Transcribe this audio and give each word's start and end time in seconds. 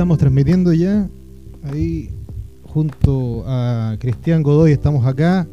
estamos 0.00 0.16
transmitiendo 0.16 0.72
ya. 0.72 1.06
Ahí 1.62 2.08
junto 2.72 3.44
a 3.46 3.96
Cristian 4.00 4.42
Godoy 4.42 4.72
estamos 4.72 5.04
acá. 5.04 5.46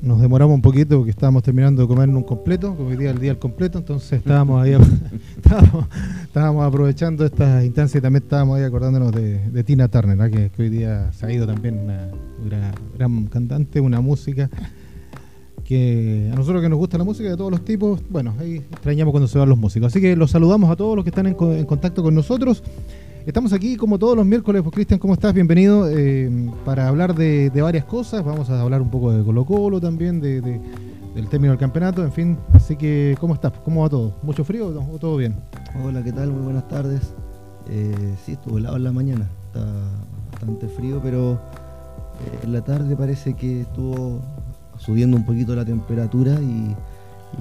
Nos 0.00 0.22
demoramos 0.22 0.54
un 0.54 0.62
poquito 0.62 0.96
porque 0.96 1.10
estábamos 1.10 1.42
terminando 1.42 1.82
de 1.82 1.88
comer 1.88 2.08
un 2.08 2.22
completo, 2.22 2.74
como 2.74 2.88
hoy 2.88 2.96
día 2.96 3.10
el 3.10 3.20
día 3.20 3.32
del 3.32 3.38
completo, 3.38 3.76
entonces 3.76 4.20
estábamos 4.20 4.64
ahí 4.64 4.72
estábamos, 5.36 6.64
aprovechando 6.64 7.26
esta 7.26 7.62
instancia 7.62 7.98
y 7.98 8.00
también 8.00 8.22
estábamos 8.22 8.56
ahí 8.56 8.64
acordándonos 8.64 9.12
de, 9.12 9.64
Tina 9.64 9.88
Turner, 9.88 10.30
que, 10.30 10.62
hoy 10.62 10.70
día 10.70 11.12
se 11.12 11.26
ha 11.26 11.30
ido 11.30 11.46
también 11.46 11.80
una, 11.80 12.72
gran 12.96 13.26
cantante, 13.26 13.80
una 13.80 14.00
música 14.00 14.48
que 15.64 16.30
a 16.32 16.36
nosotros 16.36 16.62
que 16.62 16.68
nos 16.68 16.78
gusta 16.78 16.98
la 16.98 17.04
música 17.04 17.30
de 17.30 17.36
todos 17.36 17.50
los 17.50 17.64
tipos, 17.64 18.00
bueno, 18.10 18.34
ahí 18.38 18.56
extrañamos 18.56 19.12
cuando 19.12 19.26
se 19.26 19.38
van 19.38 19.48
los 19.48 19.58
músicos. 19.58 19.88
Así 19.88 20.00
que 20.00 20.14
los 20.14 20.30
saludamos 20.30 20.70
a 20.70 20.76
todos 20.76 20.94
los 20.94 21.04
que 21.04 21.10
están 21.10 21.26
en, 21.26 21.34
contacto 21.34 22.02
con 22.02 22.14
nosotros. 22.14 22.62
Estamos 23.26 23.54
aquí 23.54 23.76
como 23.76 23.98
todos 23.98 24.16
los 24.16 24.26
miércoles, 24.26 24.62
pues 24.62 24.74
Cristian, 24.74 25.00
¿cómo 25.00 25.14
estás? 25.14 25.32
Bienvenido 25.32 25.88
eh, 25.88 26.30
para 26.66 26.88
hablar 26.88 27.14
de, 27.14 27.50
varias 27.54 27.86
cosas. 27.86 28.22
Vamos 28.22 28.50
a 28.50 28.60
hablar 28.60 28.82
un 28.82 28.90
poco 28.90 29.12
de 29.12 29.24
Colo 29.24 29.46
Colo 29.46 29.80
también, 29.80 30.20
de, 30.20 30.42
del 30.42 31.28
término 31.28 31.52
del 31.52 31.58
campeonato, 31.58 32.04
en 32.04 32.12
fin. 32.12 32.38
Así 32.52 32.76
que, 32.76 33.16
¿cómo 33.18 33.32
estás? 33.32 33.52
¿Cómo 33.64 33.82
va 33.82 33.88
todo? 33.88 34.14
¿Mucho 34.22 34.44
frío 34.44 34.68
o 34.68 34.98
todo 34.98 35.16
bien? 35.16 35.36
Hola, 35.82 36.04
¿qué 36.04 36.12
tal? 36.12 36.30
Muy 36.30 36.42
buenas 36.42 36.68
tardes. 36.68 37.14
Eh, 37.70 38.14
sí, 38.26 38.32
estuvo 38.32 38.58
helado 38.58 38.76
en 38.76 38.84
la 38.84 38.92
mañana. 38.92 39.30
Está 39.46 39.64
bastante 40.32 40.68
frío, 40.68 41.00
pero 41.02 41.32
eh, 41.32 42.40
en 42.44 42.52
la 42.52 42.62
tarde 42.62 42.94
parece 42.94 43.32
que 43.34 43.62
estuvo 43.62 44.20
subiendo 44.84 45.16
un 45.16 45.24
poquito 45.24 45.54
la 45.54 45.64
temperatura 45.64 46.38
y, 46.40 46.74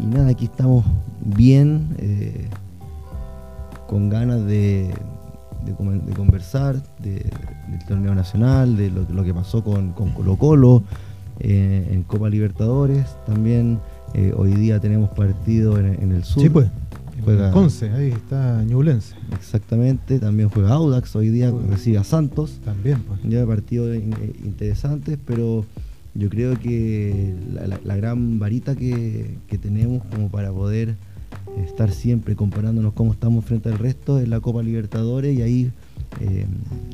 nada, 0.05 0.29
aquí 0.29 0.45
estamos 0.45 0.85
bien, 1.23 1.95
eh, 1.99 2.47
con 3.87 4.09
ganas 4.09 4.45
de, 4.45 4.93
conversar 6.15 6.81
del 6.99 7.85
torneo 7.87 8.15
nacional, 8.15 8.75
de 8.75 8.89
lo, 8.89 9.23
que 9.23 9.33
pasó 9.33 9.63
con, 9.63 9.91
Colo 9.91 10.35
Colo 10.37 10.83
eh, 11.39 11.89
en 11.91 12.03
Copa 12.03 12.29
Libertadores. 12.29 13.05
También 13.25 13.79
eh, 14.13 14.33
hoy 14.35 14.53
día 14.53 14.79
tenemos 14.79 15.09
partido 15.11 15.77
en, 15.77 16.11
el 16.11 16.23
sur. 16.23 16.43
Sí, 16.43 16.49
pues. 16.49 16.67
Juega, 17.23 17.51
Conce, 17.51 17.89
ahí 17.91 18.09
está 18.09 18.61
Ñublense. 18.63 19.15
Exactamente, 19.31 20.19
también 20.19 20.49
juega 20.49 20.73
Audax, 20.73 21.15
hoy 21.15 21.29
día 21.29 21.53
recibe 21.69 21.97
a 21.97 22.03
Santos. 22.03 22.59
También, 22.65 23.01
pues. 23.03 23.21
Ya 23.23 23.45
partidos 23.45 23.95
interesantes, 24.43 25.17
pero 25.25 25.63
yo 26.15 26.29
creo 26.29 26.59
que 26.59 27.33
la, 27.83 27.95
gran 27.95 28.39
varita 28.39 28.75
que, 28.75 29.37
tenemos 29.61 30.03
como 30.05 30.29
para 30.29 30.51
poder 30.51 30.95
estar 31.65 31.91
siempre 31.91 32.35
comparándonos 32.35 32.93
cómo 32.93 33.13
estamos 33.13 33.45
frente 33.45 33.69
al 33.69 33.79
resto 33.79 34.19
es 34.19 34.27
la 34.27 34.39
Copa 34.39 34.61
Libertadores 34.61 35.37
y 35.37 35.41
ahí 35.41 35.71
eh, 36.21 36.45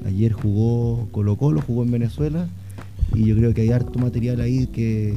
ayer 0.05 0.31
jugó 0.31 1.07
Colo 1.11 1.35
Colo, 1.37 1.61
jugó 1.61 1.83
en 1.83 1.91
Venezuela 1.91 2.47
y 3.13 3.25
yo 3.25 3.35
creo 3.35 3.53
que 3.53 3.61
hay 3.61 3.71
harto 3.71 3.99
material 3.99 4.39
ahí 4.39 4.67
que 4.67 5.15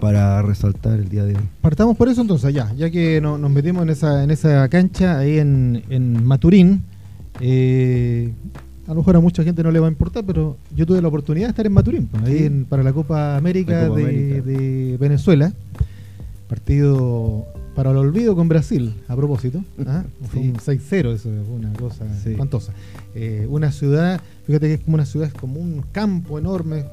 para 0.00 0.42
resaltar 0.42 0.98
el 0.98 1.08
día 1.08 1.24
de 1.24 1.34
hoy. 1.34 1.42
Partamos 1.60 1.96
por 1.96 2.08
eso 2.08 2.20
entonces, 2.20 2.54
ya, 2.54 2.72
ya 2.74 2.90
que 2.90 3.20
nos 3.20 3.50
metimos 3.50 3.82
en 3.82 3.90
esa, 3.90 4.24
en 4.24 4.30
esa 4.30 4.68
cancha 4.68 5.18
ahí 5.18 5.38
en, 5.38 5.82
en 5.88 6.24
Maturín. 6.24 6.82
Eh, 7.40 8.32
a 8.86 8.90
lo 8.90 8.96
mejor 8.96 9.16
a 9.16 9.20
mucha 9.20 9.42
gente 9.42 9.62
no 9.62 9.70
le 9.70 9.80
va 9.80 9.88
a 9.88 9.90
importar, 9.90 10.24
pero 10.24 10.56
yo 10.74 10.86
tuve 10.86 11.02
la 11.02 11.08
oportunidad 11.08 11.46
de 11.46 11.50
estar 11.50 11.66
en 11.66 11.72
Maturín, 11.72 12.06
pues, 12.06 12.22
ahí 12.22 12.66
para 12.68 12.82
la 12.82 12.92
Copa 12.92 13.36
América, 13.36 13.88
de, 13.88 14.96
Venezuela. 15.00 15.52
Partido 16.48 17.44
para 17.74 17.90
el 17.90 17.96
olvido 17.96 18.36
con 18.36 18.48
Brasil, 18.48 18.94
a 19.08 19.16
propósito. 19.16 19.64
¿ah? 19.86 20.04
Fue 20.30 20.40
un 20.40 20.54
6-0, 20.54 21.14
eso 21.14 21.32
es 21.32 21.48
una 21.48 21.72
cosa 21.72 22.04
espantosa. 22.24 22.72
Eh, 23.14 23.46
una 23.50 23.72
ciudad, 23.72 24.20
fíjate 24.46 24.68
que 24.68 24.74
es 24.74 24.80
como 24.80 24.94
una 24.94 25.06
ciudad, 25.06 25.28
es 25.28 25.34
como 25.34 25.60
un 25.60 25.82
campo 25.90 26.38
enorme, 26.38 26.84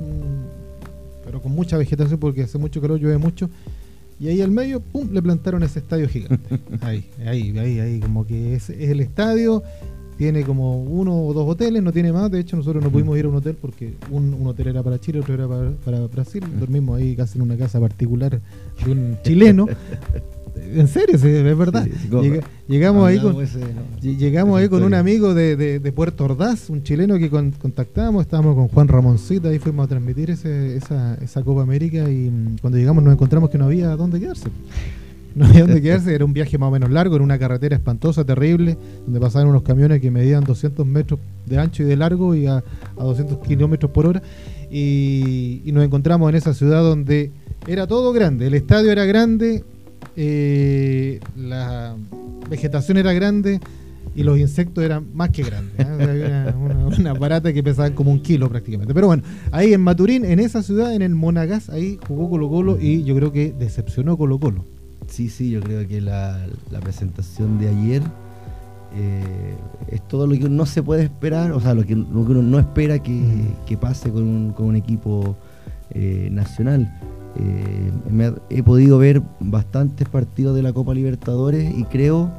pero 1.24 1.42
con 1.44 1.52
mucha 1.52 1.78
vegetación 1.78 2.20
porque 2.20 2.44
hace 2.44 2.58
mucho 2.58 2.82
calor, 2.82 3.00
llueve 3.00 3.20
mucho. 3.20 3.52
Y 4.20 4.30
ahí 4.30 4.42
al 4.42 4.52
medio, 4.52 4.80
pum, 4.80 5.10
le 5.12 5.22
plantaron 5.22 5.62
ese 5.62 5.78
estadio 5.78 6.10
gigante. 6.10 6.60
ahí, 6.82 7.08
ahí, 7.24 7.58
ahí, 7.60 7.80
ahí, 7.80 8.00
como 8.00 8.26
que 8.26 8.56
es, 8.56 8.72
es 8.72 8.90
el 8.90 9.00
estadio 9.00 9.64
tiene 10.24 10.44
como 10.44 10.82
uno 10.82 11.26
o 11.26 11.34
dos 11.34 11.50
hoteles, 11.50 11.84
no 11.84 11.92
tiene 11.92 12.14
más. 12.14 12.32
De 12.32 12.40
hecho, 12.40 12.56
nosotros 12.56 12.82
no 12.82 12.90
pudimos 12.90 13.18
ir 13.18 13.26
a 13.26 13.28
un 13.28 13.36
hotel 13.36 13.58
porque 13.60 13.96
un, 14.10 14.48
hotel 14.48 14.70
era 14.70 14.82
para 14.82 14.98
Chile, 14.98 15.20
otro 15.20 15.34
era 15.34 15.50
para, 15.84 16.08
Brasil. 16.08 16.42
Dormimos 16.58 16.98
ahí 16.98 17.14
casi 17.14 17.38
en 17.38 17.42
una 17.42 17.58
casa 17.58 17.78
particular 17.78 18.40
de 18.86 18.92
un 18.92 19.18
chileno. 19.22 19.68
En 20.56 20.88
serio, 20.88 21.16
es 21.16 21.58
verdad. 21.58 21.88
llegamos 22.68 23.08
ahí 23.08 23.20
con, 23.20 23.36
llegamos 24.02 24.60
ahí 24.60 24.70
con 24.70 24.84
un 24.84 24.94
amigo 24.94 25.34
de, 25.34 25.92
Puerto 25.96 26.26
Ordaz, 26.26 26.70
un 26.70 26.84
chileno 26.84 27.18
que 27.18 27.30
contactamos, 27.30 28.22
estábamos 28.22 28.56
con 28.56 28.68
Juan 28.68 28.88
Ramoncita, 28.88 29.50
ahí 29.50 29.58
fuimos 29.58 29.86
a 29.86 29.88
transmitir 29.90 30.30
esa, 30.30 31.16
esa 31.16 31.44
Copa 31.44 31.64
América 31.64 32.08
y 32.08 32.30
mm, 32.30 32.58
cuando 32.62 32.78
llegamos 32.78 33.04
nos 33.04 33.14
encontramos 33.14 33.50
que 33.50 33.58
no 33.58 33.66
había 33.66 33.96
dónde 33.96 34.20
quedarse 34.20 34.50
no 35.36 35.46
había 35.46 35.62
dónde 35.62 35.82
quedarse, 35.82 36.14
era 36.14 36.26
un 36.26 36.34
viaje 36.34 36.58
más 36.58 36.68
o 36.68 36.72
menos 36.72 36.92
largo, 36.92 37.16
en 37.16 37.22
una 37.22 37.38
carretera 37.40 37.76
espantosa, 37.76 38.24
terrible, 38.24 38.78
donde 39.06 39.20
pasaban 39.20 39.48
unos 39.48 39.64
camiones 39.64 40.02
que 40.02 40.12
medían 40.12 40.44
200 40.44 40.86
metros 40.86 41.20
de 41.46 41.58
ancho 41.58 41.84
y 41.84 41.86
de 41.86 41.96
largo 41.96 42.36
y 42.36 42.48
a, 42.48 42.64
200 42.98 43.40
kilómetros 43.40 43.92
por 43.92 44.06
hora. 44.06 44.22
Y, 44.72 45.62
nos 45.74 45.84
encontramos 45.84 46.30
en 46.30 46.36
esa 46.36 46.54
ciudad 46.54 46.82
donde 46.82 47.32
era 47.68 47.88
todo 47.88 48.14
grande, 48.14 48.48
el 48.48 48.54
estadio 48.54 48.92
era 48.92 49.06
grande, 49.06 49.64
eh, 50.16 51.20
la 51.36 51.96
vegetación 52.50 52.98
era 52.98 53.14
grande 53.14 53.60
y 54.16 54.24
los 54.24 54.38
insectos 54.38 54.84
eran 54.84 55.08
más 55.14 55.30
que 55.30 55.44
grandes. 55.44 55.74
¿eh? 55.80 56.54
una, 57.00 57.14
barata 57.14 57.52
que 57.54 57.64
pesaba 57.64 57.90
como 57.92 58.12
un 58.12 58.22
kilo 58.22 58.50
prácticamente. 58.50 58.94
Pero 58.94 59.08
bueno, 59.08 59.24
ahí 59.52 59.74
en 59.74 59.82
Maturín, 59.82 60.26
en 60.26 60.40
esa 60.40 60.62
ciudad, 60.62 60.94
en 60.94 61.02
el 61.02 61.16
Monagas, 61.16 61.70
ahí 61.70 62.00
jugó 62.08 62.30
Colo 62.30 62.50
Colo 62.50 62.78
y 62.80 63.04
yo 63.04 63.16
creo 63.16 63.32
que 63.32 63.54
decepcionó 63.58 64.18
Colo 64.18 64.40
Colo. 64.40 64.66
Sí, 65.14 65.30
sí, 65.30 65.52
yo 65.52 65.62
creo 65.62 65.88
que 65.88 66.02
la, 66.02 66.40
presentación 66.82 67.60
de 67.60 67.70
ayer 67.70 68.02
eh, 68.96 69.56
es 69.90 70.02
todo 70.08 70.26
lo 70.26 70.34
que 70.36 70.46
uno 70.46 70.56
no 70.56 70.66
se 70.66 70.82
puede 70.82 71.04
esperar, 71.04 71.52
o 71.52 71.60
sea, 71.60 71.76
lo 71.76 71.86
que, 71.86 71.94
uno 71.94 72.42
no 72.42 72.58
espera 72.58 72.98
que, 72.98 73.78
pase 73.80 74.10
con 74.10 74.56
un, 74.58 74.76
equipo 74.76 75.36
eh, 75.92 76.30
nacional. 76.32 76.92
Eh, 77.36 78.34
he 78.50 78.64
podido 78.64 78.98
ver 78.98 79.22
bastantes 79.40 80.10
partidos 80.10 80.56
de 80.56 80.64
la 80.64 80.74
Copa 80.74 80.96
Libertadores 80.96 81.72
y 81.78 81.84
creo 81.84 82.34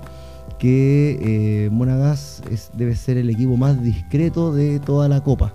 que 0.58 1.68
Monagas 1.70 2.42
debe 2.76 2.96
ser 2.96 3.18
el 3.18 3.30
equipo 3.30 3.56
más 3.56 3.80
discreto 3.84 4.52
de 4.52 4.80
toda 4.80 5.08
la 5.08 5.22
Copa. 5.22 5.54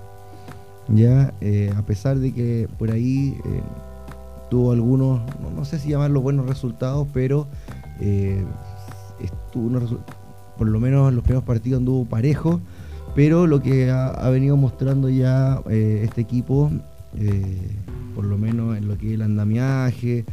Ya, 0.87 1.33
a 1.75 1.81
pesar 1.81 2.17
de 2.17 2.31
que 2.33 2.69
por 2.77 2.91
ahí 2.91 3.35
tuvo 4.49 4.71
algunos, 4.71 5.21
no, 5.55 5.65
sé 5.65 5.79
si 5.79 5.89
llamarlos 5.89 6.23
buenos 6.23 6.45
resultados, 6.45 7.07
pero 7.13 7.47
eh, 7.99 8.43
por 10.57 10.67
lo 10.67 10.79
menos 10.79 11.09
en 11.09 11.15
los 11.15 11.23
primeros 11.23 11.43
partidos 11.43 11.79
anduvo 11.79 12.05
parejo, 12.05 12.59
pero 13.15 13.47
lo 13.47 13.61
que 13.61 13.89
ha, 13.89 14.29
venido 14.29 14.57
mostrando 14.57 15.09
ya 15.09 15.61
eh, 15.69 16.01
este 16.03 16.21
equipo, 16.21 16.71
eh, 17.17 17.71
por 18.15 18.25
lo 18.25 18.37
menos 18.37 18.77
en 18.77 18.87
lo 18.87 18.97
que 18.97 19.07
es 19.07 19.13
el 19.13 19.21
andamiaje, 19.21 20.25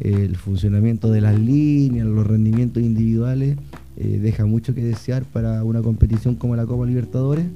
el 0.00 0.36
funcionamiento 0.36 1.10
de 1.10 1.20
las 1.20 1.38
líneas, 1.38 2.06
los 2.06 2.26
rendimientos 2.26 2.82
individuales, 2.82 3.56
deja 3.96 4.44
mucho 4.44 4.74
que 4.74 4.82
desear 4.82 5.24
para 5.24 5.62
una 5.62 5.80
competición 5.80 6.34
como 6.34 6.56
la 6.56 6.66
Copa 6.66 6.84
Libertadores 6.84 7.46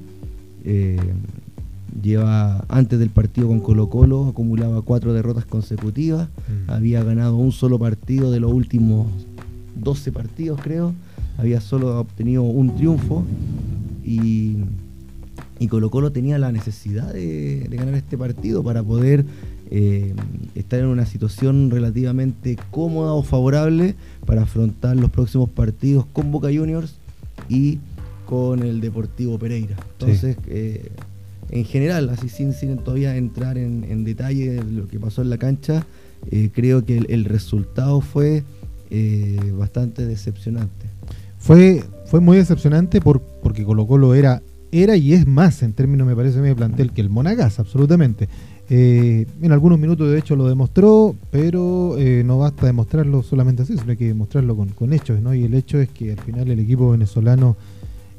lleva 2.01 2.65
antes 2.67 2.99
del 2.99 3.09
partido 3.09 3.47
con 3.47 3.59
Colo 3.59 3.89
Colo, 3.89 4.27
acumulaba 4.27 4.81
cuatro 4.81 5.13
derrotas 5.13 5.45
consecutivas, 5.45 6.27
mm. 6.27 6.71
había 6.71 7.03
ganado 7.03 7.37
un 7.37 7.51
solo 7.51 7.79
partido 7.79 8.31
de 8.31 8.39
los 8.39 8.51
últimos 8.51 9.07
12 9.75 10.11
partidos 10.11 10.59
creo, 10.61 10.93
había 11.37 11.61
solo 11.61 11.99
obtenido 11.99 12.43
un 12.43 12.75
triunfo 12.75 13.23
y, 14.03 14.57
Colo 15.69 15.91
Colo 15.91 16.11
tenía 16.11 16.39
la 16.39 16.51
necesidad 16.51 17.13
de, 17.13 17.67
ganar 17.69 17.93
este 17.93 18.17
partido 18.17 18.63
para 18.63 18.81
poder 18.81 19.25
eh, 19.69 20.15
estar 20.55 20.79
en 20.79 20.87
una 20.87 21.05
situación 21.05 21.69
relativamente 21.69 22.57
cómoda 22.71 23.13
o 23.13 23.23
favorable 23.23 23.95
para 24.25 24.43
afrontar 24.43 24.95
los 24.95 25.11
próximos 25.11 25.49
partidos 25.49 26.05
con 26.13 26.31
Boca 26.31 26.47
Juniors 26.47 26.95
y 27.49 27.79
con 28.25 28.63
el 28.63 28.79
Deportivo 28.79 29.37
Pereira. 29.37 29.75
Entonces, 29.99 30.37
eh, 30.47 30.91
en 31.51 31.65
general, 31.65 32.09
así 32.09 32.29
sin, 32.29 32.53
sin 32.53 32.77
todavía 32.77 33.15
entrar 33.15 33.57
en, 33.57 34.03
detalle 34.03 34.51
de 34.51 34.63
lo 34.63 34.87
que 34.87 34.99
pasó 34.99 35.21
en 35.21 35.29
la 35.29 35.37
cancha, 35.37 35.85
eh, 36.31 36.49
creo 36.53 36.85
que 36.85 36.97
el, 36.97 37.25
resultado 37.25 38.01
fue 38.01 38.43
eh, 38.89 39.39
bastante 39.57 40.05
decepcionante. 40.05 40.85
Fue, 41.37 41.83
fue 42.05 42.19
muy 42.19 42.37
decepcionante 42.37 43.01
por, 43.01 43.21
porque 43.21 43.63
Colo 43.63 43.87
Colo 43.87 44.13
era, 44.13 44.41
era 44.71 44.95
y 44.95 45.13
es 45.13 45.25
más 45.25 45.63
en 45.63 45.73
términos, 45.73 46.07
me 46.07 46.15
parece, 46.15 46.39
de 46.41 46.55
plantel 46.55 46.91
que 46.91 47.01
el 47.01 47.09
Monagas, 47.09 47.59
absolutamente. 47.59 48.29
Eh, 48.69 49.25
en 49.41 49.51
algunos 49.51 49.79
minutos, 49.79 50.11
de 50.11 50.19
hecho, 50.19 50.35
lo 50.35 50.47
demostró, 50.47 51.15
pero 51.31 51.95
no 52.25 52.37
basta 52.37 52.67
demostrarlo 52.67 53.23
solamente 53.23 53.63
así, 53.63 53.75
sino 53.77 53.91
hay 53.91 53.97
que 53.97 54.07
demostrarlo 54.07 54.55
con, 54.55 54.69
con 54.69 54.93
hechos, 54.93 55.21
¿no? 55.21 55.33
Y 55.33 55.45
el 55.45 55.55
hecho 55.55 55.79
es 55.79 55.89
que 55.89 56.11
al 56.11 56.19
final 56.19 56.51
el 56.51 56.59
equipo 56.59 56.91
venezolano 56.91 57.57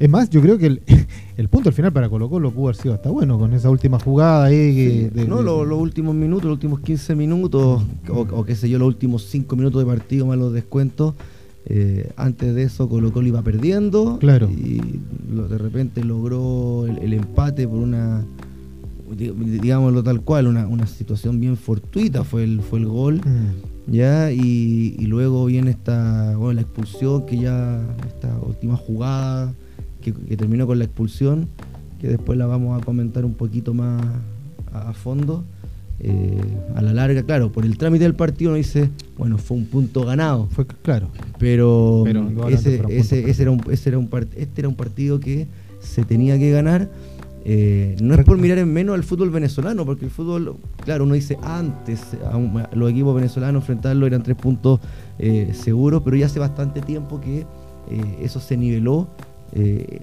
Es 0.00 0.08
más, 0.08 0.30
yo 0.30 0.40
creo 0.40 0.58
que 0.58 0.66
el, 0.66 0.82
el 1.36 1.48
punto 1.48 1.68
al 1.68 1.74
final 1.74 1.92
para 1.92 2.08
Colo 2.08 2.28
Colo 2.28 2.50
pudo 2.50 2.68
haber 2.68 2.76
sido 2.76 2.94
hasta 2.94 3.10
bueno 3.10 3.38
con 3.38 3.52
esa 3.52 3.70
última 3.70 3.98
jugada 4.00 4.46
ahí. 4.46 4.72
Sí, 4.74 5.08
de- 5.14 5.28
no, 5.28 5.36
de- 5.38 5.42
los 5.44 5.78
últimos 5.78 6.14
minutos, 6.14 6.44
los 6.46 6.54
últimos 6.54 6.80
15 6.80 7.14
minutos, 7.14 7.82
o, 8.08 8.20
o 8.32 8.44
qué 8.44 8.56
sé 8.56 8.68
yo, 8.68 8.78
los 8.78 8.88
últimos 8.88 9.24
5 9.26 9.54
minutos 9.56 9.80
de 9.82 9.86
partido 9.86 10.26
más 10.26 10.38
los 10.38 10.52
descuentos. 10.52 11.14
eh, 11.66 12.10
antes 12.16 12.54
de 12.54 12.62
eso 12.62 12.88
Colo 12.88 13.12
Colo 13.12 13.28
iba 13.28 13.42
perdiendo 13.42 14.18
Claro. 14.18 14.48
y 14.50 14.80
lo- 15.32 15.46
de 15.46 15.58
repente 15.58 16.02
logró 16.02 16.86
el, 16.86 16.96
el 16.98 17.12
empate 17.12 17.68
por 17.68 17.78
una, 17.78 18.24
di- 19.14 19.28
digámoslo 19.60 20.02
tal 20.02 20.22
cual, 20.22 20.46
una, 20.46 20.66
una 20.66 20.86
situación 20.86 21.38
bien 21.38 21.58
fortuita 21.58 22.24
fue 22.24 22.44
el, 22.44 22.62
fue 22.62 22.78
el 22.78 22.86
gol. 22.86 23.16
Mm. 23.16 23.92
ya 23.92 24.32
y, 24.32 24.94
y 24.98 25.04
luego 25.06 25.44
viene 25.44 25.72
esta 25.72 26.34
bueno, 26.38 26.54
la 26.54 26.60
expulsión 26.62 27.26
que 27.26 27.36
ya 27.38 27.82
esta 28.06 28.34
última 28.46 28.76
jugada 28.76 29.52
que, 30.00 30.12
que 30.12 30.36
terminó 30.36 30.66
con 30.66 30.78
la 30.78 30.84
expulsión 30.84 31.46
que 32.00 32.08
después 32.08 32.38
la 32.38 32.46
vamos 32.46 32.80
a 32.80 32.84
comentar 32.84 33.24
un 33.24 33.34
poquito 33.34 33.74
más 33.74 34.02
a, 34.72 34.90
a 34.90 34.92
fondo 34.92 35.44
Eh, 36.02 36.40
a 36.74 36.80
la 36.80 36.94
larga 36.94 37.22
claro 37.24 37.52
por 37.52 37.66
el 37.66 37.76
trámite 37.76 38.04
del 38.04 38.14
partido 38.14 38.52
uno 38.52 38.56
dice 38.56 38.88
bueno 39.18 39.36
fue 39.36 39.58
un 39.58 39.66
punto 39.66 40.02
ganado 40.06 40.46
Fue 40.50 40.64
claro. 40.66 41.08
pero, 41.38 42.04
ese, 42.48 42.80
ese, 42.88 43.28
ese 43.30 43.42
era 43.42 43.50
un, 43.50 43.60
ese 43.70 43.90
era 43.90 43.98
un 43.98 44.08
part- 44.08 44.32
este 44.34 44.62
era 44.62 44.68
un 44.70 44.76
partido 44.76 45.20
que 45.20 45.46
se 45.80 46.02
tenía 46.04 46.38
que 46.38 46.50
ganar. 46.52 46.88
Eh, 47.44 47.96
no 48.02 48.14
es 48.14 48.24
por 48.24 48.36
mirar 48.38 48.56
en 48.58 48.72
menos 48.72 48.94
al 48.94 49.02
fútbol 49.02 49.28
venezolano, 49.30 49.84
porque 49.86 50.04
el 50.06 50.10
fútbol, 50.10 50.56
claro, 50.84 51.04
uno 51.04 51.14
dice 51.14 51.36
antes, 51.42 52.00
a 52.30 52.36
un- 52.36 52.58
a 52.60 52.70
los 52.74 52.90
equipos 52.90 53.14
venezolanos 53.14 53.62
enfrentarlo 53.62 54.06
eran 54.06 54.22
tres 54.22 54.36
puntos 54.36 54.80
eh, 55.18 55.52
seguros, 55.54 56.00
pero 56.02 56.16
ya 56.16 56.26
hace 56.26 56.38
bastante 56.38 56.80
tiempo 56.80 57.20
que 57.20 57.44
eso 58.22 58.40
se 58.40 58.56
niveló. 58.56 59.08
Eh, 59.54 60.02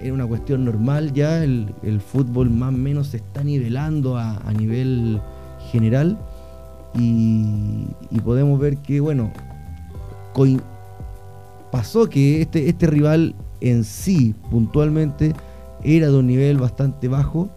era 0.00 0.12
una 0.12 0.26
cuestión 0.26 0.64
normal 0.64 1.12
ya, 1.12 1.42
el, 1.42 1.74
fútbol 2.06 2.50
más 2.50 2.74
o 2.74 2.76
menos 2.76 3.08
se 3.08 3.18
está 3.18 3.42
nivelando 3.42 4.16
a, 4.16 4.52
nivel 4.56 5.20
general 5.70 6.18
y, 6.94 7.86
y 8.10 8.20
podemos 8.22 8.58
ver 8.60 8.76
que, 8.78 9.00
bueno, 9.00 9.32
pasó 11.70 12.08
que 12.08 12.42
este, 12.42 12.68
este 12.68 12.86
rival 12.86 13.34
en 13.60 13.84
sí, 13.84 14.34
puntualmente, 14.50 15.32
era 15.82 16.08
de 16.08 16.16
un 16.16 16.26
nivel 16.26 16.58
bastante 16.58 17.08
bajo. 17.08 17.48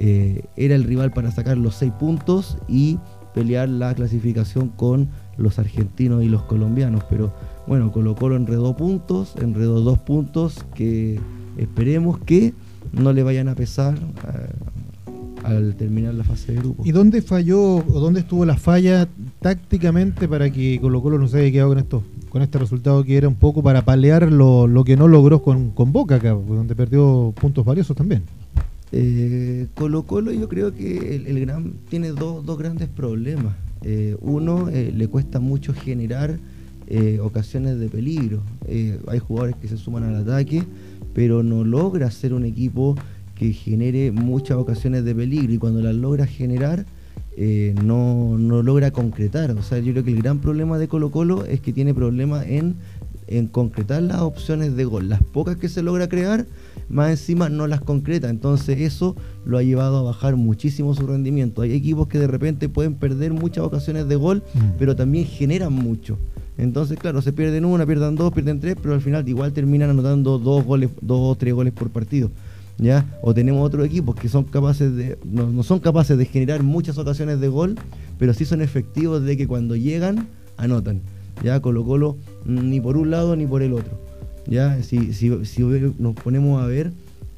eh, 0.00 0.44
era 0.56 0.76
el 0.76 0.84
rival 0.84 1.10
para 1.10 1.32
sacar 1.32 1.56
los 1.58 1.74
seis 1.74 1.92
puntos 1.98 2.56
y 2.68 2.98
pelear 3.34 3.68
la 3.68 3.94
clasificación 3.94 4.68
con 4.68 5.08
los 5.36 5.58
argentinos 5.58 6.22
y 6.22 6.28
los 6.28 6.42
colombianos. 6.44 7.02
Pero 7.10 7.32
bueno, 7.68 7.92
Colo 7.92 8.14
Colo 8.14 8.36
enredó 8.36 8.76
puntos, 8.76 9.34
enredó 9.40 9.80
dos 9.80 9.98
puntos 9.98 10.64
que 10.74 11.20
esperemos 11.56 12.18
que 12.18 12.54
no 12.92 13.12
le 13.12 13.22
vayan 13.22 13.48
a 13.48 13.54
pesar 13.54 13.94
eh, 13.96 15.44
al 15.44 15.76
terminar 15.76 16.14
la 16.14 16.24
fase 16.24 16.52
de 16.52 16.58
grupo. 16.58 16.82
¿Y 16.84 16.92
dónde 16.92 17.22
falló 17.22 17.76
o 17.76 18.00
dónde 18.00 18.20
estuvo 18.20 18.44
la 18.44 18.56
falla 18.56 19.06
tácticamente 19.40 20.26
para 20.26 20.50
que 20.50 20.78
Colo 20.80 21.02
Colo 21.02 21.18
no 21.18 21.28
se 21.28 21.40
haya 21.40 21.52
quedado 21.52 21.68
con 21.68 21.78
esto, 21.78 22.02
con 22.30 22.42
este 22.42 22.58
resultado 22.58 23.04
que 23.04 23.16
era 23.16 23.28
un 23.28 23.34
poco 23.34 23.62
para 23.62 23.84
palear 23.84 24.32
lo, 24.32 24.66
lo 24.66 24.84
que 24.84 24.96
no 24.96 25.06
logró 25.06 25.42
con, 25.42 25.70
con 25.70 25.92
Boca 25.92 26.16
acá, 26.16 26.30
donde 26.30 26.74
perdió 26.74 27.32
puntos 27.38 27.64
valiosos 27.64 27.96
también? 27.96 28.22
Eh, 28.90 29.66
Colo 29.74 30.04
Colo 30.04 30.32
yo 30.32 30.48
creo 30.48 30.74
que 30.74 31.16
el, 31.16 31.26
el 31.26 31.40
gran 31.40 31.74
tiene 31.90 32.08
dos, 32.08 32.44
dos 32.46 32.58
grandes 32.58 32.88
problemas. 32.88 33.54
Eh, 33.82 34.16
uno, 34.20 34.68
eh, 34.70 34.92
le 34.96 35.08
cuesta 35.08 35.38
mucho 35.38 35.74
generar 35.74 36.38
eh, 36.90 37.20
ocasiones 37.22 37.78
de 37.78 37.88
peligro. 37.88 38.40
Eh, 38.66 38.98
hay 39.08 39.18
jugadores 39.18 39.56
que 39.56 39.68
se 39.68 39.76
suman 39.76 40.04
al 40.04 40.16
ataque, 40.16 40.62
pero 41.14 41.42
no 41.42 41.62
logra 41.64 42.10
ser 42.10 42.32
un 42.32 42.44
equipo 42.44 42.96
que 43.34 43.52
genere 43.52 44.10
muchas 44.10 44.56
ocasiones 44.56 45.04
de 45.04 45.14
peligro 45.14 45.52
y 45.52 45.58
cuando 45.58 45.80
las 45.82 45.94
logra 45.94 46.26
generar 46.26 46.86
eh, 47.36 47.74
no, 47.84 48.36
no 48.38 48.62
logra 48.62 48.90
concretar. 48.90 49.50
O 49.52 49.62
sea, 49.62 49.78
yo 49.78 49.92
creo 49.92 50.02
que 50.04 50.10
el 50.12 50.22
gran 50.22 50.40
problema 50.40 50.76
de 50.78 50.88
Colo 50.88 51.10
Colo 51.10 51.44
es 51.44 51.60
que 51.60 51.72
tiene 51.72 51.94
problemas 51.94 52.46
en, 52.48 52.74
en 53.28 53.46
concretar 53.46 54.02
las 54.02 54.22
opciones 54.22 54.74
de 54.74 54.84
gol. 54.84 55.08
Las 55.08 55.22
pocas 55.22 55.56
que 55.56 55.68
se 55.68 55.82
logra 55.82 56.08
crear, 56.08 56.46
más 56.88 57.10
encima 57.10 57.48
no 57.48 57.66
las 57.68 57.80
concreta. 57.82 58.28
Entonces 58.28 58.80
eso 58.80 59.14
lo 59.44 59.56
ha 59.58 59.62
llevado 59.62 59.98
a 59.98 60.02
bajar 60.02 60.34
muchísimo 60.34 60.94
su 60.94 61.06
rendimiento. 61.06 61.62
Hay 61.62 61.74
equipos 61.74 62.08
que 62.08 62.18
de 62.18 62.26
repente 62.26 62.68
pueden 62.68 62.94
perder 62.94 63.32
muchas 63.34 63.62
ocasiones 63.64 64.08
de 64.08 64.16
gol, 64.16 64.42
Mm. 64.54 64.58
pero 64.78 64.96
también 64.96 65.26
generan 65.26 65.72
mucho. 65.72 66.18
Entonces, 66.58 66.98
claro, 66.98 67.22
se 67.22 67.32
pierden 67.32 67.64
una, 67.64 67.86
pierden 67.86 68.16
dos, 68.16 68.32
pierden 68.32 68.58
tres, 68.58 68.76
pero 68.82 68.94
al 68.94 69.00
final 69.00 69.26
igual 69.28 69.52
terminan 69.52 69.90
anotando 69.90 70.38
dos 70.38 70.64
goles, 70.64 70.90
dos 71.00 71.20
o 71.20 71.34
tres 71.36 71.54
goles 71.54 71.72
por 71.72 71.88
partido. 71.88 72.30
¿Ya? 72.78 73.06
O 73.22 73.32
tenemos 73.32 73.64
otros 73.64 73.86
equipos 73.86 74.14
que 74.14 74.28
son 74.28 74.44
capaces 74.44 74.94
de, 74.94 75.18
no, 75.24 75.62
son 75.62 75.80
capaces 75.80 76.16
de 76.18 76.26
generar 76.26 76.62
muchas 76.62 76.98
ocasiones 76.98 77.40
de 77.40 77.48
gol, 77.48 77.76
pero 78.18 78.34
sí 78.34 78.44
son 78.44 78.60
efectivos 78.60 79.22
de 79.22 79.36
que 79.36 79.46
cuando 79.46 79.76
llegan, 79.76 80.28
anotan. 80.56 81.00
Ya 81.42 81.60
Colo 81.60 81.84
Colo 81.84 82.16
mm, 82.44 82.70
ni 82.70 82.80
por 82.80 82.96
un 82.96 83.10
lado 83.10 83.36
ni 83.36 83.46
por 83.46 83.62
el 83.62 83.72
otro. 83.72 84.00
Ya, 84.46 84.82
si, 84.82 85.12
si, 85.12 85.44
si 85.44 85.62
nos 85.98 86.14
ponemos 86.14 86.62
a 86.62 86.66
ver, 86.66 86.92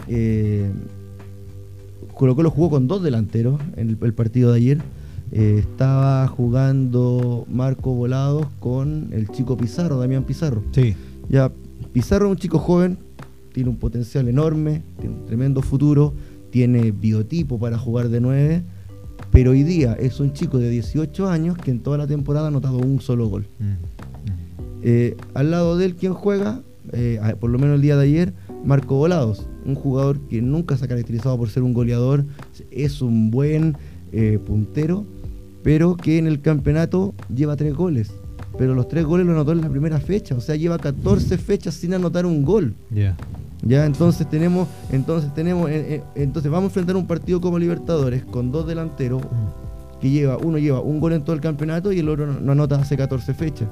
eh, 0.08 0.70
Colo 2.14 2.36
Colo 2.36 2.50
jugó 2.50 2.70
con 2.70 2.86
dos 2.86 3.02
delanteros 3.02 3.60
en 3.76 3.98
el 4.00 4.14
partido 4.14 4.52
de 4.52 4.56
ayer. 4.56 4.78
Eh, 5.32 5.58
estaba 5.60 6.26
jugando 6.26 7.46
Marco 7.48 7.94
Volados 7.94 8.46
con 8.58 9.10
el 9.12 9.28
chico 9.28 9.56
Pizarro, 9.56 9.98
Damián 9.98 10.24
Pizarro. 10.24 10.62
Sí. 10.72 10.94
Ya, 11.28 11.52
Pizarro 11.92 12.26
es 12.26 12.32
un 12.32 12.36
chico 12.36 12.58
joven, 12.58 12.98
tiene 13.52 13.70
un 13.70 13.76
potencial 13.76 14.28
enorme, 14.28 14.82
tiene 14.98 15.16
un 15.16 15.26
tremendo 15.26 15.62
futuro, 15.62 16.14
tiene 16.50 16.90
biotipo 16.90 17.58
para 17.58 17.78
jugar 17.78 18.08
de 18.08 18.20
9, 18.20 18.62
pero 19.30 19.52
hoy 19.52 19.62
día 19.62 19.94
es 19.94 20.18
un 20.20 20.32
chico 20.32 20.58
de 20.58 20.68
18 20.68 21.28
años 21.28 21.56
que 21.56 21.70
en 21.70 21.80
toda 21.80 21.98
la 21.98 22.06
temporada 22.06 22.46
ha 22.46 22.48
anotado 22.48 22.78
un 22.78 23.00
solo 23.00 23.28
gol. 23.28 23.46
Eh, 24.82 25.16
al 25.34 25.50
lado 25.50 25.76
de 25.76 25.86
él, 25.86 25.94
¿quién 25.94 26.14
juega? 26.14 26.62
Eh, 26.92 27.20
por 27.38 27.50
lo 27.50 27.58
menos 27.58 27.76
el 27.76 27.82
día 27.82 27.96
de 27.96 28.04
ayer, 28.04 28.32
Marco 28.64 28.96
Volados, 28.96 29.46
un 29.64 29.74
jugador 29.74 30.18
que 30.28 30.42
nunca 30.42 30.76
se 30.76 30.84
ha 30.84 30.88
caracterizado 30.88 31.36
por 31.38 31.48
ser 31.50 31.62
un 31.62 31.72
goleador, 31.72 32.24
es 32.70 33.00
un 33.00 33.30
buen 33.30 33.76
eh, 34.12 34.38
puntero, 34.44 35.04
pero 35.62 35.96
que 35.96 36.18
en 36.18 36.26
el 36.26 36.40
campeonato 36.40 37.14
lleva 37.34 37.56
tres 37.56 37.74
goles. 37.74 38.12
Pero 38.58 38.74
los 38.74 38.88
tres 38.88 39.04
goles 39.04 39.26
los 39.26 39.34
anotó 39.34 39.52
en 39.52 39.60
la 39.60 39.68
primera 39.68 40.00
fecha, 40.00 40.34
o 40.34 40.40
sea, 40.40 40.56
lleva 40.56 40.78
14 40.78 41.38
fechas 41.38 41.74
sin 41.74 41.94
anotar 41.94 42.26
un 42.26 42.42
gol. 42.44 42.74
Ya. 42.90 43.16
Ya, 43.62 43.84
entonces 43.84 44.28
tenemos, 44.28 44.68
entonces 44.90 45.32
tenemos, 45.34 45.68
eh, 45.70 45.96
eh, 45.96 46.02
entonces 46.14 46.50
vamos 46.50 46.64
a 46.64 46.70
enfrentar 46.70 46.96
un 46.96 47.06
partido 47.06 47.40
como 47.40 47.58
Libertadores 47.58 48.24
con 48.24 48.50
dos 48.50 48.66
delanteros 48.66 49.22
Mm. 49.22 50.00
que 50.00 50.10
lleva, 50.10 50.38
uno 50.38 50.56
lleva 50.58 50.80
un 50.80 50.98
gol 50.98 51.12
en 51.12 51.22
todo 51.24 51.34
el 51.34 51.42
campeonato 51.42 51.92
y 51.92 51.98
el 51.98 52.08
otro 52.08 52.26
no, 52.26 52.40
no 52.40 52.52
anota 52.52 52.76
hace 52.76 52.96
14 52.96 53.34
fechas. 53.34 53.68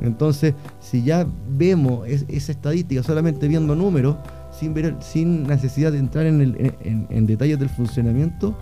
Entonces, 0.00 0.54
si 0.80 1.02
ya 1.04 1.26
vemos 1.56 2.06
es- 2.06 2.26
esa 2.28 2.52
estadística 2.52 3.02
solamente 3.02 3.48
viendo 3.48 3.74
números, 3.74 4.16
sin 4.58 4.74
ver, 4.74 4.96
sin 5.00 5.44
necesidad 5.44 5.92
de 5.92 5.98
entrar 5.98 6.26
en, 6.26 6.40
el- 6.40 6.74
en- 6.82 7.06
en 7.08 7.26
detalles 7.26 7.58
del 7.58 7.68
funcionamiento, 7.68 8.54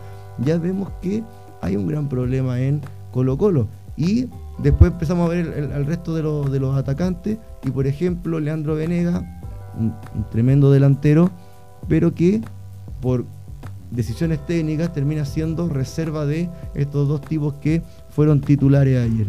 ya 0.45 0.59
vemos 0.59 0.91
que 1.03 1.23
hay 1.65 1.77
un 1.77 1.87
gran 1.87 2.09
problema 2.09 2.61
en 2.61 2.81
Colo 3.13 3.37
Colo. 3.39 3.69
Y 3.97 4.27
después 4.59 4.93
empezamos 4.93 5.27
a 5.27 5.29
ver 5.35 5.47
el, 5.47 5.65
el- 5.65 5.73
al 5.73 5.87
resto 5.87 6.15
de, 6.15 6.23
los- 6.23 6.51
de 6.51 6.61
los 6.61 6.77
atacantes, 6.77 7.39
y 7.65 7.71
por 7.71 7.87
ejemplo, 7.87 8.41
Leandro 8.41 8.75
Venega, 8.75 9.23
un, 9.79 9.93
un 10.15 10.25
tremendo 10.31 10.71
delantero, 10.71 11.31
pero 11.89 12.15
que 12.15 12.41
por 13.01 13.25
decisiones 13.91 14.45
técnicas 14.47 14.93
termina 14.93 15.25
siendo 15.25 15.69
reserva 15.69 16.27
de 16.27 16.49
estos 16.75 17.07
dos 17.09 17.21
tipos 17.21 17.55
que 17.55 17.83
fueron 18.11 18.41
titulares 18.41 18.99
ayer. 19.11 19.27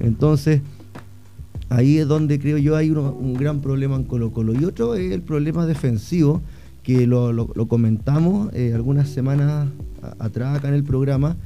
Entonces, 0.00 0.60
ahí 1.68 1.98
es 1.98 2.06
donde 2.06 2.38
creo 2.38 2.58
yo 2.58 2.76
hay 2.76 2.90
uno- 2.90 3.12
un 3.12 3.34
gran 3.34 3.60
problema 3.60 3.96
en 3.96 4.04
Colo 4.04 4.32
Colo. 4.32 4.54
Y 4.54 4.64
otro 4.64 4.94
es 4.94 5.10
el 5.12 5.22
problema 5.22 5.66
defensivo, 5.66 6.42
que 6.82 7.06
lo, 7.08 7.32
lo- 7.32 7.50
lo 7.54 7.66
comentamos 7.66 8.52
eh, 8.54 8.72
algunas 8.74 9.08
semanas 9.08 9.66
a- 10.02 10.24
atrás 10.24 10.56
acá 10.58 10.68
en 10.68 10.74
el 10.74 10.84
programa, 10.84 11.36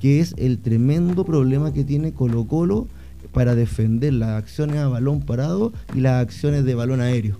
que 0.00 0.20
es 0.20 0.34
el 0.38 0.58
tremendo 0.58 1.24
problema 1.24 1.72
que 1.72 1.84
tiene 1.84 2.12
Colo 2.12 2.46
Colo 2.46 2.86
para 3.32 3.54
defender 3.54 4.12
las 4.14 4.30
acciones 4.30 4.76
a 4.76 4.88
balón 4.88 5.20
parado 5.20 5.72
y 5.94 6.00
las 6.00 6.22
acciones 6.22 6.64
de 6.64 6.74
balón 6.74 7.00
aéreo. 7.00 7.36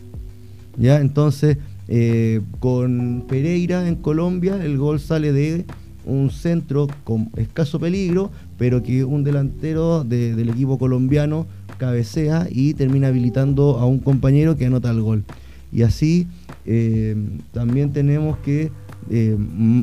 ¿Ya? 0.79 1.01
Entonces, 1.01 1.59
eh, 1.89 2.41
con 2.61 3.25
Pereira 3.29 3.87
en 3.89 3.97
Colombia, 3.97 4.63
el 4.65 4.79
gol 4.79 5.01
sale 5.01 5.33
de 5.33 5.65
un 6.07 6.31
centro 6.31 6.87
con 7.05 7.31
escaso 7.37 7.79
peligro, 7.81 8.31
pero 8.57 8.83
que 8.83 9.05
un 9.05 9.25
delantero 9.25 10.05
de- 10.05 10.35
del 10.35 10.49
equipo 10.51 10.79
colombiano 10.79 11.47
cabecea 11.79 12.47
y 12.51 12.75
termina 12.75 13.09
habilitando 13.09 13.79
a 13.79 13.87
un 13.87 13.99
compañero 13.99 14.57
que 14.57 14.67
anota 14.67 14.91
el 14.91 15.03
gol. 15.03 15.25
Y 15.73 15.83
así 15.83 16.27
eh, 16.67 17.17
también 17.53 17.93
tenemos 17.93 18.39
que 18.39 18.71
eh, 19.09 19.37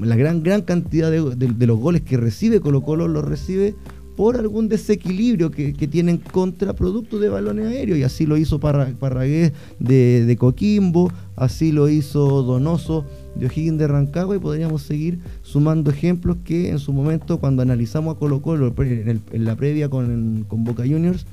la 0.04 0.16
gran, 0.16 0.44
gran 0.44 0.62
cantidad 0.62 1.10
de, 1.10 1.36
de- 1.36 1.54
de 1.54 1.68
los 1.68 1.80
goles 1.80 2.02
que 2.02 2.18
recibe 2.18 2.60
Colo 2.60 2.82
Colo 2.82 3.08
los 3.08 3.26
recibe 3.26 3.76
por 4.18 4.36
algún 4.36 4.68
desequilibrio 4.68 5.52
que, 5.52 5.74
tienen 5.88 6.18
contra 6.18 6.74
productos 6.74 7.22
de 7.22 7.30
balones 7.30 7.68
aéreos. 7.68 8.00
Y 8.00 8.04
así 8.04 8.26
lo 8.26 8.36
hizo 8.36 8.60
Parragués 8.60 9.54
de, 9.80 10.26
de, 10.26 10.38
Coquimbo, 10.38 11.12
así 11.36 11.72
lo 11.72 11.88
hizo 11.88 12.42
Donoso 12.42 13.06
de 13.36 13.46
O'Higgins 13.46 13.78
de 13.78 13.88
Rancagua 13.88 14.36
y 14.36 14.40
podríamos 14.40 14.82
seguir 14.82 15.20
sumando 15.44 15.92
ejemplos 15.92 16.38
que 16.44 16.70
en 16.70 16.80
su 16.80 16.94
momento 16.94 17.38
cuando 17.38 17.62
analizamos 17.62 18.16
a 18.16 18.20
Colo 18.20 18.42
Colo 18.42 18.74
en, 18.80 19.22
la 19.46 19.56
previa 19.56 19.88
con, 19.88 20.48
Boca 20.50 20.82
Juniors, 20.82 21.28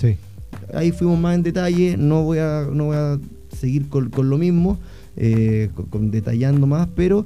ahí 0.75 0.93
fuimos 0.93 1.19
más 1.19 1.37
en 1.37 1.43
detalle, 1.43 1.97
no 1.97 2.23
voy 2.23 2.37
a, 2.37 2.69
no 2.71 2.85
voy 2.85 2.97
a 2.97 3.19
seguir 3.57 3.89
con, 3.89 4.11
lo 4.29 4.37
mismo, 4.37 4.79
eh, 5.17 5.71
con, 5.89 6.11
detallando 6.11 6.67
más, 6.67 6.87
pero 6.95 7.25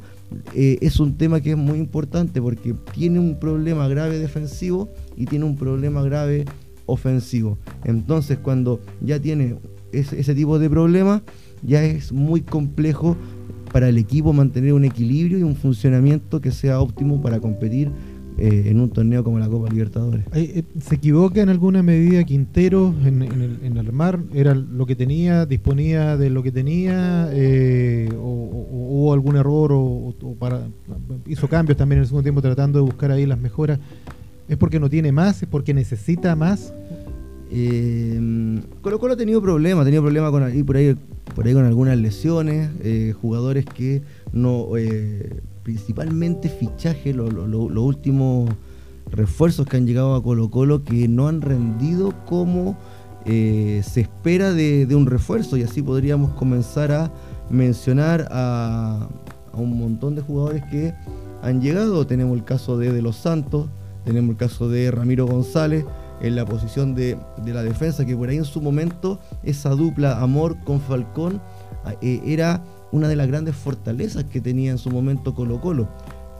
eh, 0.54 0.78
es 0.80 1.00
un 1.00 1.16
tema 1.16 1.40
que 1.40 1.52
es 1.52 1.56
muy 1.56 1.78
importante 1.78 2.40
porque 2.40 2.74
tiene 2.92 3.18
un 3.18 3.38
problema 3.38 3.88
grave 3.88 4.18
defensivo 4.18 4.90
y 5.16 5.26
tiene 5.26 5.44
un 5.44 5.56
problema 5.56 6.02
grave 6.02 6.44
ofensivo. 6.86 7.58
Entonces 7.84 8.38
cuando 8.38 8.80
ya 9.00 9.20
tiene 9.20 9.56
ese, 9.92 10.20
ese 10.20 10.34
tipo 10.34 10.58
de 10.58 10.68
problemas, 10.70 11.22
ya 11.62 11.82
es 11.84 12.12
muy 12.12 12.42
complejo 12.42 13.16
para 13.72 13.88
el 13.88 13.98
equipo 13.98 14.32
mantener 14.32 14.72
un 14.72 14.84
equilibrio 14.84 15.38
y 15.38 15.42
un 15.42 15.56
funcionamiento 15.56 16.40
que 16.40 16.50
sea 16.50 16.80
óptimo 16.80 17.20
para 17.20 17.40
competir 17.40 17.90
eh, 18.38 18.64
en 18.66 18.80
un 18.80 18.90
torneo 18.90 19.24
como 19.24 19.38
la 19.38 19.48
Copa 19.48 19.68
Libertadores. 19.68 20.24
Eh, 20.32 20.62
¿Se 20.80 20.94
equivoca 20.94 21.42
en 21.42 21.48
alguna 21.48 21.82
medida 21.82 22.22
Quintero 22.22 22.94
en, 23.04 23.22
el, 23.22 23.58
en 23.62 23.78
armar? 23.78 24.20
¿Era 24.32 24.54
lo 24.54 24.86
que 24.86 24.94
tenía, 24.94 25.44
disponía 25.44 26.16
de 26.16 26.30
lo 26.30 26.42
que 26.42 26.52
tenía? 26.52 27.28
Eh, 27.32 28.08
o, 28.16 28.66
hubo 28.70 29.12
algún 29.12 29.36
error 29.36 29.72
o, 29.72 30.14
para, 30.38 30.68
hizo 31.26 31.48
cambios 31.48 31.76
también 31.76 31.98
en 31.98 32.02
el 32.02 32.06
segundo 32.06 32.22
tiempo 32.22 32.40
tratando 32.40 32.78
de 32.78 32.84
buscar 32.84 33.10
ahí 33.10 33.26
las 33.26 33.38
mejoras? 33.38 33.80
¿Es 34.48 34.56
porque 34.56 34.80
no 34.80 34.88
tiene 34.88 35.12
más? 35.12 35.42
¿Es 35.42 35.48
porque 35.48 35.74
necesita 35.74 36.34
más? 36.36 36.72
Eh, 37.50 38.60
Colo 38.82 38.98
Colo 38.98 39.14
ha 39.14 39.16
tenido 39.16 39.40
problemas, 39.40 39.82
ha 39.82 39.84
tenido 39.84 40.02
problemas 40.02 40.30
con 40.30 40.64
por 40.64 40.76
ahí, 40.76 40.96
por 41.34 41.46
ahí 41.46 41.54
con 41.54 41.64
algunas 41.64 41.98
lesiones, 41.98 42.70
eh, 42.82 43.14
jugadores 43.20 43.64
que 43.64 44.02
no, 44.32 44.76
eh, 44.76 45.40
principalmente 45.68 46.48
fichaje, 46.48 47.12
los 47.12 47.30
últimos 47.76 48.48
refuerzos 49.10 49.66
que 49.66 49.76
han 49.76 49.86
llegado 49.86 50.14
a 50.14 50.22
Colo 50.22 50.50
Colo 50.50 50.82
que 50.82 51.08
no 51.08 51.28
han 51.28 51.42
rendido 51.42 52.14
como 52.24 52.74
eh, 53.26 53.82
se 53.84 54.00
espera 54.00 54.54
de, 54.54 54.88
un 54.96 55.04
refuerzo 55.04 55.58
y 55.58 55.64
así 55.64 55.82
podríamos 55.82 56.32
comenzar 56.36 56.90
a 56.90 57.12
mencionar 57.50 58.28
a, 58.30 59.08
un 59.52 59.78
montón 59.78 60.14
de 60.14 60.22
jugadores 60.22 60.64
que 60.70 60.94
han 61.42 61.60
llegado. 61.60 62.06
Tenemos 62.06 62.38
el 62.38 62.44
caso 62.44 62.78
de 62.78 62.90
De 62.90 63.02
Los 63.02 63.16
Santos, 63.16 63.68
tenemos 64.06 64.30
el 64.30 64.36
caso 64.38 64.70
de 64.70 64.90
Ramiro 64.90 65.26
González 65.26 65.84
en 66.22 66.34
la 66.34 66.46
posición 66.46 66.94
de, 66.94 67.18
la 67.44 67.62
defensa, 67.62 68.06
que 68.06 68.16
por 68.16 68.30
ahí 68.30 68.38
en 68.38 68.46
su 68.46 68.62
momento 68.62 69.20
esa 69.42 69.68
dupla 69.68 70.22
Amor 70.22 70.56
con 70.64 70.80
Falcón 70.80 71.42
eh, 72.00 72.22
era 72.24 72.62
una 72.92 73.08
de 73.08 73.16
las 73.16 73.28
grandes 73.28 73.54
fortalezas 73.54 74.24
que 74.24 74.40
tenía 74.40 74.70
en 74.70 74.78
su 74.78 74.90
momento 74.90 75.34
Colo 75.34 75.60
Colo. 75.60 75.88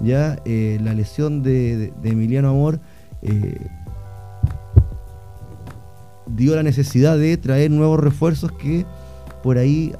Ya 0.00 0.40
eh, 0.44 0.78
la 0.82 0.94
lesión 0.94 1.42
de, 1.42 1.92
Emiliano 2.04 2.50
Amor 2.50 2.80
eh, 3.22 3.66
dio 6.26 6.54
la 6.54 6.62
necesidad 6.62 7.18
de 7.18 7.36
traer 7.36 7.70
nuevos 7.70 7.98
refuerzos 8.00 8.52
que 8.52 8.86
por 9.42 9.58
ahí 9.58 9.92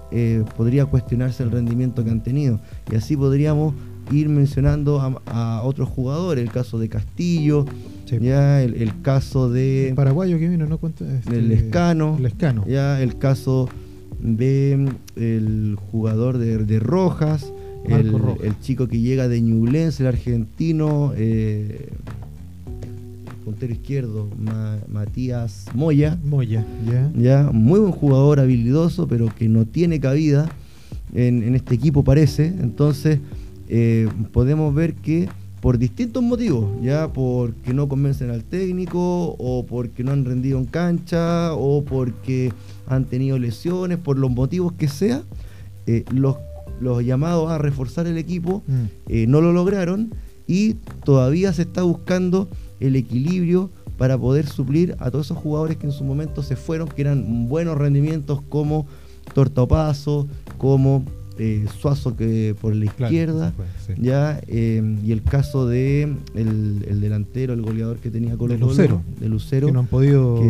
podría 0.56 0.84
cuestionarse 0.84 1.42
el 1.42 1.50
rendimiento 1.50 2.04
que 2.04 2.10
han 2.10 2.22
tenido. 2.22 2.60
Y 2.90 2.96
así 2.96 3.16
podríamos 3.16 3.74
ir 4.12 4.28
mencionando 4.28 5.00
a, 5.26 5.62
otros 5.62 5.88
jugadores, 5.88 6.44
el 6.44 6.50
caso 6.50 6.78
de 6.78 6.88
Castillo, 6.88 7.64
ya 8.06 8.62
el, 8.62 9.02
caso 9.02 9.50
de... 9.50 9.92
paraguayo 9.94 10.38
que 10.38 10.48
vino, 10.48 10.66
¿no? 10.66 10.78
Este, 10.82 11.38
el 11.38 11.52
Escano, 11.52 12.18
Escano. 12.24 12.64
Ya 12.66 13.00
el 13.02 13.18
caso 13.18 13.68
de 14.20 14.88
el 15.16 15.76
jugador 15.90 16.38
de, 16.38 16.80
Rojas, 16.80 17.52
el, 17.86 18.14
el, 18.42 18.58
chico 18.60 18.88
que 18.88 19.00
llega 19.00 19.28
de 19.28 19.40
Ñublense, 19.40 20.02
el 20.02 20.08
argentino, 20.08 21.12
eh, 21.16 21.88
el 22.66 23.34
puntero 23.44 23.72
izquierdo, 23.72 24.28
Matías 24.88 25.66
Moya. 25.74 26.18
Moya, 26.24 26.66
ya. 26.86 27.10
Ya, 27.16 27.50
muy 27.52 27.80
buen 27.80 27.92
jugador, 27.92 28.40
habilidoso, 28.40 29.08
pero 29.08 29.28
que 29.34 29.48
no 29.48 29.64
tiene 29.64 30.00
cabida 30.00 30.48
en, 31.14 31.42
en 31.42 31.54
este 31.54 31.74
equipo 31.74 32.04
parece. 32.04 32.46
Entonces 32.46 33.20
eh, 33.68 34.08
podemos 34.32 34.74
ver 34.74 34.94
que 34.94 35.28
por 35.60 35.78
distintos 35.78 36.22
motivos, 36.22 36.70
ya 36.82 37.12
porque 37.12 37.74
no 37.74 37.88
convencen 37.88 38.30
al 38.30 38.44
técnico 38.44 39.34
o 39.38 39.66
porque 39.66 40.04
no 40.04 40.12
han 40.12 40.24
rendido 40.24 40.58
en 40.58 40.64
cancha 40.64 41.52
o 41.54 41.84
porque 41.84 42.52
han 42.88 43.04
tenido 43.04 43.38
lesiones, 43.38 43.98
por 43.98 44.18
los 44.18 44.30
motivos 44.30 44.72
que 44.72 44.88
sea, 44.88 45.22
eh, 45.86 46.04
los, 46.12 46.36
los, 46.80 47.04
llamados 47.04 47.50
a 47.50 47.58
reforzar 47.58 48.06
el 48.06 48.18
equipo 48.18 48.62
mm. 48.66 48.84
eh, 49.08 49.26
no 49.26 49.40
lo 49.40 49.52
lograron 49.52 50.12
y 50.46 50.74
todavía 51.04 51.52
se 51.52 51.62
está 51.62 51.82
buscando 51.82 52.48
el 52.80 52.96
equilibrio 52.96 53.70
para 53.96 54.16
poder 54.16 54.46
suplir 54.46 54.96
a 55.00 55.10
todos 55.10 55.26
esos 55.26 55.38
jugadores 55.38 55.76
que 55.76 55.86
en 55.86 55.92
su 55.92 56.04
momento 56.04 56.42
se 56.42 56.56
fueron, 56.56 56.88
que 56.88 57.02
eran 57.02 57.48
buenos 57.48 57.76
rendimientos 57.76 58.40
como 58.48 58.86
Tortopaso, 59.34 60.28
como 60.56 61.04
eh, 61.38 61.66
Suazo 61.80 62.16
que 62.16 62.56
por 62.60 62.74
la 62.74 62.86
izquierda, 62.86 63.52
ya 63.96 64.40
eh, 64.46 64.98
y 65.04 65.12
el 65.12 65.22
caso 65.22 65.68
de 65.68 66.16
el, 66.34 67.00
delantero, 67.00 67.52
el 67.52 67.62
goleador 67.62 67.98
que 67.98 68.10
tenía 68.10 68.36
con 68.36 68.48
de 68.48 68.58
Lucero, 68.58 69.02
de 69.20 69.28
Lucero, 69.28 69.66
que 69.66 69.72
no 69.72 69.80
han 69.80 69.86
podido 69.86 70.40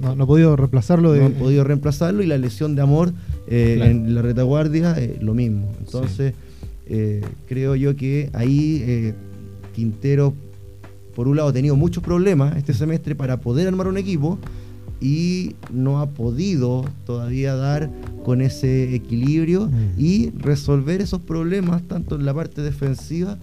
no, 0.00 0.16
no, 0.16 0.26
podido 0.26 0.56
reemplazarlo, 0.56 1.14
no 1.14 1.26
han 1.26 1.32
podido 1.32 1.64
reemplazarlo 1.64 2.22
y 2.22 2.26
la 2.26 2.38
lesión 2.38 2.74
de 2.74 2.82
Amor 2.82 3.12
eh, 3.46 3.78
en 3.82 4.14
la 4.14 4.22
retaguardia 4.22 4.96
lo 5.20 5.34
mismo. 5.34 5.72
Entonces 5.78 6.34
creo 7.48 7.74
yo 7.76 7.96
que 7.96 8.30
ahí 8.34 9.14
Quintero 9.74 10.34
por 11.14 11.28
un 11.28 11.36
lado 11.36 11.48
ha 11.48 11.52
tenido 11.52 11.76
muchos 11.76 12.02
problemas 12.02 12.56
este 12.56 12.74
semestre 12.74 13.14
para 13.14 13.40
poder 13.40 13.68
armar 13.68 13.86
un 13.86 13.96
equipo 13.96 14.38
y 15.00 15.54
no 15.72 16.00
ha 16.00 16.10
podido 16.10 16.84
todavía 17.04 17.54
dar 17.54 17.90
con 18.24 18.40
ese 18.40 18.94
equilibrio 18.94 19.66
mm. 19.66 20.00
y 20.00 20.30
resolver 20.30 21.00
esos 21.00 21.20
problemas 21.20 21.82
tanto 21.82 22.16
en 22.16 22.24
la 22.24 22.34
parte 22.34 22.62
defensiva 22.62 23.38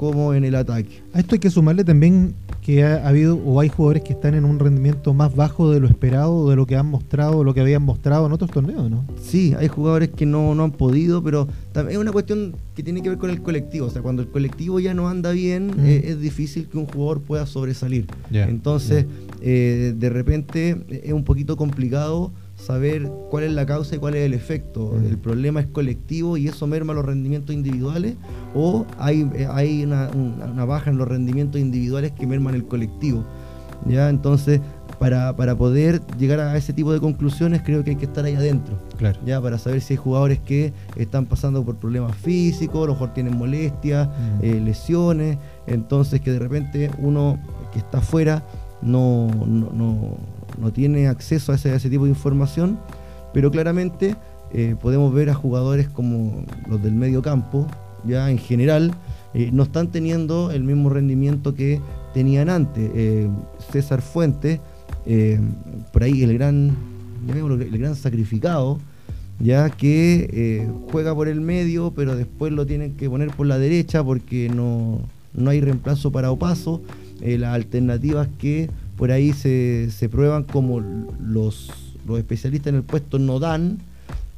como 0.00 0.32
en 0.32 0.46
el 0.46 0.54
ataque. 0.54 1.02
A 1.12 1.20
esto 1.20 1.34
hay 1.34 1.40
que 1.40 1.50
sumarle 1.50 1.84
también 1.84 2.32
que 2.62 2.82
ha, 2.84 3.06
habido 3.06 3.36
o 3.36 3.60
hay 3.60 3.68
jugadores 3.68 4.02
que 4.02 4.14
están 4.14 4.34
en 4.34 4.46
un 4.46 4.58
rendimiento 4.58 5.12
más 5.12 5.36
bajo 5.36 5.70
de 5.70 5.78
lo 5.78 5.86
esperado, 5.88 6.48
de 6.48 6.56
lo 6.56 6.64
que 6.64 6.74
han 6.74 6.86
mostrado, 6.86 7.44
lo 7.44 7.52
que 7.52 7.60
habían 7.60 7.82
mostrado 7.82 8.24
en 8.24 8.32
otros 8.32 8.50
torneos, 8.50 8.90
¿no? 8.90 9.04
Sí, 9.20 9.54
hay 9.58 9.68
jugadores 9.68 10.08
que 10.08 10.24
no, 10.24 10.54
no 10.54 10.64
han 10.64 10.70
podido, 10.70 11.22
pero 11.22 11.46
también 11.72 11.98
es 11.98 12.00
una 12.00 12.12
cuestión 12.12 12.54
que 12.74 12.82
tiene 12.82 13.02
que 13.02 13.10
ver 13.10 13.18
con 13.18 13.28
el 13.28 13.42
colectivo. 13.42 13.88
O 13.88 13.90
sea, 13.90 14.00
cuando 14.00 14.22
el 14.22 14.28
colectivo 14.28 14.80
ya 14.80 14.94
no 14.94 15.06
anda 15.06 15.32
bien, 15.32 15.70
eh, 15.80 16.00
es 16.06 16.18
difícil 16.18 16.66
que 16.68 16.78
un 16.78 16.86
jugador 16.86 17.20
pueda 17.20 17.44
sobresalir. 17.44 18.06
Entonces, 18.32 19.04
eh, 19.42 19.92
de 19.94 20.08
repente 20.08 20.78
es 20.88 21.12
un 21.12 21.24
poquito 21.24 21.58
complicado 21.58 22.32
saber 22.60 23.10
cuál 23.30 23.44
es 23.44 23.52
la 23.52 23.66
causa 23.66 23.96
y 23.96 23.98
cuál 23.98 24.14
es 24.14 24.26
el 24.26 24.34
efecto. 24.34 24.96
El 24.96 25.18
problema 25.18 25.60
es 25.60 25.66
colectivo 25.66 26.36
y 26.36 26.48
eso 26.48 26.66
merma 26.66 26.92
los 26.92 27.04
rendimientos 27.04 27.54
individuales 27.54 28.14
o 28.54 28.86
hay, 28.98 29.28
eh, 29.34 29.48
hay 29.50 29.84
una, 29.84 30.64
baja 30.64 30.90
en 30.90 30.98
los 30.98 31.08
rendimientos 31.08 31.60
individuales 31.60 32.12
que 32.12 32.26
merman 32.26 32.54
el 32.54 32.64
colectivo. 32.66 33.24
¿ya? 33.86 34.08
Entonces, 34.10 34.60
para, 34.98 35.34
poder 35.56 36.02
llegar 36.18 36.40
a 36.40 36.56
ese 36.56 36.74
tipo 36.74 36.92
de 36.92 37.00
conclusiones 37.00 37.62
creo 37.64 37.82
que 37.82 37.90
hay 37.90 37.96
que 37.96 38.04
estar 38.04 38.24
ahí 38.24 38.34
adentro. 38.34 38.78
Claro. 38.98 39.18
Ya, 39.24 39.40
para 39.40 39.58
saber 39.58 39.80
si 39.80 39.94
hay 39.94 39.96
jugadores 39.96 40.38
que 40.40 40.74
están 40.96 41.24
pasando 41.24 41.64
por 41.64 41.76
problemas 41.76 42.14
físicos, 42.16 42.84
a 42.84 42.86
lo 42.86 42.92
mejor 42.92 43.14
tienen 43.14 43.36
molestias, 43.36 44.08
eh, 44.42 44.60
lesiones, 44.62 45.38
entonces 45.66 46.20
que 46.20 46.30
de 46.32 46.38
repente 46.38 46.90
uno 46.98 47.38
que 47.72 47.78
está 47.78 47.98
afuera 47.98 48.44
no, 48.82 49.28
no 49.46 49.70
no 49.72 50.16
tiene 50.72 51.08
acceso 51.08 51.52
a 51.52 51.54
ese, 51.54 51.90
tipo 51.90 52.04
de 52.04 52.10
información, 52.10 52.78
pero 53.32 53.50
claramente 53.50 54.16
eh, 54.52 54.76
podemos 54.80 55.12
ver 55.12 55.30
a 55.30 55.34
jugadores 55.34 55.88
como 55.88 56.44
los 56.68 56.82
del 56.82 56.94
medio 56.94 57.22
campo, 57.22 57.66
ya 58.04 58.30
en 58.30 58.38
general, 58.38 58.94
eh, 59.34 59.50
no 59.52 59.64
están 59.64 59.88
teniendo 59.88 60.50
el 60.50 60.64
mismo 60.64 60.90
rendimiento 60.90 61.54
que 61.54 61.80
tenían 62.14 62.48
antes. 62.48 62.90
Eh, 62.94 63.28
César 63.72 64.02
Fuentes, 64.02 64.60
por 65.92 66.02
ahí 66.02 66.22
el 66.22 66.34
gran, 66.34 66.76
el 67.28 67.78
gran 67.78 67.96
sacrificado, 67.96 68.78
ya 69.38 69.70
que 69.70 70.68
juega 70.92 71.14
por 71.14 71.28
el 71.28 71.40
medio, 71.40 71.92
pero 71.96 72.14
después 72.16 72.52
lo 72.52 72.66
tienen 72.66 72.96
que 72.96 73.08
poner 73.08 73.30
por 73.30 73.46
la 73.46 73.58
derecha 73.58 74.04
porque 74.04 74.50
no, 74.54 75.00
no 75.32 75.50
hay 75.50 75.60
reemplazo 75.60 76.12
para 76.12 76.30
Opaso. 76.30 76.82
las 77.20 77.54
alternativas 77.54 78.28
que 78.38 78.68
por 79.00 79.12
ahí 79.12 79.32
se, 79.32 80.08
prueban 80.10 80.44
como 80.44 80.78
los, 80.78 81.70
los, 82.06 82.18
especialistas 82.18 82.68
en 82.68 82.74
el 82.74 82.82
puesto 82.82 83.18
no 83.18 83.38
dan 83.38 83.78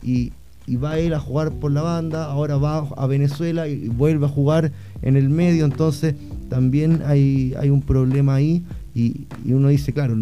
y, 0.04 0.30
va 0.76 1.00
él 1.00 1.14
a 1.14 1.18
jugar 1.18 1.50
por 1.50 1.72
la 1.72 1.82
banda, 1.82 2.26
ahora 2.26 2.58
va 2.58 2.86
a 2.96 3.06
Venezuela 3.08 3.66
y 3.66 3.88
vuelve 3.88 4.26
a 4.26 4.28
jugar 4.28 4.70
en 5.02 5.16
el 5.16 5.28
medio, 5.30 5.64
entonces 5.64 6.14
también 6.48 7.02
hay, 7.04 7.54
hay 7.58 7.70
un 7.70 7.82
problema 7.82 8.36
ahí 8.36 8.62
Y, 8.94 9.26
uno 9.46 9.66
dice, 9.66 9.92
claro, 9.92 10.16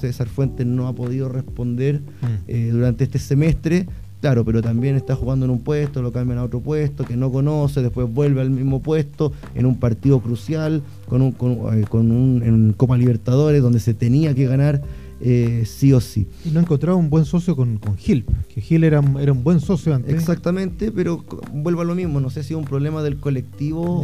César 0.00 0.26
Fuentes 0.26 0.66
no 0.66 0.88
ha 0.88 0.92
podido 0.92 1.28
responder 1.28 2.00
mm. 2.00 2.26
eh, 2.48 2.70
durante 2.72 3.04
este 3.04 3.20
semestre, 3.20 3.86
claro, 4.24 4.42
pero 4.42 4.62
también 4.62 4.96
está 4.96 5.14
jugando 5.14 5.44
en 5.44 5.50
un 5.50 5.58
puesto, 5.58 6.00
lo 6.00 6.10
cambian 6.10 6.38
a 6.38 6.44
otro 6.44 6.60
puesto 6.60 7.04
que 7.04 7.14
no 7.14 7.30
conoce, 7.30 7.82
después 7.82 8.10
vuelve 8.10 8.40
al 8.40 8.48
mismo 8.48 8.80
puesto 8.80 9.34
en 9.54 9.66
un 9.66 9.78
partido 9.78 10.18
crucial, 10.20 10.80
con 11.10 11.20
un, 11.20 11.32
con, 11.32 11.50
eh, 11.78 11.84
un 11.92 12.42
en 12.42 12.72
Copa 12.72 12.96
Libertadores, 12.96 13.60
donde 13.60 13.80
se 13.80 13.92
tenía 13.92 14.34
que 14.34 14.46
ganar 14.46 14.80
eh, 15.20 15.64
sí 15.66 15.92
o 15.92 16.00
sí. 16.00 16.26
Y 16.42 16.48
no 16.52 16.60
encontraba 16.60 16.96
un 16.96 17.10
buen 17.10 17.26
socio 17.26 17.54
con, 17.54 17.78
Gil, 17.98 18.24
que 18.48 18.62
Gil 18.62 18.84
era, 18.84 19.02
era 19.20 19.32
un 19.32 19.44
buen 19.44 19.60
socio 19.60 19.94
antes. 19.94 20.14
Exactamente, 20.14 20.90
pero 20.90 21.22
vuelvo 21.52 21.82
a 21.82 21.84
lo 21.84 21.94
mismo, 21.94 22.18
no 22.18 22.30
sé 22.30 22.42
si 22.44 22.54
es 22.54 22.58
un 22.58 22.64
problema 22.64 23.02
del 23.02 23.18
colectivo 23.18 24.00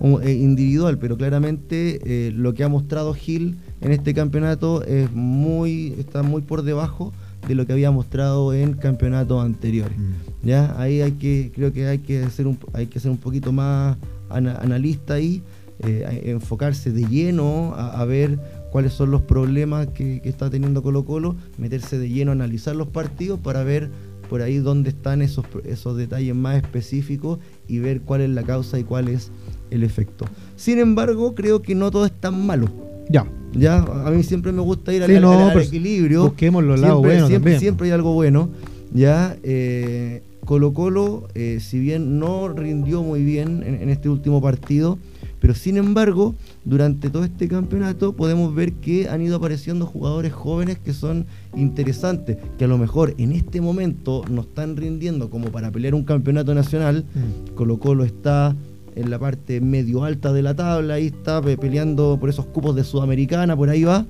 o, 0.00 0.20
eh, 0.22 0.32
individual, 0.32 0.96
pero 0.96 1.18
claramente 1.18 2.00
eh, 2.02 2.32
lo 2.32 2.54
que 2.54 2.64
ha 2.64 2.68
mostrado 2.70 3.12
Gil 3.12 3.56
en 3.82 3.92
este 3.92 4.14
campeonato 4.14 4.82
es 4.84 5.12
muy, 5.12 5.94
está 5.98 6.22
muy 6.22 6.40
por 6.40 6.62
debajo 6.62 7.12
de 7.46 7.54
lo 7.54 7.66
que 7.66 7.72
había 7.72 7.90
mostrado 7.90 8.52
en 8.52 8.74
campeonatos 8.74 9.44
anteriores. 9.44 9.98
Mm. 9.98 10.46
¿ya? 10.46 10.74
Ahí 10.80 11.00
hay 11.00 11.12
que, 11.12 11.52
creo 11.54 11.72
que 11.72 11.86
hay 11.86 11.98
que 11.98 12.28
ser 12.30 12.46
un, 12.46 12.58
hay 12.72 12.86
que 12.86 13.00
ser 13.00 13.10
un 13.10 13.18
poquito 13.18 13.52
más 13.52 13.96
analista 14.28 15.14
ahí, 15.14 15.42
enfocarse 15.80 16.90
de 16.92 17.04
lleno 17.06 17.74
a 17.76 18.04
ver 18.04 18.38
cuáles 18.74 18.92
son 18.92 19.12
los 19.12 19.20
problemas 19.22 19.86
que, 19.86 20.20
está 20.24 20.50
teniendo 20.50 20.82
Colo 20.82 21.04
Colo, 21.04 21.36
meterse 21.58 21.96
de 21.96 22.08
lleno 22.08 22.32
a 22.32 22.34
analizar 22.34 22.74
los 22.74 22.88
partidos 22.88 23.38
para 23.38 23.62
ver 23.62 23.88
por 24.28 24.42
ahí 24.42 24.58
dónde 24.58 24.90
están 24.90 25.22
esos, 25.22 25.46
esos 25.62 25.96
detalles 25.96 26.34
más 26.34 26.56
específicos 26.56 27.38
y 27.68 27.78
ver 27.78 28.00
cuál 28.00 28.22
es 28.22 28.30
la 28.30 28.42
causa 28.42 28.76
y 28.76 28.82
cuál 28.82 29.06
es 29.06 29.30
el 29.70 29.84
efecto. 29.84 30.24
Sin 30.56 30.80
embargo, 30.80 31.36
creo 31.36 31.62
que 31.62 31.76
no 31.76 31.92
todo 31.92 32.04
es 32.04 32.10
tan 32.10 32.44
malo. 32.44 32.68
Ya. 33.08 33.26
Ya, 33.52 33.78
a 33.78 34.10
mí 34.10 34.22
siempre 34.24 34.50
me 34.50 34.62
gusta 34.62 34.92
ir 34.92 35.02
al, 35.04 35.10
equilibrio. 35.60 36.24
Busquemos 36.24 36.64
los 36.64 36.80
lados 36.80 37.00
buenos 37.00 37.28
siempre, 37.28 37.58
siempre, 37.58 37.86
hay 37.86 37.92
algo 37.92 38.12
bueno. 38.12 38.50
Ya, 38.92 39.36
eh, 39.42 40.22
Colo 40.44 40.72
Colo, 40.72 41.28
eh, 41.34 41.58
si 41.60 41.78
bien 41.78 42.18
no 42.18 42.48
rindió 42.48 43.02
muy 43.02 43.22
bien 43.22 43.62
en 43.62 43.88
este 43.90 44.08
último 44.08 44.42
partido, 44.42 44.98
pero 45.44 45.54
sin 45.54 45.76
embargo, 45.76 46.34
durante 46.64 47.10
todo 47.10 47.22
este 47.22 47.48
campeonato 47.48 48.14
podemos 48.14 48.54
ver 48.54 48.72
que 48.72 49.10
han 49.10 49.20
ido 49.20 49.36
apareciendo 49.36 49.84
jugadores 49.84 50.32
jóvenes 50.32 50.78
que 50.78 50.94
son 50.94 51.26
interesantes, 51.54 52.38
que 52.56 52.64
a 52.64 52.66
lo 52.66 52.78
mejor 52.78 53.14
en 53.18 53.32
este 53.32 53.60
momento 53.60 54.24
no 54.30 54.40
están 54.40 54.74
rindiendo 54.74 55.28
como 55.28 55.48
para 55.48 55.70
pelear 55.70 55.94
un 55.94 56.04
campeonato 56.04 56.54
nacional. 56.54 57.04
Mm. 57.14 57.56
Colo 57.56 57.78
Colo 57.78 58.04
está 58.04 58.56
en 58.96 59.10
la 59.10 59.18
parte 59.18 59.60
medio 59.60 60.04
alta 60.04 60.32
de 60.32 60.42
la 60.42 60.54
tabla, 60.54 60.94
ahí 60.94 61.06
está 61.06 61.40
peleando 61.42 62.16
por 62.20 62.28
esos 62.28 62.46
cupos 62.46 62.74
de 62.76 62.84
Sudamericana, 62.84 63.56
por 63.56 63.68
ahí 63.68 63.84
va. 63.84 64.06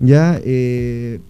Ya, 0.00 0.38
eh, 0.44 1.20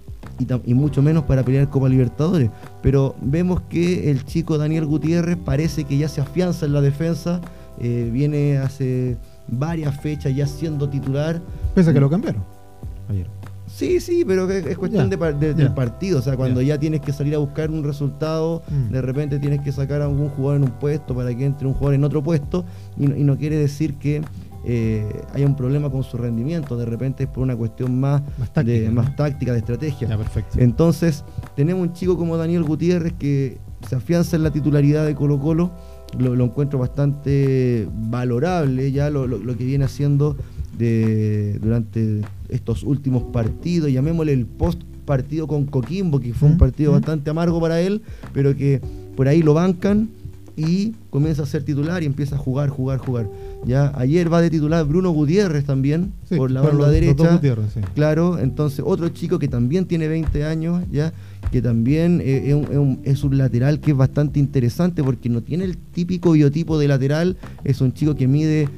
y, 0.64 0.74
mucho 0.74 1.02
menos 1.02 1.24
para 1.24 1.42
pelear 1.42 1.68
Copa 1.68 1.88
Libertadores. 1.88 2.50
Pero 2.82 3.14
vemos 3.20 3.60
que 3.62 4.10
el 4.10 4.24
chico 4.24 4.58
Daniel 4.58 4.86
Gutiérrez 4.86 5.36
parece 5.36 5.84
que 5.84 5.98
ya 5.98 6.08
se 6.08 6.20
afianza 6.20 6.66
en 6.66 6.72
la 6.72 6.80
defensa, 6.80 7.40
eh, 7.80 8.08
viene 8.12 8.58
hace 8.58 9.16
varias 9.48 10.00
fechas 10.00 10.34
ya 10.34 10.46
siendo 10.46 10.88
titular. 10.88 11.40
Pese 11.74 11.90
a 11.90 11.92
que 11.92 12.00
lo 12.00 12.10
cambiaron 12.10 12.42
ayer. 13.08 13.26
Sí, 13.74 13.98
sí, 13.98 14.24
pero 14.24 14.48
es 14.48 14.78
cuestión 14.78 15.10
de, 15.10 15.16
del 15.52 15.74
partido. 15.74 16.20
O 16.20 16.22
sea, 16.22 16.36
cuando 16.36 16.62
ya 16.62 16.78
tienes 16.78 17.00
que 17.00 17.12
salir 17.12 17.34
a 17.34 17.38
buscar 17.38 17.72
un 17.72 17.82
resultado, 17.82 18.62
mm. 18.68 18.92
de 18.92 19.02
repente 19.02 19.40
tienes 19.40 19.62
que 19.62 19.72
sacar 19.72 20.00
a 20.00 20.04
algún 20.04 20.28
jugador 20.28 20.58
en 20.58 20.64
un 20.68 20.78
puesto 20.78 21.12
para 21.12 21.34
que 21.34 21.44
entre 21.44 21.66
un 21.66 21.74
jugador 21.74 21.94
en 21.94 22.04
otro 22.04 22.22
puesto, 22.22 22.64
y, 22.96 23.06
no 23.06 23.36
quiere 23.36 23.56
decir 23.56 23.96
que 23.96 24.22
eh, 24.64 25.22
haya 25.32 25.44
un 25.44 25.56
problema 25.56 25.90
con 25.90 26.04
su 26.04 26.16
rendimiento. 26.16 26.76
De 26.76 26.84
repente 26.84 27.24
es 27.24 27.28
por 27.28 27.42
una 27.42 27.56
cuestión 27.56 27.98
más, 27.98 28.22
táctica, 28.52 28.62
de, 28.64 28.90
más 28.90 29.16
táctica, 29.16 29.52
de 29.52 29.58
estrategia. 29.58 30.06
perfecto. 30.16 30.56
Entonces, 30.60 31.24
tenemos 31.56 31.82
un 31.82 31.92
chico 31.94 32.16
como 32.16 32.36
Daniel 32.36 32.62
Gutiérrez 32.62 33.14
que 33.14 33.58
se 33.88 33.96
afianza 33.96 34.36
en 34.36 34.44
la 34.44 34.52
titularidad 34.52 35.04
de 35.04 35.16
Colo 35.16 35.40
Colo 35.40 35.72
lo, 36.18 36.44
encuentro 36.44 36.78
bastante 36.78 37.88
valorable 38.08 38.92
ya 38.92 39.10
lo, 39.10 39.28
que 39.56 39.64
viene 39.64 39.84
haciendo 39.84 40.36
de, 40.76 41.58
durante 41.60 42.22
estos 42.48 42.82
últimos 42.82 43.24
partidos, 43.24 43.90
llamémosle 43.90 44.32
el 44.32 44.46
post 44.46 44.82
partido 45.04 45.46
con 45.46 45.66
Coquimbo, 45.66 46.20
que 46.20 46.32
fue 46.32 46.48
un 46.48 46.58
partido 46.58 46.92
bastante 46.92 47.30
amargo 47.30 47.60
para 47.60 47.80
él, 47.80 48.02
pero 48.32 48.56
que 48.56 48.80
por 49.16 49.28
ahí 49.28 49.42
lo 49.42 49.54
bancan 49.54 50.08
y 50.56 50.92
comienza 51.10 51.42
a 51.42 51.46
ser 51.46 51.64
titular 51.64 52.02
y 52.02 52.06
empieza 52.06 52.36
a 52.36 52.38
jugar, 52.38 52.68
jugar, 52.68 52.98
jugar. 52.98 53.28
Ya 53.66 53.92
ayer 53.96 54.32
va 54.32 54.40
de 54.40 54.50
titular 54.50 54.84
Bruno 54.86 55.10
Gutiérrez 55.10 55.64
también 55.64 56.12
por 56.36 56.50
la 56.50 56.60
banda 56.60 56.90
derecha. 56.90 57.40
Claro, 57.94 58.38
entonces 58.38 58.84
otro 58.86 59.08
chico 59.08 59.38
que 59.38 59.48
también 59.48 59.86
tiene 59.86 60.06
20 60.06 60.44
años, 60.44 60.82
ya 60.92 61.12
que 61.50 61.60
también 61.60 62.20
eh, 62.22 62.62
es, 63.04 63.24
un, 63.24 63.38
lateral 63.38 63.80
que 63.80 63.92
es 63.92 63.96
bastante 63.96 64.38
interesante 64.38 65.02
porque 65.02 65.28
no 65.28 65.42
tiene 65.42 65.64
el 65.64 65.76
típico 65.76 66.32
biotipo 66.32 66.78
de 66.78 66.88
lateral, 66.88 67.36
es 67.64 67.80
un 67.80 67.92
chico 67.92 68.14
que 68.14 68.28
mide, 68.28 68.68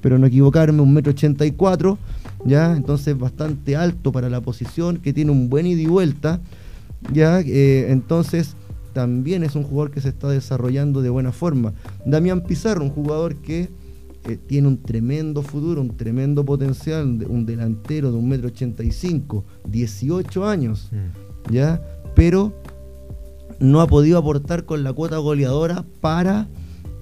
pero 0.00 0.18
no 0.18 0.26
equivocarme, 0.26 0.80
un 0.80 0.92
metro 0.92 1.12
ochenta 1.12 1.44
y 1.44 1.52
cuatro, 1.52 1.98
ya, 2.44 2.76
entonces 2.76 3.18
bastante 3.18 3.76
alto 3.76 4.12
para 4.12 4.30
la 4.30 4.40
posición, 4.40 4.98
que 4.98 5.12
tiene 5.12 5.32
un 5.32 5.48
buen 5.48 5.66
ida 5.66 5.80
y 5.80 5.86
vuelta, 5.86 6.40
ya, 7.12 7.40
eh, 7.40 7.90
entonces 7.90 8.56
también 8.96 9.42
es 9.42 9.54
un 9.54 9.62
jugador 9.62 9.90
que 9.90 10.00
se 10.00 10.08
está 10.08 10.26
desarrollando 10.30 11.02
de 11.02 11.10
buena 11.10 11.30
forma. 11.30 11.74
Damián 12.06 12.40
Pizarro, 12.40 12.82
un 12.82 12.88
jugador 12.88 13.34
que 13.42 13.68
eh, 14.24 14.38
tiene 14.38 14.68
un 14.68 14.80
tremendo 14.80 15.42
futuro, 15.42 15.82
un 15.82 15.98
tremendo 15.98 16.46
potencial, 16.46 17.04
un 17.28 17.44
delantero 17.44 18.10
de 18.10 18.16
un 18.16 18.26
metro 18.26 18.48
ochenta 18.48 18.82
y 18.82 18.92
cinco, 18.92 19.44
18 19.68 20.46
años, 20.46 20.88
mm. 20.92 21.52
¿ya? 21.52 21.82
Pero 22.14 22.54
no 23.60 23.82
ha 23.82 23.86
podido 23.86 24.16
aportar 24.16 24.64
con 24.64 24.82
la 24.82 24.94
cuota 24.94 25.18
goleadora 25.18 25.84
para 26.00 26.48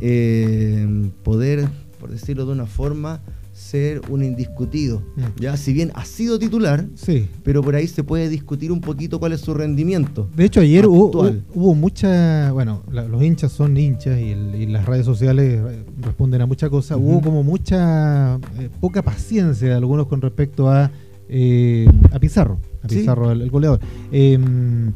eh, 0.00 1.12
poder, 1.22 1.68
por 2.00 2.10
decirlo 2.10 2.44
de 2.44 2.50
una 2.54 2.66
forma, 2.66 3.20
ser 3.64 4.02
un 4.10 4.22
indiscutido. 4.22 5.02
Mm. 5.16 5.40
Ya, 5.40 5.56
si 5.56 5.72
bien 5.72 5.90
ha 5.94 6.04
sido 6.04 6.38
titular, 6.38 6.86
sí. 6.94 7.28
pero 7.42 7.62
por 7.62 7.74
ahí 7.74 7.86
se 7.88 8.04
puede 8.04 8.28
discutir 8.28 8.70
un 8.70 8.80
poquito 8.80 9.18
cuál 9.18 9.32
es 9.32 9.40
su 9.40 9.54
rendimiento. 9.54 10.28
De 10.36 10.44
hecho, 10.44 10.60
ayer 10.60 10.86
hubo, 10.86 11.30
hubo, 11.54 11.74
mucha, 11.74 12.52
bueno, 12.52 12.82
los 12.90 13.22
hinchas 13.22 13.52
son 13.52 13.76
hinchas 13.76 14.20
y, 14.20 14.34
las 14.66 14.86
redes 14.86 15.04
sociales 15.04 15.60
responden 16.00 16.42
a 16.42 16.46
muchas 16.46 16.68
cosas. 16.68 16.98
Hubo 17.00 17.20
como 17.20 17.42
mucha 17.42 18.36
eh, 18.58 18.68
poca 18.80 19.02
paciencia 19.02 19.68
de 19.68 19.74
algunos 19.74 20.06
con 20.06 20.20
respecto 20.20 20.68
a 20.68 20.90
eh, 21.28 21.86
a 22.12 22.18
Pizarro, 22.18 22.58
a 22.82 22.88
Pizarro, 22.88 23.30
el, 23.30 23.50
goleador. 23.50 23.80
Em, 24.12 24.92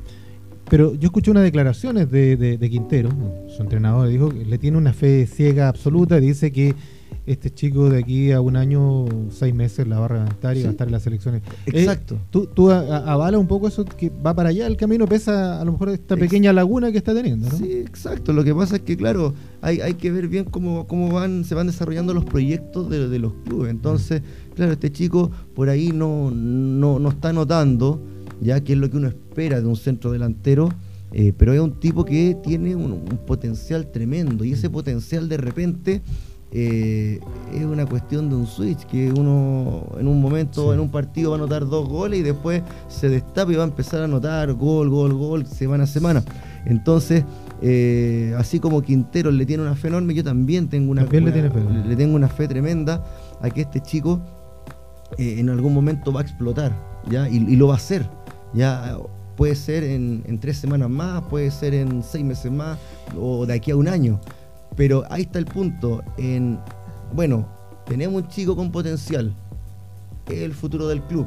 pero 0.68 0.94
yo 0.94 1.06
escuché 1.06 1.30
unas 1.30 1.44
declaraciones 1.44 2.10
de, 2.10 2.36
de 2.36 2.70
Quintero, 2.70 3.10
su 3.48 3.62
entrenador, 3.62 4.08
dijo 4.08 4.28
que 4.28 4.44
le 4.44 4.58
tiene 4.58 4.76
una 4.76 4.92
fe 4.92 5.26
ciega 5.26 5.68
absoluta, 5.68 6.20
dice 6.20 6.52
que 6.52 6.74
este 7.28 7.50
chico 7.50 7.90
de 7.90 7.98
aquí 7.98 8.32
a 8.32 8.40
un 8.40 8.56
año, 8.56 9.06
seis 9.30 9.54
meses 9.54 9.86
la 9.86 9.98
va 9.98 10.06
a 10.06 10.08
reventar 10.08 10.56
y 10.56 10.62
va 10.62 10.68
a 10.68 10.70
estar 10.72 10.88
en 10.88 10.92
las 10.92 11.06
elecciones. 11.06 11.42
Eh, 11.66 11.72
Exacto. 11.74 12.18
¿Tú, 12.30 12.46
tú 12.46 12.70
avalas 12.70 13.40
un 13.40 13.46
poco 13.46 13.68
eso 13.68 13.84
que 13.84 14.10
va 14.10 14.34
para 14.34 14.48
allá 14.48 14.66
el 14.66 14.76
camino, 14.76 15.06
pesa 15.06 15.60
a 15.60 15.64
lo 15.64 15.72
mejor 15.72 15.90
esta 15.90 16.16
pequeña 16.16 16.52
laguna 16.52 16.90
que 16.90 16.98
está 16.98 17.14
teniendo, 17.14 17.48
¿no? 17.48 17.58
Sí, 17.58 17.72
exacto. 17.72 18.32
Lo 18.32 18.44
que 18.44 18.54
pasa 18.54 18.76
es 18.76 18.82
que, 18.82 18.96
claro, 18.96 19.34
hay, 19.60 19.80
hay 19.80 19.94
que 19.94 20.10
ver 20.10 20.28
bien 20.28 20.44
cómo, 20.44 20.86
cómo 20.86 21.12
van, 21.12 21.44
se 21.44 21.54
van 21.54 21.66
desarrollando 21.66 22.14
los 22.14 22.24
proyectos 22.24 22.88
de, 22.88 23.18
los 23.18 23.32
clubes. 23.44 23.70
Entonces, 23.70 24.22
claro, 24.54 24.72
este 24.72 24.90
chico 24.90 25.30
por 25.54 25.68
ahí 25.68 25.90
no, 25.92 26.30
no, 26.30 27.08
está 27.08 27.32
notando 27.32 28.00
ya 28.40 28.62
que 28.62 28.74
es 28.74 28.78
lo 28.78 28.88
que 28.88 28.96
uno 28.96 29.08
espera 29.08 29.60
de 29.60 29.66
un 29.66 29.76
centro 29.76 30.12
delantero. 30.12 30.70
Eh, 31.10 31.32
pero 31.36 31.54
es 31.54 31.60
un 31.60 31.80
tipo 31.80 32.04
que 32.04 32.36
tiene 32.42 32.76
un, 32.76 33.00
potencial 33.26 33.90
tremendo 33.90 34.44
y 34.44 34.52
ese 34.52 34.68
potencial 34.68 35.26
de 35.26 35.38
repente 35.38 36.02
eh, 36.50 37.20
es 37.52 37.64
una 37.64 37.84
cuestión 37.84 38.30
de 38.30 38.36
un 38.36 38.46
switch, 38.46 38.86
que 38.86 39.12
uno 39.12 39.86
en 39.98 40.08
un 40.08 40.20
momento, 40.20 40.72
en 40.72 40.80
un 40.80 40.90
partido 40.90 41.30
va 41.30 41.36
a 41.36 41.38
anotar 41.40 41.66
dos 41.66 41.88
goles 41.88 42.20
y 42.20 42.22
después 42.22 42.62
se 42.88 43.10
destapa 43.10 43.52
y 43.52 43.56
va 43.56 43.64
a 43.64 43.66
empezar 43.66 44.00
a 44.00 44.04
anotar 44.04 44.54
gol, 44.54 44.88
gol, 44.88 45.12
gol, 45.12 45.46
semana 45.46 45.84
a 45.84 45.86
semana. 45.86 46.22
Entonces, 46.64 47.24
eh, 47.60 48.34
así 48.38 48.60
como 48.60 48.80
Quintero 48.80 49.30
le 49.30 49.44
tiene 49.44 49.62
una 49.62 49.74
fe 49.74 49.88
enorme, 49.88 50.14
yo 50.14 50.24
también 50.24 50.68
tengo 50.68 50.90
una, 50.90 51.04
fe, 51.04 51.20
le, 51.20 51.96
tengo 51.96 52.16
una 52.16 52.28
fe 52.28 52.48
tremenda 52.48 53.04
a 53.42 53.50
que 53.50 53.62
este 53.62 53.80
chico 53.80 54.20
eh, 55.18 55.36
en 55.38 55.50
algún 55.50 55.74
momento 55.74 56.12
va 56.12 56.20
a 56.20 56.22
explotar, 56.22 56.72
¿ya? 57.10 57.28
Y, 57.28 57.56
lo 57.56 57.68
va 57.68 57.74
a 57.74 57.76
hacer. 57.76 58.08
Ya 58.54 58.96
puede 59.36 59.54
ser 59.54 59.84
en, 59.84 60.24
en 60.26 60.38
tres 60.38 60.56
semanas 60.56 60.88
más, 60.88 61.22
puede 61.24 61.50
ser 61.50 61.74
en 61.74 62.02
seis 62.02 62.24
meses 62.24 62.50
más 62.50 62.78
o 63.20 63.44
de 63.44 63.52
aquí 63.52 63.70
a 63.70 63.76
un 63.76 63.86
año 63.86 64.18
pero 64.78 65.04
ahí 65.10 65.22
está 65.22 65.38
el 65.38 65.44
punto. 65.44 66.02
En, 66.16 66.58
bueno, 67.12 67.46
tenemos 67.86 68.22
un 68.22 68.28
chico 68.28 68.56
con 68.56 68.72
potencial. 68.72 69.34
Es 70.26 70.38
el 70.40 70.52
futuro 70.54 70.86
del 70.88 71.02
club. 71.02 71.26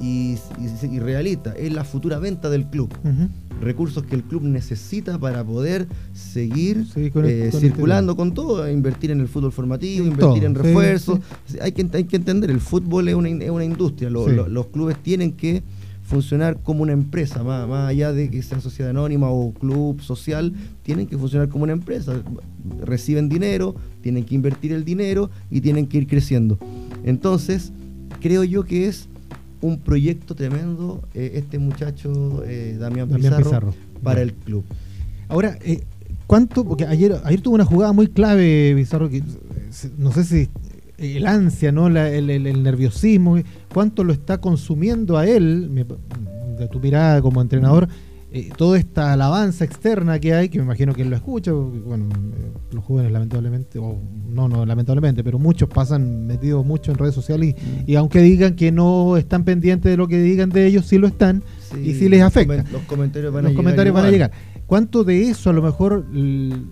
y, 0.00 0.36
y, 0.90 0.98
realista. 0.98 1.52
Es 1.54 1.72
la 1.72 1.82
futura 1.84 2.18
venta 2.18 2.48
del 2.50 2.66
club. 2.66 2.90
recursos 3.60 4.02
que 4.04 4.16
el 4.16 4.24
club 4.24 4.42
necesita 4.42 5.18
para 5.20 5.44
poder 5.44 5.86
seguir 6.12 6.84
Sí, 6.92 7.10
con 7.12 7.24
el- 7.24 7.30
eh, 7.30 7.48
con 7.52 7.60
circulando 7.60 8.16
con 8.16 8.34
todo, 8.34 8.68
invertir 8.68 9.12
en 9.12 9.20
el 9.20 9.28
fútbol 9.28 9.52
formativo, 9.52 10.04
En 10.04 10.12
invertir 10.12 10.40
todo, 10.42 10.46
en 10.46 10.56
sí, 10.56 10.62
refuerzos. 10.62 11.18
Hay, 11.60 11.70
que, 11.72 11.88
hay 11.92 12.04
que 12.04 12.16
entender, 12.16 12.50
el 12.50 12.60
fútbol 12.60 13.08
es 13.08 13.14
una, 13.14 13.28
es 13.28 13.50
una 13.50 13.64
industria, 13.64 14.10
lo- 14.10 14.28
Sí. 14.28 14.32
lo- 14.34 14.48
los 14.48 14.66
clubes 14.66 14.96
tienen 15.02 15.32
que 15.32 15.62
funcionar 16.12 16.58
como 16.62 16.82
una 16.82 16.92
empresa, 16.92 17.42
más, 17.42 17.66
más 17.66 17.88
allá 17.88 18.12
de 18.12 18.28
que 18.28 18.42
sea 18.42 18.60
sociedad 18.60 18.90
anónima 18.90 19.30
o 19.30 19.52
club 19.54 20.02
social, 20.02 20.52
tienen 20.82 21.06
que 21.06 21.16
funcionar 21.16 21.48
como 21.48 21.64
una 21.64 21.72
empresa. 21.72 22.22
Reciben 22.82 23.30
dinero, 23.30 23.74
tienen 24.02 24.24
que 24.24 24.34
invertir 24.34 24.72
el 24.72 24.84
dinero 24.84 25.30
y 25.50 25.62
tienen 25.62 25.86
que 25.86 25.96
ir 25.98 26.06
creciendo. 26.06 26.58
Entonces, 27.04 27.72
creo 28.20 28.44
yo 28.44 28.64
que 28.64 28.88
es 28.88 29.08
un 29.62 29.78
proyecto 29.78 30.34
tremendo 30.34 31.02
eh, 31.14 31.32
este 31.34 31.58
muchacho 31.58 32.42
eh, 32.44 32.76
Damián, 32.78 33.08
Damián 33.08 33.32
Pizarro, 33.32 33.44
Pizarro. 33.44 33.74
para 34.02 34.20
el 34.20 34.34
club. 34.34 34.64
Ahora, 35.28 35.56
eh, 35.62 35.82
¿cuánto? 36.26 36.62
Porque 36.62 36.84
ayer, 36.84 37.16
ayer 37.24 37.40
tuvo 37.40 37.54
una 37.54 37.64
jugada 37.64 37.92
muy 37.94 38.08
clave, 38.08 38.74
Bizarro, 38.74 39.08
que 39.08 39.18
eh, 39.18 39.22
no 39.96 40.12
sé 40.12 40.24
si 40.24 40.48
el 41.02 41.26
ansia, 41.26 41.72
¿no? 41.72 41.88
La- 41.90 42.08
el, 42.10 42.30
el- 42.30 42.46
el 42.46 42.62
nerviosismo, 42.62 43.36
¿cuánto 43.72 44.04
lo 44.04 44.12
está 44.12 44.38
consumiendo 44.38 45.18
a 45.18 45.26
él, 45.26 45.68
me- 45.70 45.84
de 45.84 46.68
tu 46.68 46.78
mirada 46.80 47.20
como 47.22 47.40
entrenador, 47.42 47.88
eh, 48.34 48.48
toda 48.56 48.78
esta 48.78 49.12
alabanza 49.12 49.64
externa 49.64 50.18
que 50.18 50.32
hay, 50.32 50.48
que 50.48 50.58
me 50.58 50.64
imagino 50.64 50.94
que 50.94 51.02
él 51.02 51.10
lo 51.10 51.16
escucha, 51.16 51.52
porque, 51.52 51.78
bueno, 51.80 52.06
eh, 52.06 52.50
los 52.72 52.82
jóvenes 52.84 53.12
lamentablemente, 53.12 53.78
o 53.78 53.98
no, 54.30 54.48
no 54.48 54.64
lamentablemente, 54.64 55.22
pero 55.22 55.38
muchos 55.38 55.68
pasan 55.68 56.26
metidos 56.26 56.64
mucho 56.64 56.92
en 56.92 56.98
redes 56.98 57.14
sociales 57.14 57.54
y, 57.86 57.92
y 57.92 57.96
aunque 57.96 58.20
digan 58.20 58.54
que 58.56 58.72
no 58.72 59.18
están 59.18 59.44
pendientes 59.44 59.90
de 59.90 59.96
lo 59.98 60.08
que 60.08 60.18
digan 60.18 60.48
de 60.48 60.66
ellos, 60.66 60.86
sí 60.86 60.96
lo 60.96 61.08
están 61.08 61.42
y 61.82 61.92
sí 61.94 62.08
les 62.08 62.22
afecta. 62.22 62.64
Los 62.72 62.82
comentarios 62.82 63.32
van 63.34 63.44
a 63.46 63.48
llegar 63.50 63.62
comentarios 63.64 63.94
van 63.94 64.04
a 64.04 64.10
llegar. 64.10 64.30
¿Cuánto 64.72 65.04
de 65.04 65.28
eso 65.28 65.50
a 65.50 65.52
lo 65.52 65.60
mejor 65.60 66.06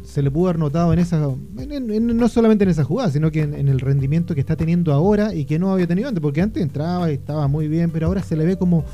se 0.04 0.22
le 0.22 0.30
pudo 0.30 0.46
haber 0.48 0.58
notado 0.58 0.90
en 0.94 1.00
esa, 1.00 1.22
en- 1.58 1.70
en- 1.70 1.90
en- 1.90 2.16
no 2.16 2.28
solamente 2.30 2.64
en 2.64 2.70
esa 2.70 2.82
jugada, 2.82 3.10
sino 3.10 3.30
que 3.30 3.42
en, 3.42 3.52
en 3.52 3.68
el 3.68 3.78
rendimiento 3.78 4.34
que 4.34 4.40
está 4.40 4.56
teniendo 4.56 4.94
ahora 4.94 5.34
y 5.34 5.44
que 5.44 5.58
no 5.58 5.70
había 5.70 5.86
tenido 5.86 6.08
antes? 6.08 6.22
Porque 6.22 6.40
antes 6.40 6.62
entraba 6.62 7.10
y 7.10 7.16
estaba 7.16 7.46
muy 7.46 7.68
bien, 7.68 7.90
pero 7.90 8.06
ahora 8.06 8.22
se 8.22 8.36
le 8.36 8.46
ve 8.46 8.56
como, 8.56 8.86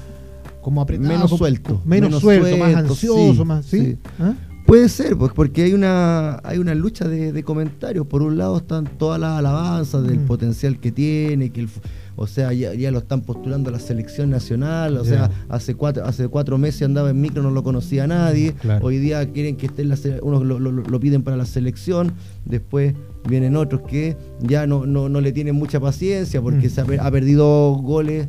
como 0.60 0.80
apretado, 0.80 1.08
Menos 1.08 1.30
como- 1.30 1.38
suelto, 1.38 1.80
menos, 1.84 2.08
menos 2.10 2.20
suelto, 2.20 2.56
más 2.56 2.74
ansioso, 2.74 3.32
sí, 3.34 3.44
más, 3.44 3.64
¿sí? 3.66 3.80
sí. 3.80 3.98
¿Ah? 4.18 4.34
Puede 4.66 4.88
ser, 4.88 5.16
pues 5.16 5.32
porque 5.32 5.62
hay 5.62 5.74
una 5.74 6.40
hay 6.42 6.58
una 6.58 6.74
lucha 6.74 7.06
de, 7.06 7.32
de 7.32 7.42
comentarios. 7.44 8.04
Por 8.08 8.22
un 8.22 8.36
lado 8.36 8.56
están 8.56 8.84
todas 8.98 9.20
las 9.20 9.38
alabanzas 9.38 10.02
del 10.02 10.18
Mm. 10.20 10.26
potencial 10.26 10.80
que 10.80 10.90
tiene, 10.90 11.50
que 11.50 11.60
el, 11.60 11.68
o 12.16 12.26
sea, 12.26 12.52
ya, 12.52 12.74
ya 12.74 12.90
lo 12.90 12.98
están 12.98 13.20
postulando 13.20 13.68
a 13.68 13.72
la 13.72 13.78
selección 13.78 14.28
nacional. 14.28 14.96
O 14.96 15.04
sea, 15.04 15.30
hace 15.48 15.76
cuatro 15.76 16.04
hace 16.04 16.26
cuatro 16.26 16.58
meses 16.58 16.82
andaba 16.82 17.10
en 17.10 17.20
micro, 17.20 17.44
no 17.44 17.52
lo 17.52 17.62
conocía 17.62 18.08
nadie. 18.08 18.54
Claro. 18.54 18.84
Hoy 18.84 18.98
día 18.98 19.30
quieren 19.32 19.56
que 19.56 19.66
esté 19.66 19.82
en 19.82 19.90
la 19.90 19.96
unos 20.22 20.44
lo, 20.44 20.58
lo- 20.58 20.72
lo 20.72 21.00
piden 21.00 21.22
para 21.22 21.36
la 21.36 21.46
selección, 21.46 22.12
después 22.44 22.94
vienen 23.28 23.54
otros 23.54 23.82
que 23.82 24.16
ya 24.40 24.66
no, 24.66 24.84
no, 24.84 25.08
no 25.08 25.20
le 25.20 25.30
tienen 25.30 25.54
mucha 25.54 25.78
paciencia 25.78 26.42
porque 26.42 26.66
Mm. 26.66 26.70
se 26.70 26.80
ha, 26.80 27.06
ha 27.06 27.10
perdido 27.12 27.74
goles 27.74 28.26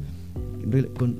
con 0.97 1.17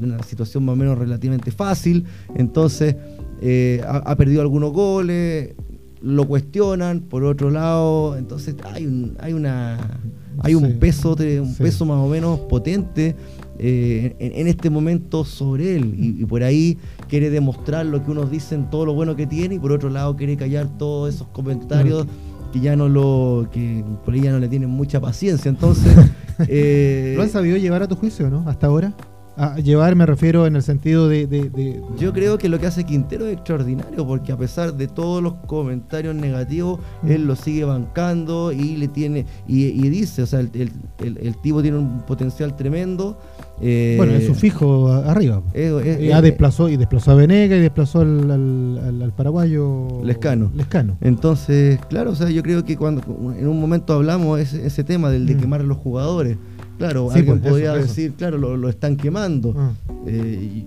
una 0.00 0.22
situación 0.22 0.64
más 0.64 0.74
o 0.74 0.76
menos 0.76 0.96
relativamente 0.96 1.50
fácil, 1.50 2.04
entonces 2.36 2.94
eh, 3.40 3.82
ha, 3.86 3.96
ha 3.98 4.16
perdido 4.16 4.40
algunos 4.42 4.72
goles, 4.72 5.54
lo 6.02 6.26
cuestionan, 6.26 7.00
por 7.00 7.24
otro 7.24 7.50
lado, 7.50 8.16
entonces 8.16 8.54
hay 8.72 8.86
un, 8.86 9.16
hay 9.20 9.32
una 9.32 10.00
hay 10.42 10.54
un 10.54 10.64
Sí, 10.66 10.72
peso 10.78 11.16
un 11.18 11.54
sí. 11.54 11.62
peso 11.62 11.84
más 11.84 11.98
o 11.98 12.08
menos 12.08 12.38
potente 12.40 13.14
eh, 13.58 14.16
en, 14.18 14.32
en 14.40 14.46
este 14.46 14.70
momento 14.70 15.24
sobre 15.24 15.76
él 15.76 15.94
y, 15.98 16.22
y 16.22 16.24
por 16.24 16.42
ahí 16.42 16.78
quiere 17.08 17.28
demostrar 17.28 17.84
lo 17.84 18.02
que 18.02 18.10
unos 18.10 18.30
dicen 18.30 18.70
todo 18.70 18.86
lo 18.86 18.94
bueno 18.94 19.16
que 19.16 19.26
tiene 19.26 19.56
y 19.56 19.58
por 19.58 19.72
otro 19.72 19.90
lado 19.90 20.16
quiere 20.16 20.36
callar 20.36 20.78
todos 20.78 21.14
esos 21.14 21.28
comentarios 21.28 22.06
que 22.54 22.60
ya 22.60 22.74
no 22.76 22.88
lo 22.88 23.48
que 23.52 23.84
por 24.04 24.14
ahí 24.14 24.22
ya 24.22 24.32
no 24.32 24.38
le 24.38 24.48
tienen 24.48 24.70
mucha 24.70 25.00
paciencia 25.00 25.48
entonces 25.50 25.94
eh, 26.48 27.12
¿Lo 27.16 27.22
han 27.22 27.28
sabido 27.28 27.58
llevar 27.58 27.82
a 27.82 27.88
tu 27.88 27.96
juicio, 27.96 28.30
no? 28.30 28.48
Hasta 28.48 28.68
ahora. 28.68 28.94
A 29.36 29.56
llevar 29.58 29.96
me 29.96 30.04
refiero 30.04 30.46
en 30.46 30.56
el 30.56 30.62
sentido 30.62 31.08
de... 31.08 31.26
de- 31.26 31.48
de- 31.48 31.80
Yo 31.98 32.12
creo 32.12 32.36
que 32.36 32.48
lo 32.48 32.58
que 32.58 32.66
hace 32.66 32.84
Quintero 32.84 33.26
es 33.26 33.34
extraordinario 33.34 34.06
porque 34.06 34.32
a 34.32 34.36
pesar 34.36 34.74
de 34.74 34.86
todos 34.86 35.22
los 35.22 35.34
comentarios 35.46 36.14
negativos, 36.14 36.80
Mm. 37.02 37.10
él 37.10 37.26
lo 37.26 37.36
sigue 37.36 37.64
bancando 37.64 38.52
y 38.52 38.76
le 38.76 38.88
tiene 38.88 39.24
y, 39.48 39.66
y 39.66 39.88
dice, 39.88 40.22
o 40.22 40.26
sea, 40.26 40.40
el, 40.40 40.50
el- 40.54 40.72
el- 40.98 41.18
el 41.18 41.36
tipo 41.40 41.62
tiene 41.62 41.78
un 41.78 42.00
potencial 42.02 42.54
tremendo. 42.56 43.18
eh, 43.62 43.94
bueno, 43.98 44.12
es 44.14 44.26
su 44.26 44.34
fijo 44.34 44.88
arriba. 44.90 45.42
es- 45.52 45.70
es- 45.86 46.00
Ya 46.08 46.16
es- 46.16 46.22
desplazó 46.22 46.68
y 46.70 46.76
desplazó 46.78 47.10
a 47.10 47.14
Venega 47.14 47.56
y 47.56 47.60
desplazó 47.60 48.00
al, 48.00 48.30
al- 48.30 48.78
al- 48.86 49.02
al 49.02 49.12
paraguayo 49.12 50.02
Lescano. 50.02 50.50
Lescano. 50.54 50.96
Entonces, 51.02 51.78
claro, 51.90 52.10
o 52.12 52.14
sea, 52.14 52.30
yo 52.30 52.42
creo 52.42 52.64
que 52.64 52.76
cuando 52.78 53.02
en 53.38 53.46
un 53.46 53.60
momento 53.60 53.92
hablamos 53.92 54.40
ese, 54.40 54.66
ese 54.66 54.82
tema 54.82 55.10
del 55.10 55.26
de 55.26 55.34
Mm. 55.34 55.38
quemar 55.40 55.60
a 55.60 55.64
los 55.64 55.76
jugadores, 55.76 56.38
claro, 56.80 57.08
Sí, 57.12 57.18
alguien 57.18 57.38
pues, 57.40 57.50
podría 57.52 57.74
decir, 57.74 58.12
claro, 58.14 58.38
lo, 58.38 58.56
lo 58.56 58.68
están 58.68 58.96
quemando. 58.96 59.54
Ah. 59.56 59.72
Eh, 60.06 60.64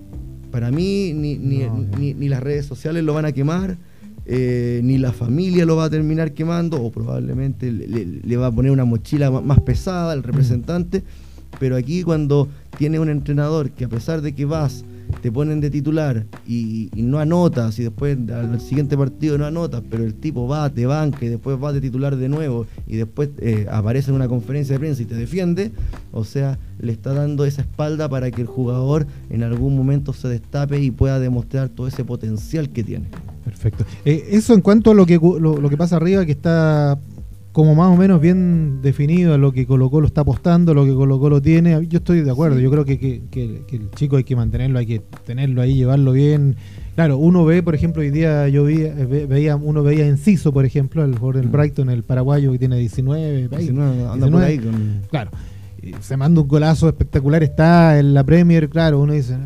para 0.50 0.70
mí, 0.70 1.12
ni, 1.14 1.36
ni, 1.36 1.58
No, 1.58 1.76
no. 1.78 1.98
ni- 1.98 2.14
ni 2.14 2.28
las 2.28 2.42
redes 2.42 2.64
sociales 2.66 3.02
lo 3.04 3.12
van 3.14 3.24
a 3.26 3.32
quemar, 3.32 3.76
eh, 4.26 4.80
ni 4.82 4.96
la 4.98 5.12
familia 5.12 5.66
lo 5.66 5.76
va 5.76 5.84
a 5.84 5.90
terminar 5.90 6.32
quemando, 6.32 6.80
o 6.82 6.90
probablemente 6.90 7.70
le, 7.70 8.36
va 8.36 8.46
a 8.46 8.52
poner 8.52 8.70
una 8.70 8.84
mochila 8.84 9.30
más 9.30 9.60
pesada 9.60 10.12
al 10.12 10.22
representante. 10.22 11.02
Pero 11.60 11.76
aquí, 11.76 12.02
cuando 12.02 12.48
tiene 12.78 12.98
un 12.98 13.08
entrenador 13.10 13.70
que, 13.70 13.84
a 13.84 13.88
pesar 13.88 14.22
de 14.22 14.34
que 14.34 14.44
vas, 14.44 14.84
te 15.20 15.32
ponen 15.32 15.60
de 15.60 15.70
titular 15.70 16.26
y, 16.46 16.90
no 16.94 17.18
anotas, 17.18 17.78
y 17.78 17.84
después 17.84 18.18
al 18.30 18.60
siguiente 18.60 18.96
partido 18.96 19.38
no 19.38 19.46
anotas, 19.46 19.82
pero 19.90 20.04
el 20.04 20.14
tipo 20.14 20.46
va, 20.46 20.68
te 20.70 20.86
banca 20.86 21.24
y 21.24 21.28
después 21.28 21.62
va 21.62 21.72
de 21.72 21.80
titular 21.80 22.16
de 22.16 22.28
nuevo, 22.28 22.66
y 22.86 22.96
después 22.96 23.30
eh, 23.38 23.66
aparece 23.70 24.10
en 24.10 24.16
una 24.16 24.28
conferencia 24.28 24.74
de 24.74 24.80
prensa 24.80 25.02
y 25.02 25.06
te 25.06 25.14
defiende, 25.14 25.72
o 26.12 26.24
sea, 26.24 26.58
le 26.78 26.92
está 26.92 27.12
dando 27.12 27.44
esa 27.44 27.62
espalda 27.62 28.08
para 28.08 28.30
que 28.30 28.42
el 28.42 28.46
jugador 28.46 29.06
en 29.30 29.42
algún 29.42 29.76
momento 29.76 30.12
se 30.12 30.28
destape 30.28 30.80
y 30.80 30.90
pueda 30.90 31.18
demostrar 31.18 31.68
todo 31.68 31.86
ese 31.86 32.04
potencial 32.04 32.70
que 32.70 32.84
tiene. 32.84 33.06
Perfecto. 33.44 33.84
Eh, 34.04 34.28
eso 34.30 34.54
en 34.54 34.60
cuanto 34.60 34.90
a 34.90 34.94
lo 34.94 35.06
que 35.06 35.18
lo 35.18 35.68
que 35.68 35.76
pasa 35.76 35.96
arriba, 35.96 36.24
que 36.24 36.32
está 36.32 36.98
como 37.54 37.76
más 37.76 37.94
o 37.94 37.96
menos 37.96 38.20
bien 38.20 38.82
definido 38.82 39.32
a 39.32 39.38
lo 39.38 39.52
que 39.52 39.64
Colo 39.64 39.88
Colo 39.88 40.08
está 40.08 40.22
apostando, 40.22 40.74
lo 40.74 40.84
que 40.84 40.92
Colo 40.92 41.20
Colo 41.20 41.40
tiene. 41.40 41.86
Yo 41.86 41.98
estoy 41.98 42.20
de 42.22 42.30
acuerdo. 42.32 42.58
Yo 42.58 42.68
creo 42.68 42.84
que, 42.84 42.98
que- 42.98 43.22
que- 43.30 43.62
que 43.64 43.76
el 43.76 43.90
chico 43.92 44.16
hay 44.16 44.24
que 44.24 44.34
mantenerlo, 44.34 44.80
hay 44.80 44.86
que 44.86 45.00
tenerlo 45.24 45.62
ahí, 45.62 45.74
llevarlo 45.74 46.10
bien. 46.10 46.56
Claro, 46.96 47.16
uno 47.16 47.44
ve, 47.44 47.62
por 47.62 47.76
ejemplo, 47.76 48.02
hoy 48.02 48.10
día 48.10 48.48
yo 48.48 48.64
vi, 48.64 48.78
ve- 48.78 49.26
veía, 49.26 49.54
uno 49.54 49.84
veía 49.84 50.04
Enciso, 50.04 50.52
por 50.52 50.64
ejemplo, 50.64 51.04
el 51.04 51.12
jugador 51.16 51.36
del 51.36 51.46
Mm. 51.46 51.52
Brighton, 51.52 51.90
el 51.90 52.02
paraguayo 52.02 52.50
que 52.50 52.58
tiene 52.58 52.76
19, 52.76 53.32
20, 53.32 53.56
19, 53.56 54.02
anda 54.02 54.08
por 54.08 54.18
19. 54.40 54.46
ahí 54.46 54.58
con- 54.58 55.00
Claro. 55.08 55.30
Y 55.80 55.92
se 56.00 56.16
manda 56.16 56.40
un 56.40 56.48
golazo 56.48 56.88
espectacular, 56.88 57.44
está 57.44 58.00
en 58.00 58.14
la 58.14 58.24
Premier, 58.24 58.68
claro, 58.68 58.98
uno 59.00 59.12
dice, 59.12 59.34
"Eh, 59.34 59.38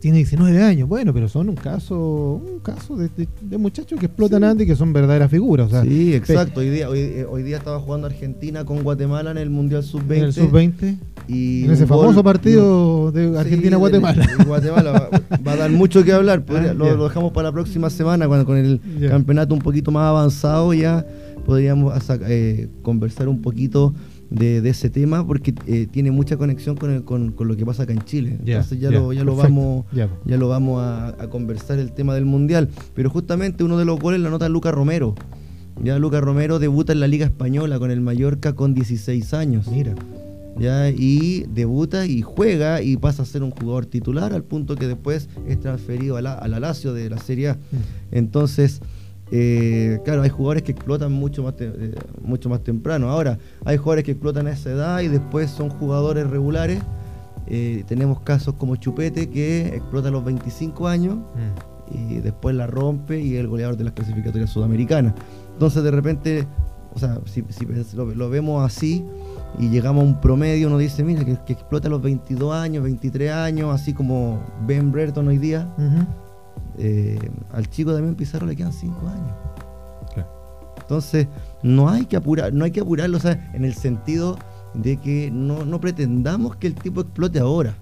tiene 0.00 0.18
19 0.18 0.62
años, 0.62 0.88
bueno, 0.88 1.12
pero 1.12 1.28
son 1.28 1.48
un 1.48 1.56
caso 1.56 2.40
un 2.44 2.60
caso 2.60 2.96
de, 2.96 3.08
de- 3.16 3.28
de 3.40 3.58
muchachos 3.58 3.98
que 3.98 4.06
explotan 4.06 4.44
antes 4.44 4.64
y 4.64 4.68
que 4.70 4.76
son 4.76 4.92
verdaderas 4.92 5.30
figuras. 5.30 5.66
O 5.66 5.70
sea, 5.70 5.82
sí, 5.82 6.14
exacto. 6.14 6.60
Hoy 6.60 6.70
día, 6.70 6.88
hoy, 6.88 6.98
eh, 7.00 7.26
hoy 7.28 7.42
día 7.42 7.56
estaba 7.56 7.80
jugando 7.80 8.06
Argentina 8.06 8.64
con 8.64 8.82
Guatemala 8.82 9.30
en 9.32 9.38
el 9.38 9.50
Mundial 9.50 9.82
Sub-20. 9.82 10.16
en 10.18 10.24
el 10.24 10.32
sub-20, 10.32 10.96
y 11.26 11.64
en 11.64 11.70
ese 11.72 11.84
gol- 11.84 12.00
famoso 12.00 12.22
partido 12.22 13.10
de 13.12 13.28
Sí, 13.32 13.36
Argentina-Guatemala. 13.36 14.26
de 14.38 14.44
Guatemala 14.44 14.92
va, 14.92 15.10
va 15.46 15.52
a 15.52 15.56
dar 15.56 15.70
mucho 15.70 16.04
que 16.04 16.12
hablar. 16.12 16.44
podría- 16.44 16.70
Ah, 16.70 16.74
lo, 16.74 17.02
dejamos 17.04 17.32
para 17.32 17.48
la 17.48 17.52
próxima 17.52 17.90
semana, 17.90 18.28
cuando 18.28 18.46
con 18.46 18.56
el 18.56 18.80
campeonato 19.08 19.52
un 19.54 19.60
poquito 19.60 19.90
más 19.90 20.04
avanzado 20.08 20.72
ya 20.74 21.04
podríamos 21.44 21.92
eh, 22.28 22.68
conversar 22.82 23.26
un 23.28 23.40
poquito 23.42 23.94
de, 24.30 24.60
de 24.60 24.70
ese 24.70 24.90
tema 24.90 25.26
porque 25.26 25.54
eh, 25.66 25.86
tiene 25.90 26.10
mucha 26.10 26.36
conexión 26.36 26.76
con, 26.76 26.90
el- 26.90 27.04
con, 27.04 27.32
con 27.32 27.48
lo 27.48 27.56
que 27.56 27.64
pasa 27.64 27.84
acá 27.84 27.92
en 27.92 28.02
Chile. 28.02 28.38
Ya, 28.44 28.56
Entonces 28.56 28.80
ya, 28.80 28.90
lo, 28.90 29.12
ya 29.12 29.24
lo 29.24 29.36
vamos 29.36 29.86
Ya. 29.92 30.08
ya 30.24 30.36
lo 30.36 30.48
vamos 30.48 30.80
a, 30.82 31.08
a 31.08 31.28
conversar 31.30 31.78
el 31.78 31.92
tema 31.92 32.14
del 32.14 32.24
mundial. 32.26 32.68
Pero 32.94 33.08
justamente 33.10 33.64
uno 33.64 33.78
de 33.78 33.84
los 33.84 33.98
goles 33.98 34.20
la 34.20 34.30
nota 34.30 34.48
Lucas 34.48 34.74
Romero. 34.74 35.14
Ya 35.82 35.98
Lucas 35.98 36.20
Romero 36.22 36.58
debuta 36.58 36.92
en 36.92 37.00
la 37.00 37.06
Liga 37.06 37.24
Española 37.24 37.78
con 37.78 37.90
el 37.90 38.00
Mallorca 38.00 38.52
con 38.54 38.74
16 38.74 39.32
años. 39.32 39.68
Mira, 39.68 39.94
¿ya? 40.58 40.90
y 40.90 41.44
debuta 41.54 42.04
y 42.04 42.20
juega 42.20 42.82
y 42.82 42.96
pasa 42.96 43.22
a 43.22 43.26
ser 43.26 43.42
un 43.44 43.52
jugador 43.52 43.86
titular 43.86 44.32
al 44.34 44.42
punto 44.42 44.74
que 44.74 44.88
después 44.88 45.28
es 45.46 45.60
transferido 45.60 46.16
a 46.16 46.20
la, 46.22 46.34
a 46.34 46.48
la 46.48 46.58
Lazio 46.58 46.92
de 46.94 47.08
la 47.08 47.18
Serie 47.18 47.50
A. 47.50 47.54
Mm. 47.54 47.58
Entonces, 48.10 48.80
eh, 49.30 49.98
claro, 50.04 50.22
hay 50.22 50.30
jugadores 50.30 50.62
que 50.62 50.72
explotan 50.72 51.12
mucho 51.12 51.42
más, 51.42 51.54
eh, 51.58 51.94
mucho 52.22 52.48
más 52.48 52.62
temprano. 52.62 53.10
Ahora, 53.10 53.38
hay 53.64 53.76
jugadores 53.76 54.04
que 54.04 54.12
explotan 54.12 54.46
a 54.46 54.52
esa 54.52 54.70
edad 54.70 55.00
y 55.00 55.08
después 55.08 55.50
son 55.50 55.68
jugadores 55.70 56.28
regulares. 56.28 56.80
Eh, 57.46 57.84
tenemos 57.86 58.20
casos 58.20 58.54
como 58.54 58.76
Chupete 58.76 59.30
que 59.30 59.68
explota 59.68 60.08
a 60.08 60.10
los 60.10 60.24
25 60.24 60.86
años 60.88 61.16
Mm. 61.16 61.94
y 61.94 62.20
después 62.20 62.54
la 62.54 62.66
rompe 62.66 63.20
y 63.20 63.34
es 63.34 63.40
el 63.40 63.48
goleador 63.48 63.76
de 63.76 63.84
las 63.84 63.94
clasificatorias 63.94 64.50
sudamericanas. 64.50 65.14
Entonces 65.54 65.82
de 65.82 65.90
repente, 65.90 66.46
o 66.94 66.98
sea, 66.98 67.18
si, 67.26 67.42
lo, 67.94 68.04
lo 68.14 68.28
vemos 68.30 68.64
así 68.64 69.04
y 69.58 69.70
llegamos 69.70 70.04
a 70.04 70.06
un 70.06 70.20
promedio, 70.20 70.68
uno 70.68 70.76
dice, 70.76 71.02
mira, 71.04 71.24
que, 71.24 71.38
que 71.46 71.54
explota 71.54 71.88
a 71.88 71.90
los 71.90 72.02
22 72.02 72.54
años, 72.54 72.82
23 72.84 73.30
años, 73.32 73.74
así 73.74 73.94
como 73.94 74.40
Ben 74.66 74.92
Brereton 74.92 75.26
hoy 75.28 75.38
día. 75.38 75.66
Eh, 76.78 77.18
al 77.52 77.68
chico 77.68 77.92
Damián 77.92 78.14
Pizarro 78.14 78.46
le 78.46 78.56
quedan 78.56 78.72
cinco 78.72 79.08
años. 79.08 79.32
Entonces, 80.80 81.26
no 81.62 81.90
hay 81.90 82.06
que 82.06 82.16
apurar, 82.16 82.54
no 82.54 82.64
hay 82.64 82.70
que 82.70 82.80
apurarlo, 82.80 83.18
o 83.18 83.20
sea, 83.20 83.50
en 83.52 83.66
el 83.66 83.74
sentido 83.74 84.38
de 84.72 84.96
que 84.96 85.30
no, 85.30 85.66
no 85.66 85.80
pretendamos 85.82 86.56
que 86.56 86.66
el 86.66 86.74
tipo 86.74 87.02
explote 87.02 87.38
ahora. 87.40 87.74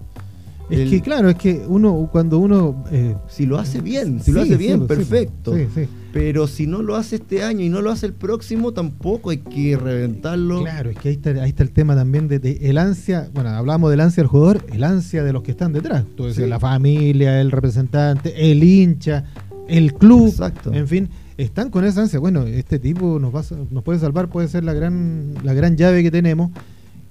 Es 0.69 0.79
El- 0.79 0.89
que 0.89 1.01
claro, 1.01 1.29
es 1.29 1.35
que 1.37 1.63
uno 1.67 2.09
cuando 2.11 2.39
uno 2.39 2.83
eh, 2.91 3.15
si 3.29 3.45
lo 3.45 3.57
hace 3.57 3.79
bien, 3.81 4.21
si 4.21 4.31
lo 4.31 4.41
hace 4.41 4.57
bien, 4.57 4.85
pues, 4.85 4.99
sí, 4.99 5.05
perfecto. 5.05 5.55
sí. 5.55 5.87
Pero 6.11 6.47
si 6.47 6.67
no 6.67 6.81
lo 6.81 6.95
hace 6.95 7.17
este 7.17 7.43
año 7.43 7.63
y 7.63 7.69
no 7.69 7.81
lo 7.81 7.91
hace 7.91 8.05
el 8.07 8.13
próximo, 8.13 8.71
tampoco 8.73 9.29
hay 9.29 9.37
que 9.37 9.77
reventarlo. 9.77 10.61
Claro, 10.63 10.89
es 10.89 10.97
que 10.97 11.09
ahí 11.09 11.15
está, 11.15 11.29
ahí 11.41 11.49
está 11.49 11.63
el 11.63 11.71
tema 11.71 11.95
también 11.95 12.27
de, 12.27 12.39
de 12.39 12.57
el 12.69 12.77
ansia, 12.79 13.29
bueno, 13.33 13.49
hablamos 13.51 13.91
del 13.91 13.99
ansia 14.01 14.23
del 14.23 14.27
jugador, 14.29 14.65
el 14.73 14.83
ansia 14.83 15.23
de 15.23 15.31
los 15.31 15.43
que 15.43 15.51
están 15.51 15.73
detrás. 15.73 16.03
Tú 16.15 16.25
decías, 16.25 16.49
la 16.49 16.59
familia, 16.59 17.39
el 17.39 17.51
representante, 17.51 18.51
el 18.51 18.63
hincha, 18.63 19.25
el 19.67 19.93
club, 19.93 20.27
Exacto. 20.29 20.73
en 20.73 20.87
fin, 20.87 21.09
están 21.37 21.69
con 21.69 21.85
esa 21.85 22.01
ansia. 22.01 22.19
Bueno, 22.19 22.43
este 22.47 22.79
tipo 22.79 23.19
nos 23.19 23.33
va 23.35 23.43
nos 23.69 23.83
puede 23.83 23.99
salvar, 23.99 24.27
puede 24.29 24.47
ser 24.47 24.63
la 24.63 24.73
gran 24.73 25.35
la 25.43 25.53
gran 25.53 25.77
llave 25.77 26.01
que 26.03 26.09
tenemos. 26.11 26.51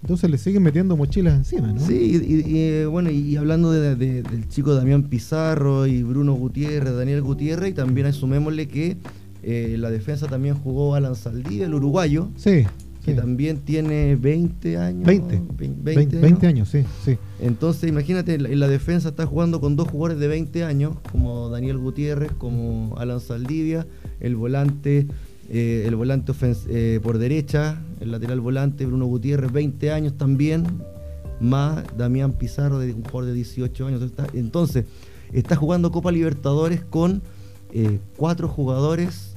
Entonces 0.07 0.31
le 0.31 0.39
siguen 0.39 0.63
metiendo 0.63 0.97
mochilas 0.97 1.35
encima, 1.35 1.73
¿no? 1.73 1.81
Sí, 1.85 1.95
y, 2.25 2.35
y, 2.49 2.59
eh, 2.61 2.87
bueno, 2.87 3.11
y 3.11 3.35
hablando 3.35 3.73
de- 3.73 3.97
de- 3.97 4.23
del 4.23 4.49
chico 4.49 4.73
Damián 4.73 5.03
Pizarro 5.03 5.85
y 5.89 6.05
Bruno 6.05 6.35
Gutiérrez, 6.35 6.95
Daniel 6.95 7.23
Gutiérrez, 7.23 7.71
y 7.73 7.75
también 7.75 8.07
asumémosle 8.07 8.69
que 8.69 8.99
eh, 9.43 9.75
la 9.77 9.91
defensa 9.91 10.29
también 10.29 10.55
jugó 10.55 10.95
Alan 10.95 11.17
Saldía, 11.17 11.67
el 11.67 11.75
uruguayo, 11.75 12.29
Sí, 12.37 12.65
que 13.05 13.11
sí. 13.11 13.15
también 13.17 13.59
tiene 13.59 14.15
20 14.15 14.77
años. 14.79 15.05
20, 15.05 15.43
20, 15.57 15.83
20, 15.83 16.21
20 16.21 16.47
años, 16.47 16.69
sí, 16.69 16.85
sí. 17.05 17.17
Entonces, 17.41 17.89
imagínate, 17.91 18.35
en 18.35 18.45
la, 18.45 18.49
la 18.51 18.69
defensa 18.69 19.09
está 19.09 19.27
jugando 19.27 19.61
con 19.61 19.75
dos 19.75 19.89
jugadores 19.89 20.21
de 20.21 20.29
20 20.29 20.63
años, 20.63 20.95
como 21.11 21.49
Daniel 21.49 21.79
Gutiérrez, 21.79 22.31
como 22.39 22.95
Alan 22.97 23.19
Saldivia, 23.19 23.89
el 24.21 24.37
volante, 24.37 25.09
eh, 25.49 25.85
el 25.87 25.95
volante 25.95 26.33
eh, 26.69 27.01
por 27.03 27.19
derecha, 27.19 27.81
el 28.01 28.11
lateral 28.11 28.41
volante, 28.41 28.87
Bruno 28.87 29.07
Gutiérrez, 29.07 29.53
20 29.53 29.93
años 29.93 30.17
también, 30.17 30.65
más 31.41 31.85
Damián 31.97 32.33
Pizarro, 32.33 32.79
un 32.79 33.05
jugador 33.05 33.27
de 33.27 33.33
18 33.35 33.87
años. 33.87 34.13
Entonces, 34.33 34.85
está 35.33 35.57
jugando 35.57 35.91
Copa 35.93 36.11
Libertadores 36.11 36.83
con 36.83 37.23
eh, 37.73 37.99
cuatro 38.17 38.49
jugadores 38.49 39.35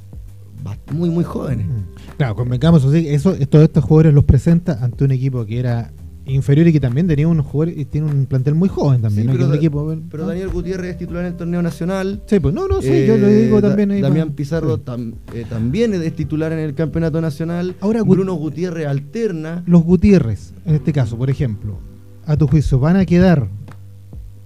muy, 0.91 1.10
muy 1.10 1.24
jóvenes. 1.24 1.67
Mm. 1.67 2.15
Claro, 2.17 2.36
convengamos 2.36 2.84
eso, 2.93 3.34
todos 3.48 3.65
estos 3.65 3.84
jugadores 3.84 4.13
los 4.13 4.24
presenta 4.24 4.84
ante 4.84 5.04
un 5.04 5.12
equipo 5.12 5.45
que 5.45 5.60
era 5.60 5.91
inferior 6.31 6.67
y 6.67 6.73
que 6.73 6.79
también 6.79 7.07
tenía 7.07 7.27
unos 7.27 7.45
jugadores 7.45 7.79
y 7.79 7.85
tiene 7.85 8.07
un 8.11 8.25
plantel 8.25 8.55
muy 8.55 8.69
joven 8.69 9.01
también. 9.01 9.23
Sí, 9.23 9.27
¿no? 9.27 9.31
Que 9.33 9.37
pero, 9.37 9.45
un 9.47 9.51
Da- 9.51 9.57
equipo, 9.57 9.95
pero 10.11 10.23
¿no? 10.23 10.29
Daniel 10.29 10.49
Gutiérrez 10.49 10.91
es 10.91 10.97
titular 10.97 11.21
en 11.25 11.31
el 11.31 11.37
torneo 11.37 11.61
nacional. 11.61 12.21
Sí, 12.25 12.39
pues 12.39 12.53
no, 12.53 12.67
no, 12.67 12.81
sí, 12.81 12.89
Eh, 12.91 13.05
yo 13.07 13.17
lo 13.17 13.27
digo 13.27 13.61
Da- 13.61 13.69
también 13.69 13.91
ahí. 13.91 14.01
Damián 14.01 14.31
Pizarro 14.31 14.77
sí. 14.77 14.83
tam- 14.85 15.13
eh, 15.33 15.45
también 15.49 15.93
es 15.93 16.13
titular 16.15 16.51
en 16.51 16.59
el 16.59 16.73
campeonato 16.75 17.19
nacional. 17.21 17.75
Ahora, 17.81 18.03
Bruno 18.03 18.33
Gutiérrez 18.33 18.87
alterna. 18.87 19.63
Los 19.65 19.83
Gutiérrez, 19.83 20.53
en 20.65 20.75
este 20.75 20.93
caso, 20.93 21.17
por 21.17 21.29
ejemplo, 21.29 21.77
a 22.25 22.37
tu 22.37 22.47
juicio, 22.47 22.79
van 22.79 22.95
a 22.97 23.05
quedar 23.05 23.47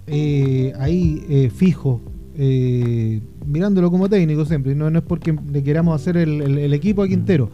eh, 0.08 0.74
ahí 0.80 1.24
eh, 1.30 1.50
fijos, 1.54 2.02
eh, 2.38 3.22
mirándolo 3.46 3.90
como 3.92 4.10
técnico 4.10 4.46
siempre. 4.46 4.76
No, 4.76 4.90
no 4.90 5.00
es 5.00 5.06
porque 5.06 5.36
le 5.52 5.64
queramos 5.64 6.00
hacer 6.00 6.18
el, 6.18 6.42
el- 6.42 6.58
el 6.58 6.74
equipo 6.74 7.04
a 7.04 7.08
Quintero, 7.08 7.50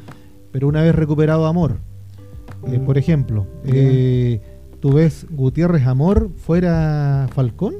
pero 0.51 0.67
una 0.67 0.81
vez 0.81 0.95
recuperado 0.95 1.45
Amor, 1.45 1.77
eh, 2.73 2.79
Mm. 2.79 2.86
por 2.86 2.97
ejemplo, 2.97 3.47
eh, 3.65 4.41
¿tú 4.79 4.93
ves 4.93 5.25
Gutiérrez 5.29 5.86
Amor 5.88 6.29
fuera 6.38 7.27
Falcón? 7.34 7.75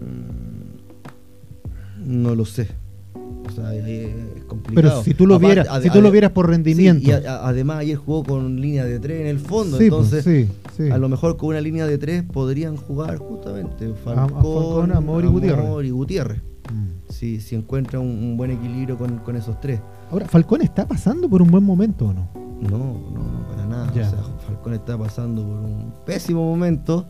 mm, 0.00 2.12
No 2.22 2.34
lo 2.34 2.44
sé. 2.44 2.68
O 3.14 3.50
sea, 3.50 3.74
eh, 3.74 4.14
es 4.36 4.44
complicado. 4.44 4.74
Pero 4.74 5.02
si 5.02 5.14
tú 5.14 5.26
lo 5.26 5.38
vieras, 5.38 5.68
si 5.82 5.90
tú 5.90 6.00
lo 6.00 6.10
vieras 6.10 6.30
por 6.32 6.48
rendimiento. 6.48 7.04
Sí, 7.04 7.10
y 7.10 7.26
a- 7.26 7.46
además 7.46 7.78
ayer 7.78 7.96
jugó 7.96 8.24
con 8.24 8.60
línea 8.60 8.84
de 8.84 8.98
tres 8.98 9.20
en 9.22 9.26
el 9.28 9.38
fondo. 9.38 9.78
Sí, 9.78 9.88
pues, 9.90 10.12
entonces, 10.12 10.48
sí. 10.76 10.90
a 10.90 10.98
lo 10.98 11.08
mejor 11.08 11.36
con 11.36 11.50
una 11.50 11.60
línea 11.60 11.86
de 11.86 11.98
tres 11.98 12.22
podrían 12.24 12.76
jugar 12.76 13.18
justamente 13.18 13.92
Falcón, 14.04 14.28
Falcón, 14.42 14.92
Amor 14.92 15.24
y 15.24 15.28
Gutiérrez. 15.28 15.84
y 15.86 15.90
Gutiérrez. 15.90 16.38
Mm. 16.72 17.12
Si, 17.12 17.40
si 17.40 17.54
encuentra 17.54 18.00
un, 18.00 18.08
un 18.08 18.36
buen 18.36 18.50
equilibrio 18.50 18.98
con, 18.98 19.18
con 19.18 19.36
esos 19.36 19.60
tres. 19.60 19.80
Ahora, 20.10 20.26
¿Falcón 20.26 20.62
está 20.62 20.86
pasando 20.86 21.28
por 21.28 21.40
un 21.42 21.50
buen 21.50 21.62
momento 21.64 22.06
o 22.06 22.12
no? 22.12 22.28
No, 22.60 22.68
no, 22.68 22.78
no, 23.14 23.55
nada. 23.76 23.90
O 23.90 23.94
sea, 23.94 24.18
Falcón 24.46 24.74
está 24.74 24.96
pasando 24.96 25.42
por 25.42 25.56
un 25.56 25.92
pésimo 26.04 26.44
momento. 26.44 27.06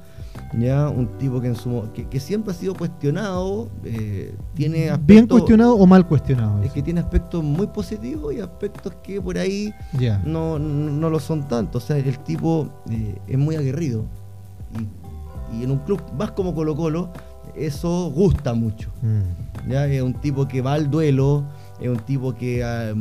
Ya, 0.59 0.89
un 0.89 1.19
tipo 1.19 1.41
que 1.41 1.49
en 1.49 1.57
su 1.57 1.89
que, 1.95 2.07
que 2.07 2.21
siempre 2.21 2.53
ha 2.53 2.55
sido 2.55 2.75
cuestionado, 2.75 3.69
eh, 3.85 4.35
tiene 4.55 4.91
aspectos, 4.91 5.07
¿Bien 5.07 5.27
cuestionado 5.27 5.75
o 5.75 5.87
mal 5.87 6.07
cuestionado? 6.07 6.59
Es 6.59 6.67
eso? 6.67 6.75
que 6.75 6.83
tiene 6.83 7.01
aspectos 7.01 7.43
muy 7.43 7.67
positivos 7.69 8.35
y 8.35 8.41
aspectos 8.41 8.93
que 9.03 9.21
por 9.21 9.39
ahí 9.39 9.73
no, 10.25 10.59
no, 10.59 10.91
no 10.91 11.11
lo 11.11 11.21
son 11.21 11.49
tanto. 11.49 11.79
O 11.79 11.81
sea, 11.81 11.97
el 11.97 12.19
tipo 12.21 12.69
eh, 12.91 13.19
es 13.27 13.39
muy 13.39 13.57
aguerrido. 13.57 14.05
Y, 15.53 15.59
y 15.59 15.65
en 15.65 15.71
un 15.71 15.79
club 15.79 16.03
más 16.19 16.33
como 16.33 16.55
Colo 16.55 16.77
Colo, 16.77 17.11
eso 17.55 18.11
gusta 18.15 18.55
mucho. 18.55 18.91
Mm. 19.03 19.71
¿ya? 19.71 19.87
Es 19.87 20.03
un 20.03 20.15
tipo 20.15 20.47
que 20.47 20.61
va 20.61 20.75
al 20.75 20.91
duelo, 20.91 21.45
es 21.81 21.89
un 21.89 21.99
tipo 21.99 22.35
que 22.35 22.65
ah, 22.65 22.93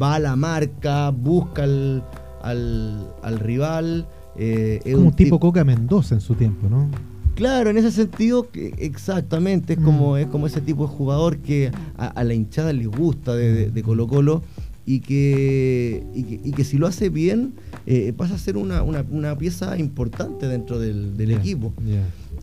va 0.00 0.14
a 0.14 0.18
la 0.18 0.36
marca, 0.36 1.10
busca 1.10 1.64
al, 1.64 2.02
al, 2.44 3.08
al 3.22 3.38
rival. 3.40 4.06
eh, 4.36 4.80
es 4.84 4.94
como 4.94 5.08
un 5.08 5.14
tipo 5.14 5.36
tip- 5.36 5.40
Coca 5.40 5.64
Mendoza 5.64 6.14
en 6.16 6.20
su 6.20 6.34
tiempo, 6.34 6.68
¿no? 6.68 6.88
Claro, 7.36 7.70
en 7.70 7.78
ese 7.78 7.90
sentido, 7.90 8.46
exactamente, 8.78 9.72
es 9.74 9.78
Mm. 9.80 9.84
como, 9.84 10.16
es 10.16 10.26
como 10.26 10.46
ese 10.46 10.60
tipo 10.60 10.86
de 10.86 10.92
jugador 10.92 11.38
que 11.38 11.70
a, 11.96 12.06
a 12.06 12.24
la 12.24 12.34
hinchada 12.34 12.72
le 12.72 12.86
gusta 12.86 13.34
de, 13.34 13.52
de- 13.52 13.70
de 13.70 13.82
Colo 13.82 14.06
Colo 14.06 14.42
y 14.86 15.00
que, 15.00 16.04
y 16.14 16.22
que, 16.24 16.40
y 16.44 16.52
que 16.52 16.62
si 16.64 16.78
lo 16.78 16.86
hace 16.86 17.08
bien 17.08 17.54
eh, 17.86 18.12
pasa 18.16 18.34
a 18.34 18.38
ser 18.38 18.56
una, 18.56 18.82
una- 18.82 19.04
una 19.10 19.36
pieza 19.36 19.76
importante 19.78 20.46
dentro 20.46 20.78
del, 20.78 21.14
equipo. 21.30 21.72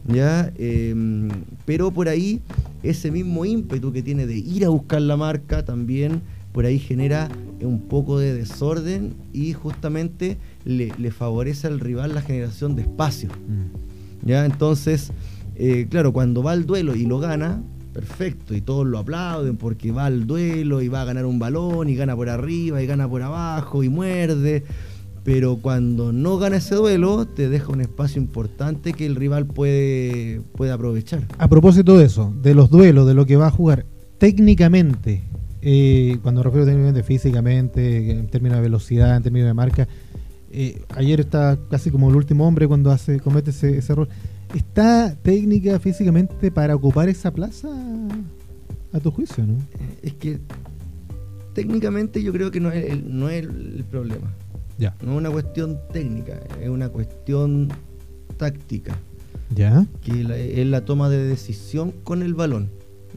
¿ya? 0.08 0.52
Em, 0.58 1.30
pero 1.66 1.92
por 1.92 2.08
ahí 2.10 2.42
ese 2.84 3.12
mismo 3.12 3.46
ímpetu 3.46 3.92
que 3.94 4.02
tiene 4.02 4.26
de 4.28 4.38
ir 4.38 4.66
a 4.66 4.70
buscar 4.70 5.02
la 5.02 5.16
marca 5.18 5.64
también 5.64 6.22
por 6.52 6.66
ahí 6.66 6.80
genera 6.80 7.30
un 7.62 7.82
poco 7.82 8.20
de 8.20 8.34
desorden 8.34 9.14
y 9.34 9.54
justamente 9.54 10.38
le, 10.66 10.92
le 10.98 11.12
favorece 11.12 11.68
al 11.68 11.80
rival 11.80 12.14
la 12.14 12.22
generación 12.22 12.76
de 12.76 12.84
espacio. 12.84 13.30
Mm. 13.30 14.28
¿ya? 14.28 14.46
Entonces, 14.46 15.12
eh, 15.56 15.88
claro, 15.90 16.14
cuando 16.14 16.44
va 16.44 16.52
al 16.52 16.66
duelo 16.66 16.96
y 16.96 17.06
lo 17.06 17.20
gana, 17.20 17.62
perfecto, 17.94 18.56
y 18.56 18.62
todos 18.62 18.86
lo 18.86 18.98
aplauden 18.98 19.58
porque 19.58 19.92
va 19.92 20.06
al 20.06 20.28
duelo 20.28 20.82
y 20.82 20.88
va 20.88 21.02
a 21.02 21.06
ganar 21.06 21.26
un 21.26 21.40
balón 21.40 21.90
y 21.90 21.96
gana 21.96 22.16
por 22.16 22.30
arriba 22.30 22.82
y 22.82 22.88
gana 22.88 23.08
por 23.08 23.22
abajo 23.22 23.84
y 23.84 23.90
muerde. 23.90 24.64
Pero 25.24 25.58
cuando 25.58 26.12
no 26.12 26.40
gana 26.40 26.58
ese 26.58 26.74
duelo, 26.74 27.28
te 27.28 27.48
deja 27.48 27.72
un 27.72 27.82
espacio 27.82 28.20
importante 28.20 28.94
que 28.94 29.06
el 29.06 29.16
rival 29.16 29.46
puede, 29.46 30.42
puede 30.56 30.72
aprovechar. 30.72 31.22
A 31.38 31.48
propósito 31.48 31.96
de 31.96 32.06
eso, 32.06 32.34
de 32.42 32.56
los 32.56 32.72
duelos, 32.72 33.06
de 33.06 33.14
lo 33.14 33.28
que 33.28 33.36
va 33.36 33.48
a 33.48 33.52
jugar 33.52 33.86
técnicamente, 34.18 35.24
eh, 35.62 36.18
cuando 36.22 36.44
refiero 36.44 36.66
técnicamente, 36.66 37.04
físicamente, 37.04 38.12
en 38.12 38.28
términos 38.28 38.58
de 38.58 38.62
velocidad, 38.64 39.16
en 39.18 39.24
términos 39.24 39.48
de 39.48 39.54
marca, 39.54 39.88
eh, 40.52 40.82
ayer 40.96 41.20
está 41.22 41.58
casi 41.70 41.92
como 41.92 42.10
el 42.10 42.16
último 42.16 42.48
hombre 42.48 42.68
cuando 42.68 42.92
hace 42.92 43.20
comete 43.20 43.52
ese, 43.52 43.78
ese 43.78 43.94
error. 43.94 44.08
¿Está 44.56 45.16
técnica, 45.16 45.80
físicamente 45.80 46.52
para 46.52 46.76
ocupar 46.76 47.08
esa 47.10 47.32
plaza 47.32 47.70
a 48.92 49.00
tu 49.00 49.12
juicio, 49.12 49.46
no? 49.48 49.56
Es 50.02 50.14
que 50.16 50.40
técnicamente 51.54 52.22
yo 52.24 52.32
creo 52.34 52.52
que 52.52 52.60
no 52.60 52.72
es 52.72 52.92
el, 52.92 53.18
no 53.18 53.30
es 53.30 53.44
el 53.44 53.86
problema. 53.90 54.34
Ya. 54.78 54.96
No 55.04 55.12
es 55.14 55.18
una 55.20 55.30
cuestión 55.30 55.78
técnica, 55.94 56.40
es 56.62 56.70
una 56.70 56.90
cuestión 56.90 57.70
táctica. 58.38 58.98
¿Ya? 59.54 59.86
que 60.02 60.24
la- 60.24 60.38
es 60.38 60.66
la 60.66 60.86
toma 60.86 61.10
de 61.10 61.26
decisión 61.26 61.92
con 62.06 62.24
el 62.24 62.34
balón, 62.34 62.70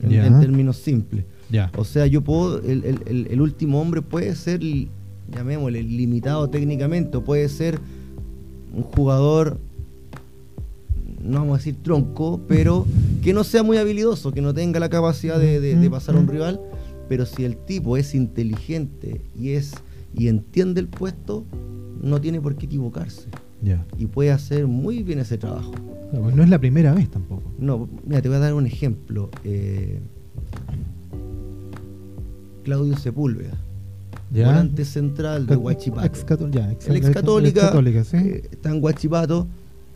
en, 0.02 0.12
en 0.14 0.40
términos 0.40 0.76
simples. 0.76 1.24
O 1.76 1.84
sea, 1.84 2.06
yo 2.06 2.22
puedo, 2.22 2.58
el, 2.62 2.84
el- 3.06 3.26
el- 3.30 3.40
último 3.40 3.80
hombre 3.80 4.02
puede 4.02 4.34
ser, 4.34 4.60
llamémosle, 5.30 5.82
limitado 5.82 6.48
técnicamente, 6.50 7.16
o 7.18 7.24
puede 7.24 7.48
ser 7.48 7.78
un 8.74 8.82
jugador, 8.82 9.58
no 11.22 11.38
vamos 11.40 11.54
a 11.54 11.58
decir 11.58 11.76
tronco, 11.82 12.40
pero 12.48 12.86
que 13.22 13.32
no 13.32 13.44
sea 13.44 13.62
muy 13.62 13.76
habilidoso, 13.78 14.32
que 14.32 14.40
no 14.42 14.52
tenga 14.52 14.80
la 14.80 14.88
capacidad 14.88 15.38
de, 15.38 15.60
de- 15.60 15.76
de 15.76 15.90
pasar 15.90 16.16
a 16.16 16.18
un 16.18 16.28
rival, 16.28 16.60
pero 17.08 17.24
si 17.26 17.44
el 17.44 17.56
tipo 17.56 17.96
es 17.96 18.14
inteligente 18.14 19.20
y 19.38 19.50
es 19.50 19.72
y 20.16 20.28
entiende 20.28 20.80
el 20.80 20.88
puesto, 20.88 21.44
no 22.02 22.20
tiene 22.20 22.40
por 22.40 22.56
qué 22.56 22.66
equivocarse 22.66 23.28
y 23.98 24.06
puede 24.06 24.30
hacer 24.30 24.66
muy 24.66 25.02
bien 25.02 25.18
ese 25.18 25.38
trabajo. 25.38 25.72
Pues 26.12 26.34
no 26.36 26.42
es 26.42 26.48
la 26.48 26.58
primera 26.58 26.92
vez 26.94 27.10
tampoco. 27.10 27.42
No, 27.58 27.88
mira, 28.06 28.20
te 28.22 28.28
voy 28.28 28.36
a 28.36 28.40
dar 28.40 28.54
un 28.54 28.66
ejemplo. 28.66 29.30
Eh, 29.44 30.00
Claudio 32.64 32.96
Sepúlveda, 32.96 33.54
¿Ya? 34.32 34.46
volante 34.46 34.84
central 34.84 35.46
de 35.46 35.54
Ex- 35.54 35.62
Huachipato. 35.62 36.06
ex-cató- 36.06 36.50
ya, 36.50 36.72
ex- 36.72 36.88
El 36.88 36.96
ex 36.96 37.10
católica, 37.10 38.02
sí. 38.04 38.40
está 38.50 38.70
en 38.70 38.82
Huachipato 38.82 39.46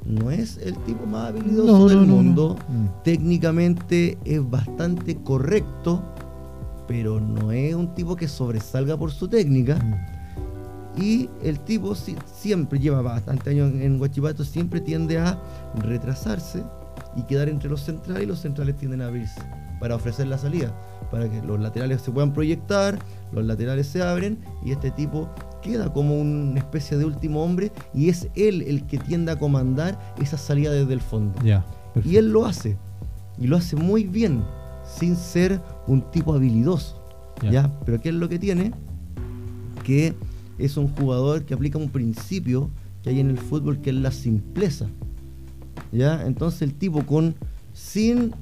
no 0.06 0.30
es 0.30 0.58
el 0.58 0.76
tipo 0.84 1.04
más 1.06 1.30
habilidoso 1.30 1.66
No, 1.66 1.88
del 1.88 1.98
no, 1.98 2.06
no, 2.06 2.14
mundo. 2.14 2.56
Mm. 2.68 3.02
Técnicamente 3.04 4.16
es 4.24 4.48
bastante 4.48 5.16
correcto, 5.16 6.02
pero 6.86 7.20
no 7.20 7.50
es 7.52 7.74
un 7.74 7.94
tipo 7.94 8.14
que 8.16 8.28
sobresalga 8.28 8.96
por 8.96 9.10
su 9.10 9.26
técnica. 9.28 9.74
Mm. 9.76 9.94
Y 11.02 11.28
el 11.42 11.58
tipo 11.60 11.94
si- 11.94 12.16
siempre 12.40 12.78
lleva 12.78 13.02
bastante 13.02 13.50
años 13.50 13.72
en- 13.72 13.82
en 13.82 13.98
Guachipato, 13.98 14.44
siempre 14.44 14.80
tiende 14.80 15.18
a 15.18 15.38
retrasarse 15.76 16.62
y 17.16 17.22
quedar 17.24 17.48
entre 17.48 17.68
los 17.68 17.82
centrales 17.82 18.22
y 18.22 18.26
los 18.26 18.40
centrales 18.40 18.76
tienden 18.76 19.02
a 19.02 19.06
abrirse 19.08 19.40
para 19.80 19.94
ofrecer 19.96 20.26
la 20.26 20.38
salida, 20.38 20.72
para 21.10 21.28
que 21.30 21.40
los 21.42 21.58
laterales 21.58 22.02
se 22.02 22.10
puedan 22.10 22.32
proyectar, 22.32 22.98
los 23.32 23.44
laterales 23.44 23.86
se 23.86 24.02
abren 24.02 24.38
y 24.64 24.72
este 24.72 24.90
tipo 24.90 25.28
queda 25.62 25.92
como 25.92 26.18
una 26.20 26.58
especie 26.58 26.96
de 26.96 27.04
último 27.04 27.42
hombre 27.42 27.72
y 27.94 28.08
es 28.08 28.28
él 28.34 28.62
el 28.62 28.86
que 28.86 28.98
tiende 28.98 29.32
a 29.32 29.38
comandar 29.38 29.98
esa 30.20 30.38
salida 30.38 30.70
desde 30.72 30.92
el 30.92 31.00
fondo. 31.00 31.40
Y 32.04 32.16
él 32.16 32.30
lo 32.30 32.46
hace, 32.46 32.76
y 33.38 33.46
lo 33.46 33.56
hace 33.56 33.76
muy 33.76 34.04
bien, 34.04 34.42
sin 34.84 35.16
ser 35.16 35.60
un 35.86 36.02
tipo 36.10 36.34
habilidoso. 36.34 37.02
¿ya? 37.50 37.70
Pero 37.84 38.00
¿qué 38.00 38.10
es 38.10 38.14
lo 38.14 38.28
que 38.28 38.38
tiene? 38.38 38.72
Que 39.84 40.14
es 40.58 40.76
un 40.76 40.88
jugador 40.94 41.44
que 41.44 41.54
aplica 41.54 41.78
un 41.78 41.90
principio 41.90 42.70
que 43.02 43.10
hay 43.10 43.20
en 43.20 43.30
el 43.30 43.38
fútbol 43.38 43.80
que 43.80 43.90
es 43.90 43.96
la 43.96 44.10
simpleza. 44.10 44.86
¿ya? 45.92 46.24
Entonces 46.26 46.62
el 46.62 46.74
tipo 46.74 47.04
con 47.04 47.34
sin 47.78 48.32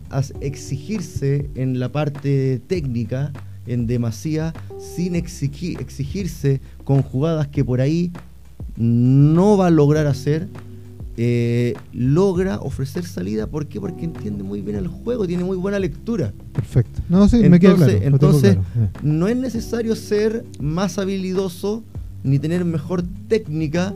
exigirse 0.40 1.51
en 1.55 1.79
la 1.79 1.92
parte 1.92 2.61
técnica, 2.66 3.33
en 3.66 3.87
demasía, 3.87 4.55
sin 4.79 5.14
exigi- 5.14 5.79
exigirse 5.79 6.61
con 6.85 7.03
jugadas 7.03 7.49
que 7.49 7.64
por 7.64 7.81
ahí 7.81 8.12
no 8.77 9.57
va 9.57 9.66
a 9.66 9.70
lograr 9.70 10.07
hacer, 10.07 10.49
eh, 11.18 11.75
logra 11.92 12.61
ofrecer 12.61 13.05
salida. 13.05 13.46
¿Por 13.46 13.66
qué? 13.66 13.81
Porque 13.81 14.05
entiende 14.05 14.42
muy 14.42 14.61
bien 14.62 14.77
el 14.77 14.88
juego, 14.88 15.27
tiene 15.27 15.44
muy 15.44 15.57
buena 15.57 15.79
lectura. 15.79 16.33
Perfecto. 16.53 17.01
No, 17.09 17.29
sí, 17.29 17.37
me 17.49 17.61
queda 17.61 17.75
claro. 17.75 17.92
Entonces, 17.92 18.07
entonces 18.07 18.59
claro. 18.72 18.90
No 19.03 19.29
es 19.29 19.37
necesario 19.37 19.96
ser 19.96 20.44
más 20.61 20.99
habilidoso 20.99 21.83
ni 22.25 22.38
tener 22.38 22.64
mejor 22.64 23.05
técnica 23.29 23.94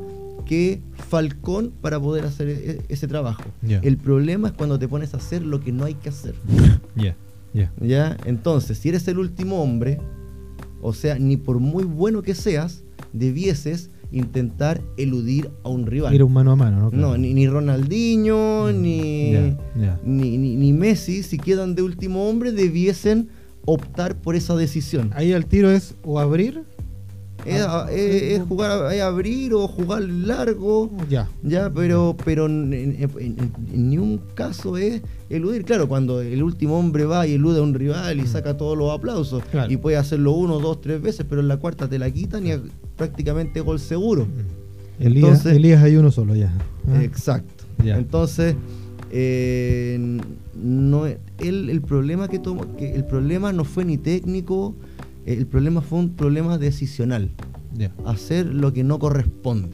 que 0.51 0.83
Falcón 1.09 1.71
para 1.81 2.01
poder 2.01 2.25
hacer 2.25 2.49
e- 2.49 2.83
ese 2.89 3.07
trabajo. 3.07 3.45
El 3.83 3.99
problema 3.99 4.49
es 4.49 4.55
cuando 4.55 4.81
te 4.81 4.89
pones 4.89 5.15
a 5.15 5.19
hacer 5.19 5.43
lo 5.45 5.61
que 5.61 5.71
no 5.71 5.85
hay 5.85 5.95
que 5.95 6.09
hacer. 6.09 6.35
Ya, 6.97 7.15
ya. 7.55 7.73
¿ya? 7.81 8.17
Entonces, 8.25 8.77
si 8.79 8.89
eres 8.89 9.07
el 9.07 9.19
último 9.21 9.63
hombre, 9.63 9.99
o 10.83 10.93
sea, 10.93 11.21
ni 11.21 11.37
por 11.37 11.61
muy 11.61 11.85
bueno 11.85 12.23
que 12.23 12.35
seas, 12.35 12.83
debieses 13.13 13.91
intentar 14.11 14.81
eludir 14.97 15.51
a 15.63 15.69
un 15.69 15.87
rival. 15.87 16.13
Ir 16.13 16.25
un 16.25 16.33
mano 16.33 16.51
a 16.51 16.57
mano, 16.57 16.81
¿no? 16.81 16.91
Claro. 16.91 17.11
No, 17.11 17.17
ni, 17.17 17.33
ni 17.33 17.47
Ronaldinho, 17.47 18.73
Mm, 18.73 18.83
ni. 18.83 19.33
Ni, 20.05 20.37
ni- 20.37 20.57
ni 20.57 20.73
Messi, 20.73 21.23
si 21.23 21.39
quedan 21.39 21.77
de 21.77 21.83
último 21.83 22.29
hombre, 22.29 22.51
debiesen 22.51 23.29
optar 23.67 24.17
por 24.17 24.35
esa 24.35 24.57
decisión. 24.57 25.11
Ahí 25.15 25.31
el 25.31 25.47
tiro 25.47 25.71
es 25.71 25.95
o 26.03 26.19
abrir. 26.19 26.65
Es, 27.46 27.62
Ah, 27.66 27.87
es- 27.90 28.42
jugar, 28.42 28.92
es 28.92 29.00
abrir 29.00 29.55
o 29.55 29.66
jugar 29.66 30.03
largo. 30.03 30.90
Ya. 31.09 31.29
Ya, 31.42 31.70
pero, 31.70 32.16
pero 32.24 32.46
en, 32.46 32.72
en- 32.72 32.96
en- 33.00 33.37
en 33.72 33.88
ni 33.88 33.96
un 33.98 34.20
caso 34.35 34.76
es 34.76 35.00
eludir. 35.31 35.64
Claro, 35.64 35.88
cuando 35.88 36.20
el 36.20 36.42
último 36.42 36.79
hombre 36.79 37.05
va 37.07 37.26
y 37.26 37.35
elude 37.35 37.61
a 37.61 37.62
un 37.62 37.72
rival 37.74 38.20
y 38.20 38.26
saca 38.26 38.57
todos 38.57 38.76
los 38.76 38.90
aplausos 38.92 39.42
Mm. 39.42 39.50
Claro. 39.50 39.72
y 39.72 39.76
puede 39.79 39.96
hacerlo 39.96 40.33
uno, 40.33 40.59
dos, 40.59 40.81
tres 40.81 41.00
veces, 41.00 41.24
pero 41.29 41.40
en 41.40 41.48
la 41.48 41.57
cuarta 41.57 41.88
te 41.88 41.98
la 41.98 42.11
quitan 42.11 42.46
y 42.46 42.50
es 42.50 42.61
prácticamente 42.96 43.61
gol 43.61 43.81
seguro. 43.81 44.26
Elías, 44.98 45.24
Entonces- 45.31 45.57
Elías 45.57 45.83
hay 45.83 45.96
uno 45.96 46.11
solo 46.11 46.35
ya. 46.35 46.53
Ah, 46.92 47.03
Exacto. 47.03 47.64
Ya. 47.83 47.96
Entonces, 47.96 48.55
eh, 49.11 49.98
no, 50.55 51.07
el, 51.07 51.70
el 51.70 51.81
problema 51.81 52.29
que 52.29 52.38
tomó, 52.38 52.76
que 52.76 52.94
el 52.94 53.05
problema 53.05 53.53
no 53.53 53.64
fue 53.64 53.85
ni 53.85 53.96
técnico, 53.96 54.74
el 55.38 55.47
problema 55.47 55.81
fue 55.81 55.99
un 55.99 56.11
problema 56.11 56.59
decisional. 56.59 57.31
Hacer 58.05 58.47
lo 58.47 58.73
que 58.73 58.83
no 58.85 58.99
corresponde. 58.99 59.71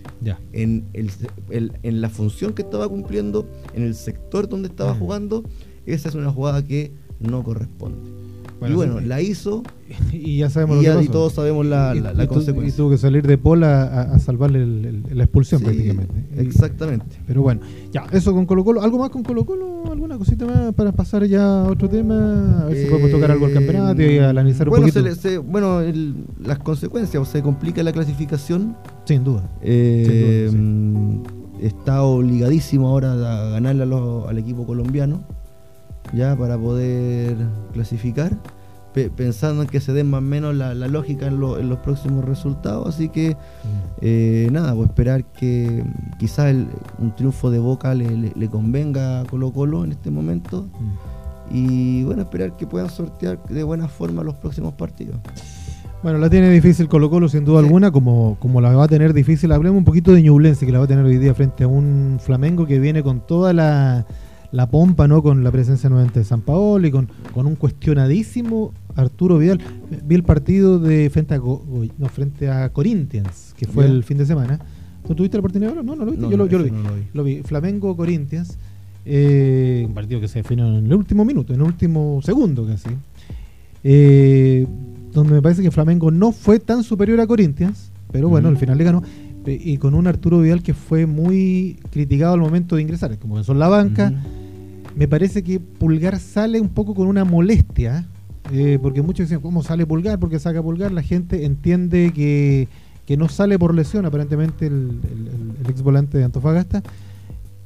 En, 0.53 0.85
el, 0.93 1.11
el- 1.51 1.73
en 1.83 2.01
la 2.01 2.09
función 2.11 2.53
que 2.53 2.63
estaba 2.63 2.89
cumpliendo, 2.89 3.49
en 3.75 3.83
el 3.85 3.95
sector 3.95 4.49
donde 4.49 4.69
estaba 4.69 4.95
Mm. 4.95 4.99
jugando, 4.99 5.45
esa 5.87 6.09
es 6.09 6.15
una 6.15 6.31
jugada 6.31 6.63
que 6.65 6.93
no 7.21 7.43
corresponde. 7.43 8.11
Bueno, 8.59 8.73
y 8.75 8.77
bueno, 8.77 8.99
sí. 9.01 9.05
la 9.07 9.21
hizo 9.21 9.63
Y 10.13 10.39
ya 10.39 10.49
sabemos 10.51 10.83
y, 10.83 10.87
lo 10.87 10.99
que 10.99 11.05
y 11.05 11.09
todos 11.09 11.35
sabemos 11.35 11.67
la, 11.67 11.93
Y- 11.95 12.01
la- 12.01 12.13
y 12.13 12.17
la 12.17 12.27
tu- 12.27 12.35
consecuencia. 12.35 12.75
Y 12.75 12.77
tuvo 12.77 12.91
que 12.91 12.99
salir 12.99 13.27
de 13.27 13.37
Pola 13.39 13.83
a, 13.85 14.01
a 14.15 14.19
salvarle 14.19 14.63
el- 14.63 15.03
el- 15.11 15.19
la 15.19 15.25
expulsión 15.25 15.61
Sí, 15.61 15.65
prácticamente. 15.67 16.15
Exactamente. 16.39 17.17
Pero 17.27 17.43
bueno, 17.43 17.61
ya, 17.93 18.05
eso 18.13 18.33
con 18.33 18.47
Colo 18.47 18.65
Colo. 18.65 18.83
¿Algo 18.83 18.99
más 18.99 19.11
con 19.11 19.23
Colo 19.23 19.45
Colo? 19.45 19.85
¿Alguna 19.93 20.19
cosita 20.19 20.47
más 20.47 20.75
para 20.75 20.93
pasar 20.93 21.25
ya 21.27 21.61
a 21.61 21.71
otro 21.71 21.89
tema? 21.89 22.63
A 22.63 22.65
ver 22.67 22.79
si 22.85 22.91
podemos 22.91 23.11
tocar 23.11 23.31
algo 23.31 23.47
al 23.47 23.53
campeonato 23.53 24.03
y 24.03 24.19
analizar 24.19 24.67
Eh, 24.67 24.71
bueno, 24.71 24.87
un 24.87 24.91
poquito. 24.93 25.05
se 25.17 25.29
le- 25.29 25.37
se- 25.37 25.39
bueno, 25.39 25.81
el- 25.81 26.25
las 26.43 26.59
consecuencias, 26.59 27.23
o 27.23 27.27
se 27.27 27.43
complica 27.43 27.83
la 27.83 27.93
clasificación. 27.93 28.77
Sin 29.05 29.23
duda. 29.25 29.49
eh, 29.63 30.49
Sin 30.51 31.23
Está 31.61 32.03
obligadísimo 32.03 32.87
ahora 32.89 33.13
a 33.13 33.51
ganarle 33.51 33.85
a 33.85 33.87
los- 33.87 34.29
al 34.29 34.37
equipo 34.37 34.67
colombiano, 34.67 35.25
ya 36.13 36.37
para 36.37 36.57
poder 36.59 37.37
clasificar, 37.73 38.33
pe- 38.95 39.11
pensando 39.11 39.63
en 39.63 39.69
que 39.69 39.81
se 39.81 39.93
den 39.93 40.09
más 40.11 40.19
o 40.19 40.23
menos 40.23 40.55
la, 40.55 40.75
la 40.75 40.89
lógica 40.89 41.27
en, 41.27 41.39
lo- 41.41 41.59
en 41.59 41.69
los 41.69 41.79
próximos 41.79 42.25
resultados. 42.25 42.89
Así 42.95 43.09
que 43.09 43.37
eh, 44.01 44.49
nada, 44.53 44.75
pues 44.75 44.89
esperar 44.89 45.25
que 45.25 45.85
quizás 46.19 46.47
el- 46.47 46.69
un 46.99 47.15
triunfo 47.15 47.51
de 47.51 47.59
Boca 47.59 47.95
le, 47.95 48.09
le- 48.17 48.33
le 48.35 48.49
convenga 48.49 49.21
a 49.21 49.25
Colo 49.25 49.53
Colo 49.53 49.85
en 49.85 49.93
este 49.93 50.11
momento. 50.11 50.69
Mm. 50.79 51.55
Y 51.55 52.03
bueno, 52.05 52.23
esperar 52.23 52.57
que 52.57 52.67
puedan 52.67 52.91
sortear 52.91 53.39
de 53.49 53.63
buena 53.63 53.87
forma 53.87 54.23
los 54.25 54.35
próximos 54.35 54.75
partidos. 54.75 55.17
Bueno, 56.03 56.19
la 56.19 56.29
tiene 56.29 56.51
difícil 56.51 56.89
Colo 56.89 57.09
Colo 57.09 57.29
sin 57.29 57.45
duda 57.45 57.61
Sí. 57.61 57.67
alguna, 57.67 57.91
como, 57.91 58.37
como 58.41 58.61
la 58.61 58.71
va 58.75 58.85
a 58.85 58.89
tener 58.89 59.13
difícil. 59.13 59.51
Hablemos 59.53 59.79
un 59.79 59.85
poquito 59.85 60.13
de 60.13 60.23
Ñublense, 60.23 60.67
que 60.67 60.73
la 60.73 60.79
va 60.79 60.85
a 60.85 60.89
tener 60.89 61.05
hoy 61.05 61.19
día 61.19 61.35
frente 61.35 61.65
a 61.65 61.69
un 61.69 62.19
Flamengo 62.21 62.67
que 62.67 62.79
viene 62.81 63.03
con 63.03 63.21
toda 63.27 63.53
la, 63.53 64.05
la 64.53 64.69
pompa, 64.71 65.07
¿no? 65.09 65.23
Con 65.23 65.43
la 65.45 65.51
presencia 65.51 65.89
nuevamente 65.91 66.21
de 66.21 66.25
San 66.25 66.41
Paolo 66.41 66.87
y 66.87 66.91
con, 66.91 67.09
con 67.35 67.47
un 67.47 67.57
cuestionadísimo 67.57 68.73
Arturo 68.95 69.39
Vidal. 69.39 69.61
Vi 70.07 70.15
el 70.15 70.23
partido 70.23 70.79
de 70.79 71.11
frente 71.11 71.35
a, 71.35 71.39
Go- 71.39 71.65
no, 71.99 72.07
frente 72.09 72.49
a 72.51 72.71
Corinthians, 72.73 73.55
que 73.57 73.67
fue 73.67 73.87
el 73.87 74.05
fin 74.05 74.19
de 74.19 74.27
semana. 74.27 74.59
¿Tú 75.07 75.15
tuviste 75.15 75.37
la 75.37 75.41
oportunidad 75.41 75.71
de 75.71 75.77
verlo? 75.77 75.95
No, 75.95 75.97
no 75.97 76.05
lo 76.05 76.11
viste. 76.13 76.25
No, 76.27 76.31
yo, 76.31 76.37
lo, 76.37 76.47
yo 76.47 76.63
vi. 76.63 76.71
no 76.71 76.83
lo 76.83 76.95
vi. 76.95 77.03
Lo 77.13 77.25
vi. 77.25 77.43
Flamengo 77.43 77.97
Corinthians. 77.97 78.57
eh, 79.05 79.85
un 79.87 79.95
partido 79.95 80.21
que 80.21 80.27
se 80.29 80.41
definió 80.41 80.67
en 80.67 80.87
el 80.87 80.95
último 80.95 81.25
minuto, 81.25 81.53
en 81.55 81.61
el 81.61 81.67
último 81.67 82.21
segundo 82.25 82.67
casi. 82.67 82.89
Eh, 83.85 84.67
donde 85.13 85.33
me 85.35 85.43
parece 85.43 85.63
que 85.63 85.71
Flamengo 85.71 86.11
no 86.11 86.33
fue 86.33 86.59
tan 86.59 86.83
superior 86.83 87.21
a 87.21 87.27
Corinthians, 87.27 87.91
pero 88.13 88.29
bueno, 88.29 88.49
Ujú. 88.49 88.55
al 88.57 88.61
final 88.61 88.79
le 88.79 88.85
ganó. 88.85 89.03
Y 89.55 89.79
con 89.79 89.95
un 89.95 90.07
Arturo 90.07 90.41
Vidal 90.41 90.63
que 90.63 90.75
fue 90.75 91.07
muy 91.07 91.79
criticado 91.91 92.35
al 92.35 92.41
momento 92.41 92.77
de 92.77 92.83
ingresar, 92.83 93.19
como 93.19 93.37
que 93.37 93.45
son 93.45 93.59
la 93.59 93.69
banca. 93.69 94.13
Me 94.97 95.09
parece 95.09 95.43
que 95.43 95.61
Pulgar 95.61 96.19
sale 96.19 96.61
un 96.61 96.69
poco 96.71 96.95
con 96.95 97.07
una 97.07 97.25
molestia, 97.25 98.07
eh, 98.53 98.79
porque 98.81 99.03
muchos 99.03 99.29
dicen, 99.29 99.41
¿cómo 99.43 99.63
sale 99.63 99.85
Pulgar? 99.87 100.19
Porque 100.19 100.39
saca 100.39 100.63
Pulgar. 100.63 100.91
La 100.93 101.03
gente 101.03 101.45
entiende 101.45 102.13
que, 102.15 102.69
que 103.07 103.17
no 103.17 103.29
sale 103.29 103.59
por 103.59 103.75
lesión, 103.75 104.07
aparentemente, 104.07 104.67
el, 104.67 104.75
el- 105.63 105.71
ex 105.71 105.83
volante 105.83 106.17
de 106.19 106.25
Antofagasta. 106.25 106.83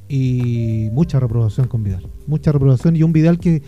Y 0.09 0.89
mucha 0.91 1.19
reprobación 1.19 1.67
con 1.67 1.83
Vidal. 1.83 2.05
Mucha 2.27 2.51
reprobación 2.51 2.95
y 2.97 3.03
un 3.03 3.13
Vidal 3.13 3.39
que, 3.39 3.61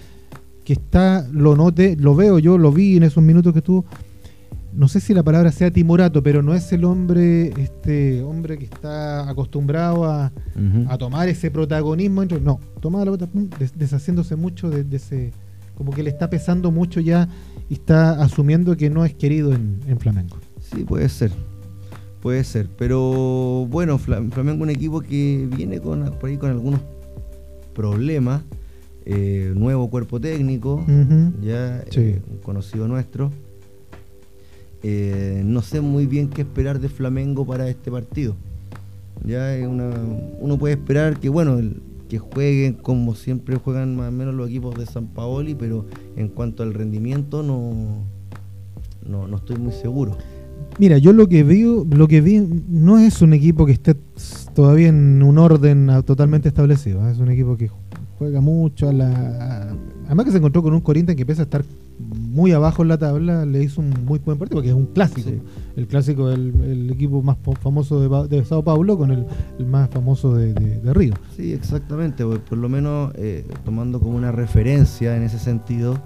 que 0.66 0.74
está, 0.74 1.26
lo 1.32 1.56
noté, 1.56 1.96
lo 1.96 2.16
veo 2.16 2.38
yo, 2.40 2.58
lo 2.58 2.72
vi 2.72 2.98
en 2.98 3.04
esos 3.04 3.24
minutos 3.24 3.54
que 3.54 3.60
estuvo. 3.60 3.86
No 4.76 4.88
sé 4.88 5.00
si 5.00 5.14
la 5.14 5.22
palabra 5.24 5.52
sea 5.52 5.70
timorato, 5.72 6.24
pero 6.24 6.42
no 6.42 6.54
es 6.56 6.72
el 6.74 6.84
hombre, 6.84 7.50
este 7.62 8.22
hombre 8.24 8.58
que 8.58 8.66
está 8.66 9.30
acostumbrado 9.30 10.06
a, 10.06 10.32
tomar 10.98 11.30
ese 11.30 11.52
protagonismo. 11.52 12.24
No, 12.26 12.60
toma 12.82 13.00
la 13.00 13.06
pelota, 13.06 13.28
pum, 13.28 13.50
des- 13.60 13.78
deshaciéndose 13.78 14.36
mucho 14.36 14.70
de, 14.70 14.84
de 14.84 14.98
ese. 14.98 15.32
Como 15.76 15.92
que 15.92 16.04
le 16.04 16.10
está 16.12 16.30
pesando 16.30 16.72
mucho 16.72 17.00
ya 17.00 17.28
y 17.70 17.74
está 17.76 18.22
asumiendo 18.22 18.76
que 18.78 18.90
no 18.90 19.06
es 19.06 19.14
querido 19.16 19.54
en, 19.54 19.80
en 19.88 20.00
Flamengo. 20.00 20.38
Sí, 20.60 20.84
puede 20.84 21.10
ser. 21.10 21.32
Puede 22.22 22.44
ser. 22.44 22.70
Pero 22.78 23.68
bueno, 23.70 23.98
Fla- 23.98 24.22
Flamengo 24.32 24.58
es 24.58 24.62
un 24.64 24.70
equipo 24.70 25.02
que 25.02 25.48
viene 25.56 25.80
con, 25.80 26.04
por 26.20 26.30
ahí 26.30 26.38
con 26.38 26.50
algunos 26.52 26.80
problemas. 27.74 28.42
Eh, 29.06 29.52
nuevo 29.56 29.90
cuerpo 29.90 30.20
técnico, 30.22 30.86
ya 31.42 31.84
Sí. 31.90 32.00
eh, 32.00 32.22
un 32.32 32.38
conocido 32.38 32.88
nuestro. 32.88 33.32
Eh, 34.84 35.42
no 35.46 35.62
sé 35.62 35.82
muy 35.82 36.06
bien 36.08 36.28
qué 36.30 36.42
esperar 36.42 36.80
de 36.80 36.90
Flamengo 36.90 37.46
para 37.46 37.70
este 37.70 37.90
partido. 37.90 38.36
Ya 39.26 39.56
una, 39.68 39.90
uno 40.40 40.58
puede 40.58 40.74
esperar 40.74 41.20
que 41.20 41.30
bueno 41.30 41.58
el- 41.60 41.82
que 42.10 42.20
jueguen 42.20 42.74
como 42.74 43.16
siempre 43.16 43.56
juegan 43.56 43.96
más 43.96 44.10
o 44.10 44.12
menos 44.12 44.36
los 44.36 44.50
equipos 44.50 44.76
de 44.78 44.86
San 44.86 45.08
Paoli, 45.08 45.56
pero 45.56 45.86
en 46.18 46.28
cuanto 46.28 46.62
al 46.62 46.74
rendimiento 46.74 47.42
no, 47.42 47.74
no, 49.10 49.28
no 49.28 49.38
estoy 49.38 49.58
muy 49.58 49.72
seguro. 49.72 50.18
Mira, 50.80 50.98
yo 50.98 51.14
lo 51.14 51.28
que 51.28 51.44
vi, 51.44 51.64
lo 51.64 52.08
que 52.08 52.22
vi 52.22 52.40
no 52.70 53.00
es 53.00 53.22
un 53.22 53.34
equipo 53.34 53.66
que 53.66 53.72
esté 53.74 53.96
todavía 54.54 54.90
en 54.90 55.24
un 55.24 55.38
orden 55.38 55.90
totalmente 56.06 56.50
establecido. 56.50 57.08
¿eh? 57.08 57.12
Es 57.12 57.20
un 57.20 57.30
equipo 57.32 57.58
que 57.58 57.70
juega 58.20 58.42
mucho 58.42 58.90
a 58.90 58.94
la. 58.94 59.76
Además 60.06 60.26
que 60.26 60.32
se 60.32 60.38
encontró 60.38 60.62
con 60.62 60.74
un 60.74 60.82
Corinthians 60.82 61.18
que 61.18 61.26
pese 61.26 61.42
a 61.42 61.46
estar 61.46 61.64
muy 62.00 62.52
abajo 62.52 62.82
en 62.82 62.88
la 62.90 62.98
tabla, 62.98 63.46
le 63.46 63.64
hizo 63.64 63.82
un 63.82 63.94
muy 64.06 64.20
buen 64.20 64.38
partido 64.38 64.58
porque 64.58 64.70
es 64.70 64.76
un 64.76 64.88
clásico. 64.88 65.30
El 65.76 65.88
clásico 65.88 66.30
del 66.30 66.54
el 66.64 66.92
equipo 66.92 67.22
más 67.22 67.38
famoso 67.62 68.28
de, 68.28 68.46
Sao 68.46 68.64
Paulo 68.64 68.98
con 68.98 69.12
el, 69.12 69.26
más 69.66 69.90
famoso 69.90 70.36
de, 70.36 70.54
Río. 70.94 71.14
Sí, 71.36 71.54
exactamente. 71.54 72.26
Por, 72.26 72.58
lo 72.58 72.70
menos 72.70 73.12
eh, 73.16 73.46
tomando 73.66 74.00
como 74.00 74.18
una 74.18 74.32
referencia 74.32 75.16
en 75.16 75.24
ese 75.24 75.40
sentido 75.40 76.00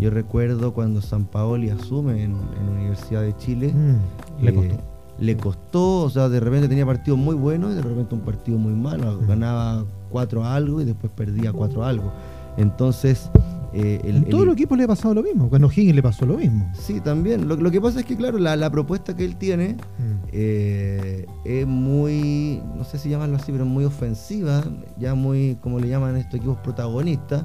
yo 0.00 0.08
recuerdo 0.08 0.72
cuando 0.72 1.02
San 1.02 1.26
Paoli 1.26 1.68
asume 1.68 2.24
en, 2.24 2.32
la 2.32 2.70
Universidad 2.72 3.20
de 3.20 3.36
Chile. 3.36 3.74
Mm, 3.74 4.44
le 4.44 4.54
costó. 4.54 4.74
Le 5.18 5.36
costó, 5.36 6.02
o 6.04 6.10
sea, 6.10 6.30
de 6.30 6.40
repente 6.40 6.68
tenía 6.68 6.86
partidos 6.86 7.18
muy 7.18 7.34
buenos 7.34 7.72
y 7.72 7.74
de 7.74 7.82
repente 7.82 8.14
un 8.14 8.22
partido 8.22 8.56
muy 8.56 8.72
malo. 8.72 9.20
Mm. 9.20 9.26
Ganaba 9.28 9.84
4 10.08 10.42
a 10.42 10.54
algo 10.54 10.80
y 10.80 10.86
después 10.86 11.12
perdía 11.14 11.52
4 11.52 11.84
a 11.84 11.88
algo. 11.90 12.12
Entonces. 12.56 13.30
Eh, 13.72 14.00
en 14.04 14.24
todos 14.24 14.44
los 14.44 14.54
equipos 14.54 14.76
le 14.76 14.84
ha 14.84 14.88
pasado 14.88 15.14
lo 15.14 15.22
mismo. 15.22 15.48
Cuando 15.48 15.70
Higgins 15.70 15.94
le 15.94 16.02
pasó 16.02 16.26
lo 16.26 16.38
mismo. 16.38 16.70
Sí, 16.74 17.00
también. 17.00 17.48
Lo, 17.48 17.70
que 17.70 17.80
pasa 17.80 18.00
es 18.00 18.06
que, 18.06 18.16
claro, 18.16 18.38
la, 18.38 18.70
propuesta 18.70 19.16
que 19.16 19.24
él 19.24 19.36
tiene 19.36 19.74
mm. 19.74 20.28
eh, 20.32 21.26
es 21.44 21.66
muy, 21.66 22.62
no 22.76 22.84
sé 22.84 22.98
si 22.98 23.08
llamarlo 23.08 23.36
así, 23.36 23.52
pero 23.52 23.64
muy 23.64 23.84
ofensiva. 23.84 24.64
Ya 24.98 25.14
muy, 25.14 25.56
como 25.60 25.78
le 25.78 25.88
llaman 25.88 26.16
estos 26.16 26.36
equipos 26.36 26.58
protagonistas. 26.58 27.44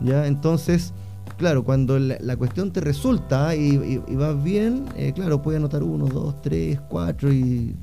Ya, 0.00 0.26
entonces 0.26 0.92
claro, 1.36 1.64
cuando 1.64 1.98
la, 1.98 2.36
cuestión 2.36 2.72
te 2.72 2.80
resulta 2.80 3.54
y, 3.54 3.98
vas 4.14 4.42
bien, 4.42 4.84
eh, 4.96 5.12
claro, 5.14 5.42
puedes 5.42 5.58
anotar 5.58 5.82
uno, 5.82 6.06
dos, 6.06 6.40
tres, 6.42 6.80
cuatro 6.88 7.32
y 7.32 7.74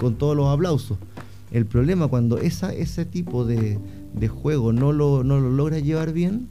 con 0.00 0.14
todos 0.16 0.36
los 0.36 0.48
aplausos. 0.48 0.98
El 1.50 1.66
problema 1.66 2.08
cuando 2.08 2.38
esa, 2.38 2.72
ese 2.72 3.04
tipo 3.04 3.44
de, 3.44 3.78
juego 4.28 4.72
no 4.72 4.92
lo, 4.92 5.24
no 5.24 5.38
lo 5.38 5.50
logras 5.50 5.82
llevar 5.82 6.12
bien, 6.12 6.48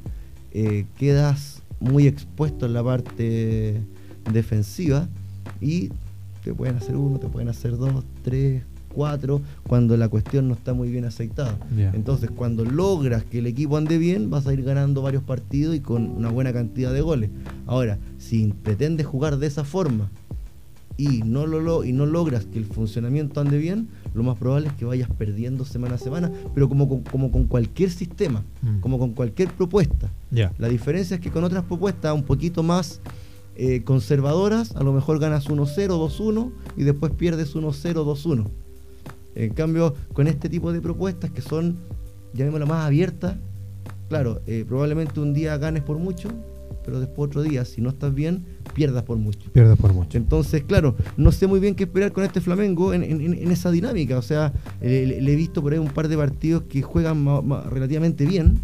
eh, 0.60 0.86
quedas 0.98 1.62
muy 1.80 2.08
expuesto 2.08 2.66
en 2.66 2.74
la 2.74 2.84
parte 2.84 3.80
defensiva 4.34 5.08
y 5.62 5.90
te 6.44 6.52
pueden 6.52 6.78
hacer 6.78 6.96
uno, 6.96 7.20
te 7.20 7.28
pueden 7.28 7.50
hacer 7.50 7.78
dos, 7.78 8.04
tres, 8.24 8.64
cuando 9.68 9.96
la 9.96 10.10
cuestión 10.10 10.48
no 10.48 10.56
está 10.56 10.74
muy 10.74 10.90
bien 10.90 11.06
aceitada. 11.06 11.56
Entonces, 11.94 12.32
cuando 12.32 12.66
logras 12.66 13.24
que 13.24 13.38
el 13.38 13.46
equipo 13.46 13.78
ande 13.78 14.00
bien, 14.00 14.32
vas 14.32 14.48
a 14.48 14.54
ir 14.54 14.64
ganando 14.64 15.04
varios 15.04 15.22
partidos 15.22 15.76
y 15.76 15.82
con 15.82 16.10
una 16.10 16.32
buena 16.32 16.52
cantidad 16.52 16.92
de 16.92 17.02
goles. 17.02 17.30
Ahora, 17.68 18.00
si 18.18 18.48
pretendes 18.64 19.06
jugar 19.06 19.38
de 19.38 19.46
esa 19.46 19.64
forma 19.64 20.10
y 20.98 21.22
no, 21.24 21.46
lo, 21.46 21.84
y 21.84 21.94
no 21.94 22.08
logras 22.08 22.46
que 22.46 22.58
el 22.58 22.66
funcionamiento 22.66 23.40
ande 23.40 23.60
bien, 23.60 23.88
lo 24.16 24.24
más 24.24 24.38
probable 24.38 24.68
es 24.68 24.74
que 24.74 24.86
vayas 24.86 25.10
perdiendo 25.12 25.64
semana 25.64 25.96
a 25.96 25.98
semana, 26.00 26.32
pero 26.56 26.68
como 26.68 26.90
con, 26.90 27.02
como 27.04 27.32
con 27.32 27.46
cualquier 27.46 27.92
sistema, 27.92 28.44
mm. 28.64 28.80
como 28.80 28.98
con 28.98 29.14
cualquier 29.14 29.50
propuesta. 29.52 30.12
La 30.32 30.68
diferencia 30.68 31.16
es 31.16 31.22
que 31.22 31.30
con 31.30 31.44
otras 31.44 31.64
propuestas 31.64 32.14
un 32.14 32.24
poquito 32.24 32.64
más 32.64 33.00
eh, 33.56 33.84
conservadoras, 33.84 34.76
a 34.76 34.84
lo 34.84 34.92
mejor 34.92 35.20
ganas 35.20 35.48
1-0, 35.48 35.66
2-1 35.88 36.52
y 36.76 36.84
después 36.84 37.12
pierdes 37.14 37.56
1-0, 37.56 37.94
2-1. 37.94 38.48
En 39.36 39.54
cambio, 39.54 39.94
con 40.14 40.28
este 40.28 40.50
tipo 40.50 40.74
de 40.74 40.82
propuestas 40.82 41.30
que 41.30 41.42
son, 41.42 41.78
llamémoslo 42.34 42.66
más 42.66 42.86
abiertas, 42.86 43.36
claro, 44.10 44.42
eh, 44.48 44.66
probablemente 44.68 45.20
un 45.20 45.36
día 45.36 45.58
ganes 45.58 45.84
por 45.84 46.00
mucho, 46.00 46.30
pero 46.88 47.02
después 47.02 47.28
otro 47.28 47.42
día, 47.42 47.66
si 47.66 47.82
no 47.82 47.90
estás 47.90 48.16
bien, 48.16 48.46
pierdas 48.74 49.04
por 49.04 49.18
mucho. 49.18 49.52
Pierdas 49.52 49.78
por 49.78 49.92
mucho. 49.92 50.18
Entonces, 50.18 50.64
claro, 50.64 50.96
no 51.18 51.34
sé 51.34 51.46
muy 51.46 51.60
bien 51.60 51.76
qué 51.76 51.84
esperar 51.84 52.14
con 52.14 52.24
este 52.24 52.40
Flamengo 52.40 52.94
en, 52.94 53.52
esa 53.52 53.72
dinámica. 53.72 54.18
O 54.18 54.22
sea, 54.22 54.54
le, 54.80 55.18
he 55.18 55.36
visto 55.36 55.62
por 55.62 55.74
ahí 55.74 55.80
un 55.80 55.90
par 55.90 56.08
de 56.08 56.16
partidos 56.16 56.64
que 56.70 56.82
juegan 56.82 57.26
relativamente 57.70 58.26
bien, 58.26 58.62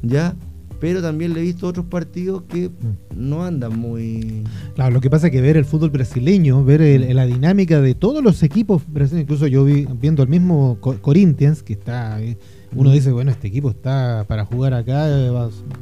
¿ya? 0.00 0.34
Pero 0.82 1.00
también 1.00 1.32
le 1.32 1.38
he 1.38 1.42
visto 1.44 1.68
otros 1.68 1.86
partidos 1.86 2.42
que 2.48 2.68
mm. 2.68 2.72
no 3.14 3.44
andan 3.44 3.78
muy... 3.78 4.42
Claro, 4.74 4.92
lo 4.92 5.00
que 5.00 5.08
pasa 5.08 5.28
es 5.28 5.32
que 5.32 5.40
ver 5.40 5.56
el 5.56 5.64
fútbol 5.64 5.90
brasileño, 5.90 6.64
ver 6.64 6.80
la 7.14 7.24
dinámica 7.24 7.80
de 7.80 7.94
todos 7.94 8.20
los 8.20 8.42
equipos 8.42 8.82
brasileños, 8.88 9.26
incluso 9.26 9.46
yo 9.46 9.64
vi, 9.64 9.86
viendo 10.00 10.24
el 10.24 10.28
mismo 10.28 10.78
Corinthians, 10.80 11.62
que 11.62 11.74
está... 11.74 12.20
Eh, 12.20 12.36
uno 12.74 12.90
mm. 12.90 12.94
dice, 12.94 13.12
bueno, 13.12 13.30
este 13.30 13.46
equipo 13.46 13.70
está 13.70 14.24
para 14.26 14.44
jugar 14.44 14.74
acá, 14.74 15.06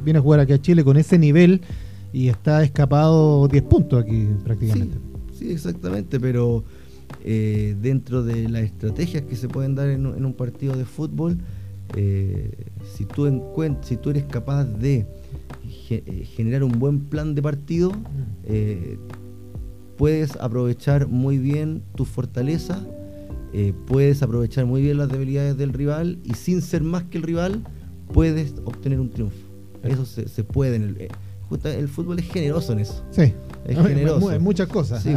viene 0.05 0.19
a 0.19 0.21
jugar 0.21 0.39
aquí 0.39 0.53
a 0.53 0.61
Chile 0.61 0.83
con 0.83 0.95
ese 0.97 1.17
nivel 1.17 1.61
y 2.13 2.27
está 2.27 2.61
escapado 2.61 3.47
10 3.47 3.63
puntos 3.63 4.03
aquí 4.03 4.27
prácticamente. 4.43 4.99
Sí, 5.33 5.51
exactamente, 5.51 6.19
pero 6.19 6.63
eh, 7.23 7.75
dentro 7.81 8.21
de 8.21 8.47
las 8.49 8.61
estrategias 8.61 9.23
que 9.23 9.35
se 9.35 9.47
pueden 9.47 9.73
dar 9.73 9.89
en, 9.89 10.05
un 10.05 10.33
partido 10.33 10.75
de 10.75 10.85
fútbol, 10.85 11.39
eh, 11.95 12.51
si 12.95 13.05
tú, 13.05 13.27
si 13.81 13.97
tú 13.97 14.09
eres 14.09 14.23
capaz 14.25 14.65
de 14.65 15.05
eh, 15.89 16.25
generar 16.35 16.63
un 16.63 16.79
buen 16.79 17.01
plan 17.01 17.35
de 17.35 17.41
partido, 17.41 17.91
eh, 18.45 18.97
puedes 19.97 20.35
aprovechar 20.37 21.07
muy 21.07 21.37
bien 21.37 21.83
tu 21.95 22.05
fortaleza, 22.05 22.85
eh, 23.53 23.73
puedes 23.87 24.23
aprovechar 24.23 24.65
muy 24.65 24.81
bien 24.81 24.97
las 24.97 25.09
debilidades 25.09 25.57
del 25.57 25.73
rival 25.73 26.19
y 26.23 26.33
sin 26.35 26.61
ser 26.61 26.81
más 26.83 27.03
que 27.03 27.17
el 27.17 27.23
rival, 27.23 27.63
puedes 28.13 28.55
obtener 28.63 28.99
un 28.99 29.09
triunfo. 29.09 29.37
Eso 29.83 30.05
se, 30.05 30.27
se 30.27 30.43
puede. 30.43 30.75
En 30.77 30.83
el, 30.83 31.09
el 31.63 31.87
fútbol 31.87 32.19
es 32.19 32.29
generoso 32.31 32.73
en 32.73 32.79
eso. 32.79 33.03
Sí. 33.11 33.33
Es 33.65 33.77
generoso. 33.77 34.31
En 34.31 34.41
muchas 34.41 34.67
cosas. 34.67 35.03
Sí, 35.03 35.13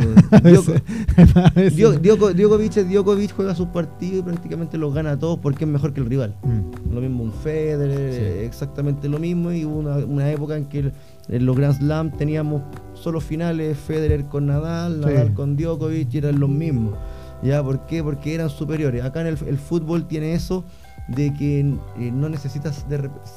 Djokovic, 1.77 3.33
juega 3.37 3.55
sus 3.55 3.69
partidos 3.69 4.19
y 4.21 4.23
prácticamente 4.23 4.77
los 4.77 4.93
gana 4.95 5.13
a 5.13 5.19
todos 5.19 5.39
porque 5.39 5.65
es 5.65 5.71
mejor 5.71 5.95
que 5.95 6.01
el 6.01 6.07
rival. 6.07 6.35
Mm. 6.43 6.95
Lo 6.95 7.01
mismo 7.01 7.23
un 7.25 7.33
Federer, 7.33 8.45
exactamente 8.45 9.09
lo 9.09 9.19
mismo. 9.19 9.51
Y 9.53 9.65
hubo 9.65 9.79
una, 9.79 10.31
época 10.31 10.57
en 10.57 10.67
que 10.67 10.93
en 11.29 11.47
los 11.47 11.57
Grand 11.57 11.79
Slam 11.79 12.11
teníamos 12.17 12.63
solo 12.95 13.21
finales 13.21 13.79
Federer 13.79 14.25
con 14.25 14.47
Nadal, 14.47 15.01
Nadal 15.01 15.33
con 15.35 15.57
Djokovic 15.57 16.13
y 16.13 16.19
eran 16.19 16.39
los 16.39 16.51
mismos. 16.51 16.95
¿Ya? 17.43 17.63
¿Por 17.63 17.87
qué? 17.87 18.03
Porque 18.03 18.35
eran 18.35 18.51
superiores. 18.51 19.05
Acá 19.05 19.21
en 19.23 19.29
el, 19.29 19.59
fútbol 19.59 20.07
tiene 20.07 20.35
eso 20.35 20.65
de 21.09 21.33
que 21.35 21.61
eh, 21.61 22.11
no 22.13 22.29
necesitas 22.29 22.87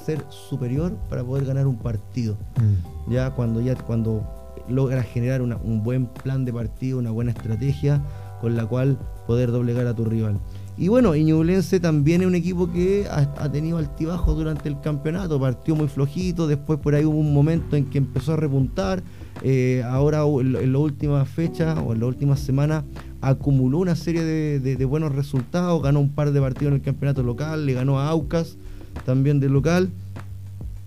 ser 0.06 0.24
superior 0.30 0.96
para 1.10 1.24
poder 1.24 1.46
ganar 1.46 1.68
un 1.68 1.78
partido. 1.78 2.38
Mm. 2.56 3.12
Ya 3.12 3.32
cuando 3.32 3.62
ya 3.62 3.76
cuando 3.76 4.24
logra 4.68 5.04
generar 5.04 5.42
un 5.42 5.84
buen 5.84 6.08
plan 6.08 6.44
de 6.46 6.54
partido, 6.54 7.00
una 7.00 7.12
buena 7.12 7.32
estrategia 7.32 8.02
con 8.42 8.56
la 8.56 8.66
cual 8.66 8.98
poder 9.26 9.52
doblegar 9.52 9.88
a 9.88 9.96
tu 9.96 10.06
rival. 10.06 10.40
Y 10.78 10.90
bueno, 10.90 11.16
Iñublense 11.16 11.80
también 11.80 12.22
es 12.22 12.28
un 12.28 12.36
equipo 12.36 12.72
que 12.72 13.08
ha, 13.10 13.52
tenido 13.52 13.80
altibajos 13.80 14.36
durante 14.36 14.70
el 14.70 14.80
campeonato, 14.80 15.40
partió 15.40 15.76
muy 15.76 15.88
flojito, 15.88 16.46
después 16.46 16.80
por 16.80 16.94
ahí 16.94 17.04
hubo 17.04 17.18
un 17.18 17.34
momento 17.34 17.76
en 17.76 17.86
que 17.86 17.98
empezó 17.98 18.34
a 18.34 18.36
repuntar, 18.36 19.02
eh, 19.42 19.84
ahora 19.84 20.22
en, 20.22 20.72
la 20.72 20.78
última 20.78 21.26
fecha 21.26 21.82
o 21.82 21.94
en 21.94 22.00
la 22.00 22.06
última 22.06 22.38
semana 22.38 22.84
acumuló 23.22 23.80
una 23.80 23.96
serie 23.96 24.24
de, 24.24 24.86
buenos 24.86 25.14
resultados, 25.14 25.82
ganó 25.82 26.00
un 26.00 26.10
par 26.10 26.32
de 26.32 26.40
partidos 26.40 26.72
en 26.72 26.76
el 26.76 26.82
campeonato 26.82 27.24
local, 27.24 27.66
le 27.66 27.74
ganó 27.74 28.00
a 28.00 28.10
Aucas 28.10 28.58
también 29.06 29.40
del 29.40 29.54
local. 29.54 29.90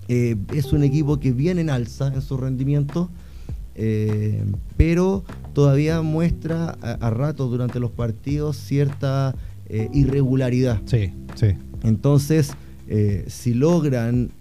Eh, 0.08 0.36
es 0.52 0.72
un 0.72 0.82
equipo 0.82 1.20
que 1.20 1.32
viene 1.32 1.60
en 1.60 1.70
alza 1.70 2.08
en 2.12 2.20
su 2.20 2.36
rendimiento 2.36 3.10
eh, 3.76 4.44
pero 4.76 5.24
todavía 5.52 6.02
muestra 6.02 6.70
a, 6.82 7.10
rato 7.10 7.46
durante 7.46 7.78
los 7.78 7.92
partidos 7.92 8.56
cierta 8.56 9.34
eh, 9.68 9.88
irregularidad. 9.94 10.82
Sí, 10.86 11.12
sí. 11.34 11.54
Entonces, 11.82 12.52
si 13.28 13.54
logran 13.54 14.32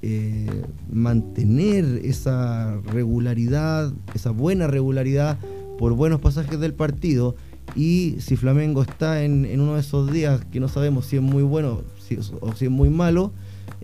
mantener 0.92 2.02
esa 2.04 2.82
regularidad, 2.82 3.94
esa 4.16 4.32
buena 4.32 4.66
regularidad 4.66 5.38
por 5.78 5.94
buenos 5.94 6.20
pasajes 6.20 6.60
del 6.60 6.74
partido, 6.74 7.36
y 7.76 8.16
si 8.20 8.36
Flamengo 8.36 8.82
está 8.82 9.24
en, 9.24 9.46
uno 9.60 9.76
de 9.76 9.82
esos 9.82 10.12
días 10.12 10.44
que 10.52 10.60
no 10.60 10.68
sabemos 10.68 11.06
si 11.06 11.18
es 11.18 11.22
muy 11.22 11.44
bueno 11.44 11.82
o 12.42 12.56
si 12.56 12.66
es 12.66 12.72
muy 12.72 12.90
malo, 12.90 13.32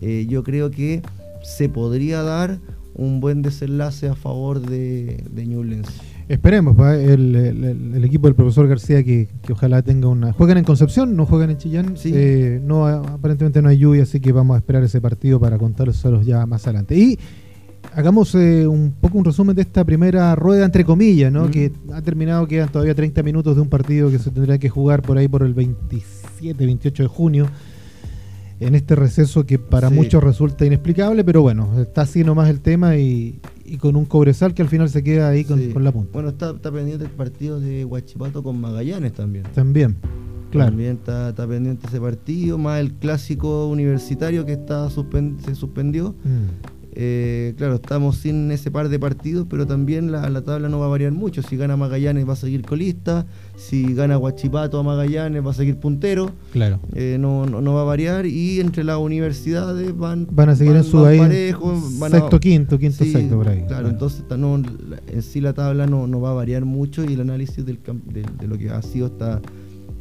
yo 0.01 0.43
creo 0.43 0.71
que 0.71 1.01
se 1.43 1.69
podría 1.69 2.23
dar 2.23 2.59
un 2.95 3.19
buen 3.19 3.41
desenlace 3.41 4.07
a 4.07 4.15
favor 4.15 4.61
de, 4.61 5.23
de 5.29 5.45
Newlands. 5.45 5.89
Esperemos, 6.27 6.75
el, 6.95 8.03
equipo 8.03 8.27
del 8.27 8.35
profesor 8.35 8.67
García 8.67 9.03
que, 9.03 9.27
ojalá 9.51 9.83
tenga 9.83 10.07
una... 10.07 10.33
¿Juegan 10.33 10.57
en 10.57 10.63
Concepción? 10.63 11.15
¿No 11.15 11.27
juegan 11.27 11.51
en 11.51 11.57
Chillán? 11.57 11.97
Sí. 11.97 12.11
Eh, 12.15 12.59
no, 12.63 12.87
aparentemente 12.87 13.61
no 13.61 13.69
hay 13.69 13.77
lluvia, 13.77 14.03
así 14.03 14.19
que 14.19 14.31
vamos 14.31 14.55
a 14.55 14.57
esperar 14.57 14.83
ese 14.83 14.99
partido 15.01 15.39
para 15.39 15.59
contárselos 15.59 16.25
ya 16.25 16.47
más 16.47 16.65
adelante. 16.65 16.95
Y 16.95 17.19
hagamos 17.95 18.35
eh, 18.35 18.67
un 18.67 18.91
poco 18.99 19.17
un 19.17 19.25
resumen 19.25 19.55
de 19.55 19.61
esta 19.63 19.83
primera 19.83 20.35
rueda, 20.35 20.65
entre 20.65 20.83
comillas, 20.85 21.31
¿no? 21.31 21.49
Que 21.49 21.71
ha 21.93 22.01
terminado, 22.01 22.47
quedan 22.47 22.69
todavía 22.69 22.93
30 22.93 23.23
minutos 23.23 23.55
de 23.55 23.61
un 23.61 23.69
partido 23.69 24.11
que 24.11 24.19
se 24.19 24.31
tendrá 24.31 24.57
que 24.57 24.69
jugar 24.69 25.01
por 25.01 25.17
ahí 25.17 25.27
por 25.27 25.43
el 25.43 25.53
27, 25.53 26.65
28 26.65 27.03
de 27.03 27.07
junio. 27.09 27.47
en 28.61 28.73
este 28.73 28.95
receso 28.95 29.45
que 29.45 29.59
para 29.59 29.89
Sí. 29.89 29.95
muchos 29.95 30.23
resulta 30.23 30.65
inexplicable, 30.65 31.25
pero 31.25 31.41
bueno, 31.41 31.77
está 31.81 32.03
así 32.03 32.23
nomás 32.23 32.49
el 32.49 32.61
tema 32.61 32.95
y, 32.95 33.41
y 33.65 33.75
con 33.75 33.97
un 33.97 34.05
cobresal 34.05 34.53
que 34.53 34.61
al 34.61 34.69
final 34.69 34.87
se 34.89 35.03
queda 35.03 35.27
ahí 35.27 35.43
con, 35.43 35.59
Sí. 35.59 35.69
con 35.73 35.83
la 35.83 35.91
punta. 35.91 36.11
Bueno, 36.13 36.29
está, 36.29 36.51
está 36.51 36.71
pendiente 36.71 37.03
el 37.03 37.11
partido 37.11 37.59
de 37.59 37.83
Huachipato 37.83 38.41
con 38.43 38.61
Magallanes 38.61 39.11
también. 39.11 39.43
También, 39.53 39.97
claro. 40.51 40.69
También 40.71 40.93
está, 40.93 41.29
está 41.31 41.45
pendiente 41.45 41.85
ese 41.87 41.99
partido, 41.99 42.57
más 42.57 42.79
el 42.79 42.93
clásico 42.93 43.67
universitario 43.67 44.45
que 44.45 44.53
está 44.53 44.89
se 44.89 45.53
suspendió. 45.53 46.15
Mm. 46.23 46.74
Eh, 46.97 47.53
claro, 47.57 47.75
estamos 47.75 48.15
sin 48.17 48.49
ese 48.51 48.71
par 48.71 48.87
de 48.87 48.97
partidos, 48.97 49.45
pero 49.49 49.67
también 49.67 50.13
la, 50.13 50.29
la 50.29 50.41
tabla 50.43 50.69
no 50.69 50.79
va 50.79 50.85
a 50.85 50.89
variar 50.89 51.11
mucho. 51.11 51.41
Si 51.41 51.57
gana 51.57 51.75
Magallanes 51.75 52.25
va 52.27 52.33
a 52.33 52.37
seguir 52.37 52.61
colista, 52.61 53.25
si 53.57 53.93
gana 53.93 54.17
Huachipato 54.17 54.79
a 54.79 54.83
Magallanes 54.83 55.45
va 55.45 55.51
a 55.51 55.53
seguir 55.53 55.75
puntero. 55.77 56.31
Claro. 56.53 56.79
Eh, 56.93 57.17
no, 57.19 57.45
no, 57.45 57.59
no 57.61 57.73
va 57.73 57.81
a 57.81 57.83
variar 57.83 58.25
y 58.25 58.61
entre 58.61 58.85
las 58.85 58.97
universidades 58.97 59.95
van, 59.97 60.25
Van 60.31 60.47
a 60.47 60.55
seguir 60.55 60.75
en 60.77 60.85
su 60.85 61.01
van 61.01 61.17
parejos, 61.17 61.99
van 61.99 62.13
a- 62.13 62.17
sexto, 62.19 62.39
quinto, 62.39 62.79
quinto, 62.79 63.03
Sí, 63.03 63.11
sexto 63.11 63.35
por 63.35 63.49
ahí. 63.49 63.65
Claro, 63.67 63.89
entonces 63.89 64.25
ta- 64.27 64.37
no, 64.37 64.57
la- 64.57 65.01
en 65.11 65.21
sí 65.21 65.41
la 65.41 65.51
tabla 65.53 65.87
no, 65.87 66.07
no 66.07 66.21
va 66.21 66.31
a 66.31 66.33
variar 66.33 66.63
mucho 66.63 67.03
y 67.03 67.13
el 67.13 67.19
análisis 67.21 67.65
del 67.65 67.77
de, 68.05 68.23
de 68.39 68.47
lo 68.47 68.57
que 68.57 68.69
ha 68.69 68.81
sido 68.81 69.07
esta, 69.07 69.41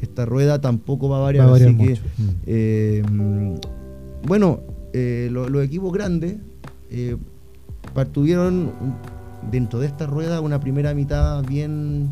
esta 0.01 0.25
rueda 0.25 0.61
tampoco 0.61 1.09
va 1.09 1.17
a 1.17 1.21
variar. 1.21 1.43
Va 1.45 1.49
a 1.49 1.51
variar 1.51 1.69
así 1.71 1.77
que, 1.77 1.89
mucho. 1.89 2.01
Mm. 2.17 2.23
eh, 2.47 3.03
mm, 3.11 3.53
bueno, 4.27 4.61
lo- 4.93 5.49
los 5.49 5.61
equipos 5.65 5.91
grandes 5.91 6.37
eh, 6.95 7.17
tuvieron 8.11 8.71
dentro 9.51 9.79
de 9.79 9.87
esta 9.87 10.05
rueda 10.05 10.41
una 10.41 10.59
primera 10.59 10.93
mitad 10.93 11.43
bien 11.43 12.09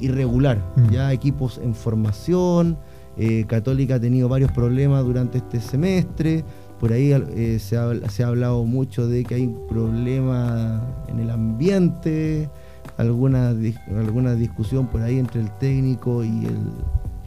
irregular. 0.00 0.62
Mm. 0.76 0.90
Ya 0.90 1.12
equipos 1.12 1.58
en 1.62 1.74
formación, 1.74 2.76
eh, 3.16 3.44
Católica 3.48 3.94
ha 3.96 4.00
tenido 4.00 4.28
varios 4.28 4.52
problemas 4.52 5.04
durante 5.04 5.38
este 5.38 5.60
semestre. 5.60 6.44
Por 6.78 6.92
ahí 6.92 7.12
eh, 7.12 7.58
se, 7.58 7.76
ha, 7.78 7.94
se 8.10 8.22
ha 8.22 8.28
hablado 8.28 8.64
mucho 8.64 9.08
de 9.08 9.24
que 9.24 9.34
hay 9.36 9.54
problemas 9.68 10.82
en 11.08 11.20
el 11.20 11.30
ambiente, 11.30 12.50
alguna, 12.98 13.54
alguna 13.96 14.34
discusión 14.34 14.86
por 14.86 15.00
ahí 15.00 15.18
entre 15.18 15.40
el 15.40 15.50
técnico 15.52 16.22
y 16.22 16.44
el 16.44 16.58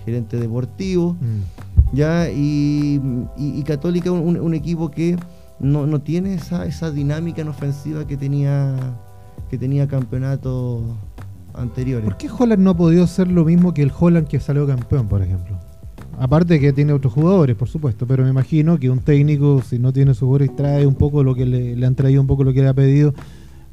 gerente 0.06 0.38
deportivo. 0.38 1.14
Mm. 1.14 1.96
Ya, 1.96 2.30
y, 2.30 3.02
y- 3.36 3.60
y 3.60 3.64
Católica 3.64 4.12
un- 4.12 4.40
un 4.40 4.54
equipo 4.54 4.92
que 4.92 5.18
no, 5.60 5.86
no 5.86 6.02
tiene 6.02 6.34
esa, 6.34 6.66
esa 6.66 6.92
dinámica 6.92 7.42
en 7.42 7.50
ofensiva 7.50 8.06
que 8.08 8.18
tenía 8.18 8.76
que 9.50 9.58
tenía 9.58 9.88
campeonatos 9.88 10.84
anteriores. 11.54 12.06
¿Por 12.06 12.18
qué 12.18 12.30
Holland 12.30 12.62
no 12.62 12.72
ha 12.72 12.78
podido 12.78 13.08
ser 13.08 13.28
lo 13.30 13.44
mismo 13.46 13.74
que 13.74 13.82
el 13.82 13.92
Holland 13.98 14.28
que 14.28 14.40
salió 14.40 14.68
campeón, 14.68 15.08
por 15.08 15.22
ejemplo? 15.22 15.58
Aparte 16.20 16.60
que 16.60 16.74
tiene 16.74 16.94
otros 16.94 17.14
jugadores, 17.14 17.56
por 17.56 17.68
supuesto, 17.68 18.06
pero 18.06 18.24
me 18.24 18.30
imagino 18.30 18.78
que 18.78 18.90
un 18.90 19.00
técnico, 19.00 19.62
si 19.62 19.80
no 19.80 19.92
tiene 19.94 20.14
sus 20.14 20.28
jugadores, 20.28 20.56
trae 20.56 20.86
un 20.86 20.96
poco 20.96 21.24
lo 21.24 21.34
que 21.34 21.46
le, 21.46 21.76
le 21.76 21.86
han 21.86 21.96
traído, 21.96 22.22
un 22.22 22.28
poco 22.28 22.44
lo 22.44 22.54
que 22.54 22.62
le 22.62 22.68
ha 22.68 22.74
pedido, 22.74 23.14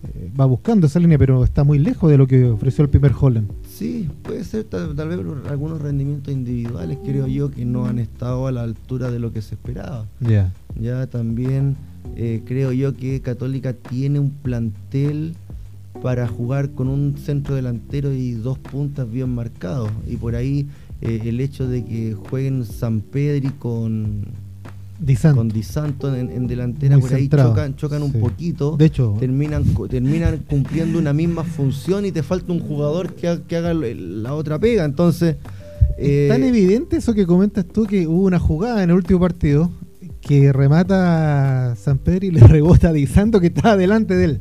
eh, 0.05 0.31
va 0.39 0.47
buscando 0.47 0.87
esa 0.87 0.99
línea, 0.99 1.19
pero 1.19 1.45
está 1.45 1.65
muy 1.65 1.79
lejos 1.79 2.11
de 2.11 2.19
lo 2.19 2.27
que 2.27 2.45
ofreció 2.45 2.85
el 2.85 2.91
primer 2.91 3.13
Holland. 3.19 3.51
Sí, 3.69 4.09
puede 4.23 4.45
ser 4.45 4.65
tal, 4.65 4.95
tal 4.95 5.09
vez 5.09 5.19
algunos 5.49 5.81
rendimientos 5.81 6.33
individuales, 6.33 6.99
creo 7.05 7.27
yo, 7.27 7.51
que 7.51 7.65
no 7.65 7.87
han 7.87 7.99
estado 7.99 8.47
a 8.47 8.53
la 8.53 8.63
altura 8.63 9.11
de 9.11 9.19
lo 9.19 9.33
que 9.33 9.43
se 9.43 9.55
esperaba. 9.55 10.07
Ya. 10.21 10.53
Ya 10.79 11.07
también 11.07 11.77
eh, 12.15 12.43
creo 12.45 12.73
yo 12.73 12.95
que 12.95 13.21
Católica 13.21 13.73
tiene 13.73 14.21
un 14.21 14.31
plantel 14.31 15.35
para 16.03 16.29
jugar 16.29 16.71
con 16.71 16.89
un 16.89 17.17
centro 17.17 17.55
delantero 17.55 18.13
y 18.13 18.33
dos 18.33 18.59
puntas 18.59 19.11
bien 19.11 19.35
marcados. 19.35 19.91
Y 20.07 20.17
por 20.17 20.37
ahí 20.37 20.69
eh, 21.01 21.23
el 21.25 21.41
hecho 21.41 21.67
de 21.69 21.85
que 21.85 22.15
jueguen 22.15 22.65
San 22.65 23.01
Pedri 23.01 23.51
con, 23.51 24.27
Con 25.35 25.49
Di 25.49 25.63
Santo 25.63 26.15
en, 26.15 26.31
en 26.31 26.47
delantera, 26.47 26.97
Muy 26.97 27.03
por 27.03 27.15
ahí 27.15 27.23
centrado. 27.23 27.51
chocan, 27.51 27.77
chocan 27.77 28.03
un 28.03 28.13
poquito. 28.13 28.77
De 28.77 28.87
hecho, 28.87 29.15
Terminan, 29.21 29.65
cu- 29.75 29.89
terminan 29.89 30.39
cumpliendo 30.49 30.99
una 30.99 31.13
misma 31.13 31.45
función 31.45 32.07
y 32.07 32.13
te 32.13 32.23
falta 32.23 32.53
un 32.53 32.61
jugador 32.61 33.15
que, 33.15 33.29
ha- 33.29 33.43
que 33.43 33.57
haga 33.57 33.75
la 33.75 34.35
otra 34.35 34.59
pega. 34.59 34.85
Entonces, 34.85 35.37
es 35.99 36.29
tan 36.29 36.43
eh, 36.43 36.49
evidente 36.49 36.97
eso 36.97 37.15
que 37.15 37.27
comentas 37.27 37.65
tú 37.67 37.85
que 37.85 38.07
hubo 38.07 38.25
una 38.25 38.39
jugada 38.39 38.83
en 38.83 38.91
el 38.91 38.97
último 38.97 39.21
partido 39.21 39.71
que 40.21 40.53
remata 40.53 41.77
San 41.77 41.99
Pedro 41.99 42.27
y 42.27 42.31
le 42.33 42.41
rebota 42.47 42.89
a 42.89 42.93
Di 42.93 43.07
Santo 43.07 43.41
que 43.41 43.49
estaba 43.49 43.77
delante 43.77 44.15
de 44.17 44.25
él. 44.25 44.41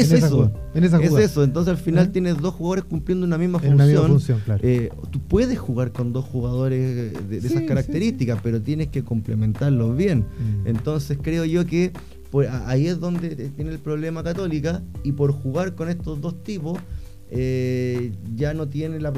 Es 0.00 0.10
en 0.10 0.18
eso. 0.18 0.52
en 0.74 0.84
esa 0.84 1.02
es 1.02 1.12
eso. 1.12 1.44
Entonces 1.44 1.70
al 1.72 1.78
final 1.78 2.06
¿Eh? 2.06 2.10
tienes 2.12 2.38
dos 2.40 2.54
jugadores 2.54 2.84
cumpliendo 2.84 3.26
una 3.26 3.38
misma 3.38 3.58
función. 3.58 3.74
una 3.74 3.86
misma 3.86 4.06
función, 4.08 4.40
claro. 4.44 4.60
Eh, 4.62 4.90
tú 5.10 5.20
puedes 5.20 5.58
jugar 5.58 5.92
con 5.92 6.12
dos 6.12 6.24
jugadores 6.24 6.94
de, 6.94 7.10
de 7.20 7.40
Sí, 7.40 7.46
esas 7.46 7.60
sí, 7.60 7.66
características, 7.66 8.40
pero 8.42 8.60
tienes 8.60 8.88
que 8.88 9.02
complementarlos 9.04 9.96
bien. 9.96 10.20
Mm. 10.20 10.66
Entonces 10.68 11.18
creo 11.20 11.44
yo 11.44 11.66
que 11.66 11.92
por- 12.30 12.46
ahí 12.46 12.86
es 12.86 13.00
donde 13.00 13.34
tiene 13.50 13.70
el 13.70 13.78
problema 13.78 14.22
Católica 14.22 14.82
y 15.02 15.12
por 15.12 15.32
jugar 15.32 15.74
con 15.74 15.88
estos 15.88 16.20
dos 16.20 16.42
tipos 16.42 16.78
eh, 17.28 18.12
ya 18.36 18.54
no 18.54 18.68
tiene 18.68 19.00
la, 19.00 19.10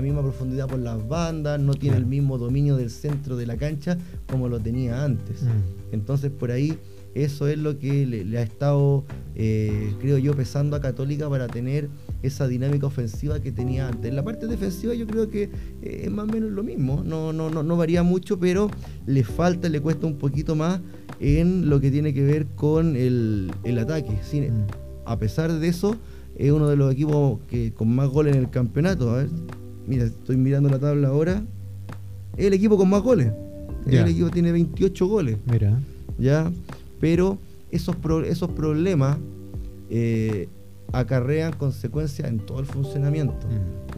misma 0.00 0.22
profundidad 0.22 0.66
por 0.66 0.78
las 0.78 1.06
bandas, 1.06 1.60
no 1.60 1.74
tiene 1.74 1.98
el 1.98 2.06
mismo 2.06 2.38
dominio 2.38 2.76
del 2.76 2.90
centro 2.90 3.36
de 3.36 3.46
la 3.46 3.56
cancha 3.56 3.98
como 4.26 4.48
lo 4.48 4.60
tenía 4.60 5.04
antes. 5.04 5.42
Mm. 5.42 5.92
Entonces 5.94 6.30
por 6.30 6.50
ahí 6.50 6.78
eso 7.14 7.48
es 7.48 7.58
lo 7.58 7.78
que 7.78 8.06
le, 8.06 8.24
le 8.24 8.38
ha 8.38 8.42
estado, 8.42 9.04
eh, 9.34 9.92
creo 10.00 10.18
yo, 10.18 10.34
pesando 10.34 10.76
a 10.76 10.80
Católica 10.80 11.28
para 11.28 11.48
tener 11.48 11.88
esa 12.22 12.46
dinámica 12.46 12.86
ofensiva 12.86 13.40
que 13.40 13.50
tenía 13.52 13.88
antes. 13.88 14.06
En 14.10 14.16
la 14.16 14.22
parte 14.22 14.46
defensiva 14.46 14.94
yo 14.94 15.06
creo 15.06 15.28
que 15.30 15.44
eh, 15.82 16.02
es 16.04 16.10
más 16.10 16.28
o 16.28 16.32
menos 16.32 16.50
lo 16.52 16.62
mismo, 16.62 17.02
no, 17.04 17.32
no, 17.32 17.50
no, 17.50 17.62
no 17.62 17.76
varía 17.76 18.02
mucho, 18.02 18.38
pero 18.38 18.70
le 19.06 19.24
falta, 19.24 19.68
le 19.68 19.80
cuesta 19.80 20.06
un 20.06 20.16
poquito 20.18 20.54
más 20.54 20.80
en 21.18 21.68
lo 21.68 21.80
que 21.80 21.90
tiene 21.90 22.14
que 22.14 22.22
ver 22.22 22.46
con 22.54 22.96
el, 22.96 23.50
el 23.64 23.78
ataque. 23.78 24.18
Sin- 24.22 24.44
Mm. 24.50 24.66
A 25.06 25.18
pesar 25.18 25.52
de 25.52 25.66
eso, 25.66 25.96
es 26.36 26.52
uno 26.52 26.68
de 26.68 26.76
los 26.76 26.92
equipos 26.92 27.40
que 27.48 27.72
con 27.72 27.88
más 27.94 28.08
goles 28.08 28.36
en 28.36 28.42
el 28.42 28.50
campeonato. 28.50 29.10
A 29.10 29.16
ver, 29.16 29.28
mira, 29.88 30.04
estoy 30.04 30.36
mirando 30.36 30.68
la 30.68 30.78
tabla 30.78 31.08
ahora. 31.08 31.42
Es 32.36 32.46
el 32.46 32.52
equipo 32.52 32.76
con 32.76 32.88
más 32.88 33.02
goles. 33.02 33.32
Ya. 33.86 34.02
El 34.02 34.08
equipo 34.10 34.30
tiene 34.30 34.52
28 34.52 35.06
goles. 35.08 35.36
Mira. 35.50 35.80
¿ya? 36.18 36.52
Pero 37.00 37.38
esos, 37.70 37.96
pro- 37.96 38.22
esos 38.24 38.50
problemas 38.50 39.18
eh, 39.88 40.48
acarrean 40.92 41.52
consecuencias 41.54 42.28
en 42.28 42.38
todo 42.40 42.60
el 42.60 42.66
funcionamiento. 42.66 43.46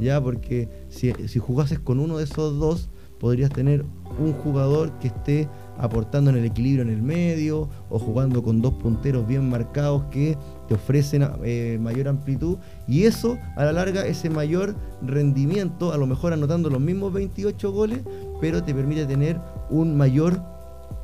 ¿ya? 0.00 0.20
Porque 0.22 0.68
si, 0.88 1.12
si 1.26 1.38
jugases 1.38 1.78
con 1.78 1.98
uno 2.00 2.18
de 2.18 2.24
esos 2.24 2.58
dos, 2.58 2.88
podrías 3.18 3.50
tener 3.50 3.84
un 4.18 4.32
jugador 4.32 4.92
que 4.98 5.06
esté 5.08 5.48
aportando 5.78 6.30
en 6.30 6.36
el 6.36 6.44
equilibrio 6.44 6.82
en 6.82 6.90
el 6.90 7.00
medio 7.02 7.68
o 7.88 7.98
jugando 7.98 8.42
con 8.42 8.60
dos 8.60 8.74
punteros 8.74 9.26
bien 9.26 9.48
marcados 9.48 10.02
que 10.10 10.36
te 10.68 10.74
ofrecen 10.74 11.26
eh, 11.44 11.78
mayor 11.80 12.08
amplitud 12.08 12.58
y 12.86 13.04
eso 13.04 13.38
a 13.56 13.64
la 13.64 13.72
larga 13.72 14.04
ese 14.06 14.28
mayor 14.28 14.74
rendimiento 15.00 15.92
a 15.92 15.96
lo 15.96 16.06
mejor 16.06 16.34
anotando 16.34 16.68
los 16.68 16.80
mismos 16.80 17.12
28 17.14 17.72
goles 17.72 18.00
pero 18.40 18.62
te 18.62 18.74
permite 18.74 19.06
tener 19.06 19.40
un 19.70 19.96
mayor 19.96 20.42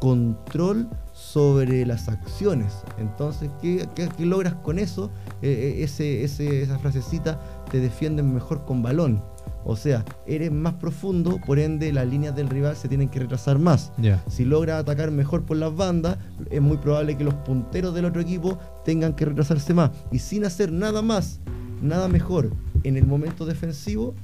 control 0.00 0.88
sobre 1.32 1.84
las 1.84 2.08
acciones. 2.08 2.72
Entonces, 2.98 3.50
¿qué, 3.60 3.86
qué- 3.94 4.08
qué 4.16 4.26
logras 4.26 4.54
con 4.54 4.78
eso? 4.78 5.10
Eh, 5.42 5.76
eh, 5.78 5.84
ese, 5.84 6.24
ese- 6.24 6.62
esa 6.62 6.78
frasecita 6.78 7.38
te 7.70 7.80
defienden 7.80 8.32
mejor 8.32 8.64
con 8.64 8.82
balón. 8.82 9.22
O 9.64 9.76
sea, 9.76 10.04
eres 10.26 10.50
más 10.50 10.74
profundo, 10.74 11.38
por 11.44 11.58
ende 11.58 11.92
las 11.92 12.06
líneas 12.06 12.34
del 12.34 12.48
rival 12.48 12.74
se 12.76 12.88
tienen 12.88 13.08
que 13.10 13.18
retrasar 13.18 13.58
más. 13.58 13.92
Si 14.28 14.44
logras 14.46 14.80
atacar 14.80 15.10
mejor 15.10 15.42
por 15.44 15.58
las 15.58 15.74
bandas, 15.76 16.16
es 16.50 16.62
muy 16.62 16.78
probable 16.78 17.18
que 17.18 17.24
los 17.24 17.34
punteros 17.34 17.94
del 17.94 18.06
otro 18.06 18.22
equipo 18.22 18.58
tengan 18.84 19.12
que 19.14 19.26
retrasarse 19.26 19.74
más. 19.74 19.90
Y 20.10 20.20
sin 20.20 20.44
hacer 20.46 20.72
nada 20.72 21.02
más, 21.02 21.40
nada 21.82 22.08
mejor 22.08 22.50
en 22.84 22.96
el 22.96 23.06
momento 23.06 23.44
defensivo, 23.44 24.14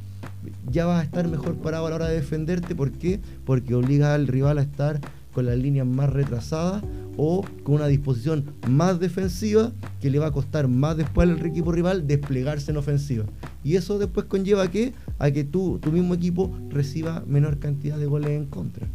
ya 0.71 0.87
vas 0.87 1.01
a 1.01 1.05
estar 1.05 1.29
mejor 1.29 1.57
parado 1.57 1.87
a 1.87 1.91
la 1.91 1.97
hora 1.97 2.09
de 2.09 2.15
defenderte. 2.15 2.75
¿Por 2.75 2.93
qué? 2.93 3.21
Porque 3.45 3.75
obliga 3.75 4.15
al 4.15 4.27
rival 4.29 4.57
a 4.59 4.63
estar 4.63 5.01
con 5.35 5.47
las 5.47 5.59
líneas 5.59 5.87
más 5.87 6.11
retrasadas 6.11 6.83
o 7.17 7.45
con 7.63 7.77
una 7.77 7.87
disposición 7.87 8.45
más 8.69 8.99
defensiva 9.01 9.73
que 10.01 10.11
le 10.11 10.19
va 10.19 10.29
a 10.29 10.33
costar 10.33 10.69
más 10.69 10.97
después 10.97 11.29
al 11.29 11.45
equipo 11.45 11.73
rival 11.73 12.07
desplegarse 12.07 12.71
en 12.71 12.77
ofensiva. 12.77 13.25
Y 13.63 13.77
eso 13.77 13.99
después 13.99 14.27
conlleva 14.27 14.63
a 14.63 14.71
que, 14.71 14.93
a 15.19 15.31
que 15.31 15.45
tú, 15.45 15.79
tu 15.81 15.93
mismo 15.93 16.15
equipo 16.15 16.51
reciba 16.71 17.23
menor 17.27 17.59
cantidad 17.59 17.99
de 17.99 18.07
goles 18.07 18.31
en 18.31 18.47
contra. 18.47 18.87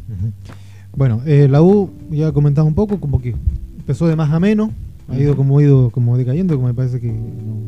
Bueno, 0.96 1.22
eh, 1.26 1.48
la 1.48 1.62
U 1.62 1.90
ya 2.10 2.32
comentaba 2.32 2.66
un 2.66 2.74
poco, 2.74 2.98
como 2.98 3.20
que 3.20 3.34
empezó 3.78 4.06
de 4.06 4.16
más 4.16 4.32
a 4.32 4.40
menos, 4.40 4.70
ha 5.08 5.18
ido 5.18 5.36
como 5.36 5.58
ha 5.58 5.62
ido 5.62 5.90
como 5.90 6.16
decayendo, 6.16 6.54
como 6.54 6.68
me 6.68 6.74
parece 6.74 7.00
que 7.00 7.08
no, 7.08 7.59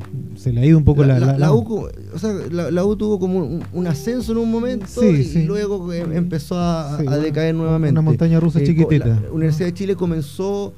se 0.42 0.52
le 0.52 0.60
ha 0.60 0.66
ido 0.66 0.76
un 0.78 0.84
poco 0.84 1.04
la, 1.04 1.18
la, 1.18 1.26
la- 1.26 1.32
la 1.34 1.38
la- 1.38 1.52
U, 1.52 1.88
o 2.14 2.18
sea, 2.18 2.32
la, 2.50 2.84
U 2.84 2.96
tuvo 2.96 3.18
como 3.18 3.38
un, 3.38 3.62
un 3.72 3.86
ascenso 3.86 4.32
en 4.32 4.38
un 4.38 4.50
momento 4.50 4.86
Sí, 4.88 5.06
y 5.06 5.24
sí. 5.24 5.44
luego 5.44 5.92
em- 5.92 6.12
empezó 6.12 6.58
a, 6.58 6.98
Sí, 7.00 7.06
a 7.06 7.16
decaer 7.18 7.54
una- 7.54 7.64
nuevamente. 7.64 7.92
una 7.92 8.02
montaña 8.02 8.40
rusa 8.40 8.58
co- 8.58 8.66
chiquitita. 8.66 9.06
La 9.06 9.30
Universidad 9.32 9.66
de 9.68 9.74
Chile 9.74 9.94
comenzó 9.96 10.72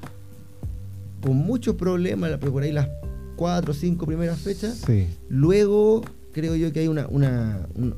con 1.22 1.36
muchos 1.36 1.74
problemas, 1.76 2.30
la- 2.30 2.38
por 2.38 2.62
ahí 2.62 2.72
las 2.72 2.88
cuatro 3.36 3.72
o 3.72 3.74
cinco 3.74 4.06
primeras 4.06 4.38
fechas. 4.38 4.82
Sí. 4.86 5.06
Luego 5.28 6.02
creo 6.32 6.54
yo 6.56 6.72
que 6.72 6.80
hay 6.80 6.88
una, 6.88 7.06
una- 7.08 7.66
un, 7.74 7.94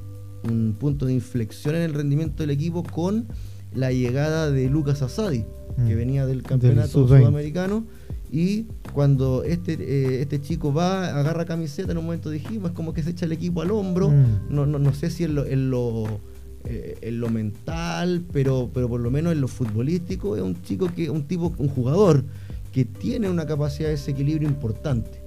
un 0.49 0.77
punto 0.79 1.07
de 1.07 1.13
inflexión 1.15 1.75
en 1.75 1.83
el 1.83 1.95
rendimiento 1.95 2.43
del 2.43 2.51
equipo 2.51 2.83
con 2.85 3.27
la 3.75 3.91
llegada 3.93 4.51
de 4.51 4.69
Lucas 4.71 5.03
Asadi, 5.03 5.45
que 5.87 5.95
Mm. 5.95 5.99
venía 5.99 6.27
del 6.27 6.43
campeonato 6.43 6.89
sub-20. 6.89 7.19
sudamericano. 7.21 7.85
Y 8.39 8.67
cuando 8.93 9.45
este, 9.45 9.73
eh, 9.81 10.21
este 10.21 10.43
chico 10.43 10.71
va, 10.75 11.07
agarra 11.19 11.47
camiseta, 11.47 11.93
en 11.93 11.97
un 11.99 12.05
momento 12.05 12.29
dijimos, 12.29 12.71
es 12.71 12.77
como 12.77 12.93
que 12.93 13.03
se 13.03 13.11
echa 13.11 13.25
el 13.25 13.33
equipo 13.33 13.63
al 13.63 13.71
hombro. 13.71 14.11
Mm. 14.11 14.55
No, 14.55 14.67
no, 14.67 14.79
no 14.79 14.93
sé 14.93 15.09
si 15.09 15.25
en 15.25 15.35
lo, 15.37 15.47
en 15.47 15.71
lo, 15.71 16.05
eh, 16.65 16.99
en 17.01 17.19
lo 17.21 17.31
mental, 17.31 18.25
pero, 18.33 18.69
pero 18.75 18.91
por 18.91 19.01
lo 19.01 19.11
menos 19.11 19.33
en 19.33 19.41
lo 19.41 19.49
futbolístico, 19.49 20.37
es 20.37 20.43
un 20.43 20.61
chico 20.61 20.89
que, 20.95 21.09
un 21.09 21.25
tipo, 21.27 21.55
un 21.57 21.69
jugador 21.69 22.25
que 22.73 22.85
tiene 22.85 23.31
una 23.31 23.47
capacidad 23.47 23.89
de 23.89 23.93
desequilibrio 23.95 24.47
importante. 24.47 25.23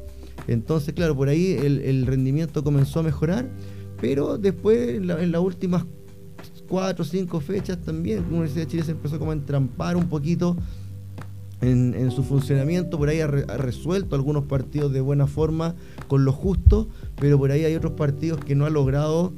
Entonces, 0.47 0.93
claro, 0.93 1.16
por 1.16 1.30
ahí 1.30 1.53
el, 1.53 1.80
el 1.80 2.05
rendimiento 2.05 2.64
comenzó 2.64 2.99
a 2.99 3.03
mejorar, 3.03 3.49
pero 3.99 4.38
después 4.38 4.89
en, 4.97 5.07
la- 5.07 5.22
en 5.24 5.32
las 5.32 5.41
últimas 5.41 5.84
cuatro 6.68 7.03
o 7.03 7.07
cinco 7.07 7.39
fechas 7.39 7.80
también, 7.82 8.22
la 8.22 8.28
Universidad 8.28 8.66
de 8.66 8.72
Chile 8.72 8.84
se 8.84 8.91
empezó 8.91 9.18
como 9.18 9.32
a 9.32 9.34
entrampar 9.34 9.97
un 9.97 10.07
poquito 10.07 10.55
en, 11.62 11.93
en 11.93 12.12
su 12.12 12.24
funcionamiento, 12.24 12.97
por 12.97 13.10
ahí 13.10 13.20
ha, 13.20 13.28
re- 13.28 13.45
ha 13.47 13.57
resuelto 13.57 14.16
algunos 14.16 14.45
partidos 14.45 14.93
de 14.93 15.01
buena 15.01 15.28
forma 15.28 15.76
con 16.07 16.24
lo 16.26 16.32
justo, 16.32 16.88
pero 17.16 17.38
por 17.38 17.51
ahí 17.51 17.66
hay 17.66 17.76
otros 17.76 17.93
partidos 17.93 18.43
que 18.43 18.55
no 18.55 18.66
ha 18.66 18.70
logrado 18.70 19.34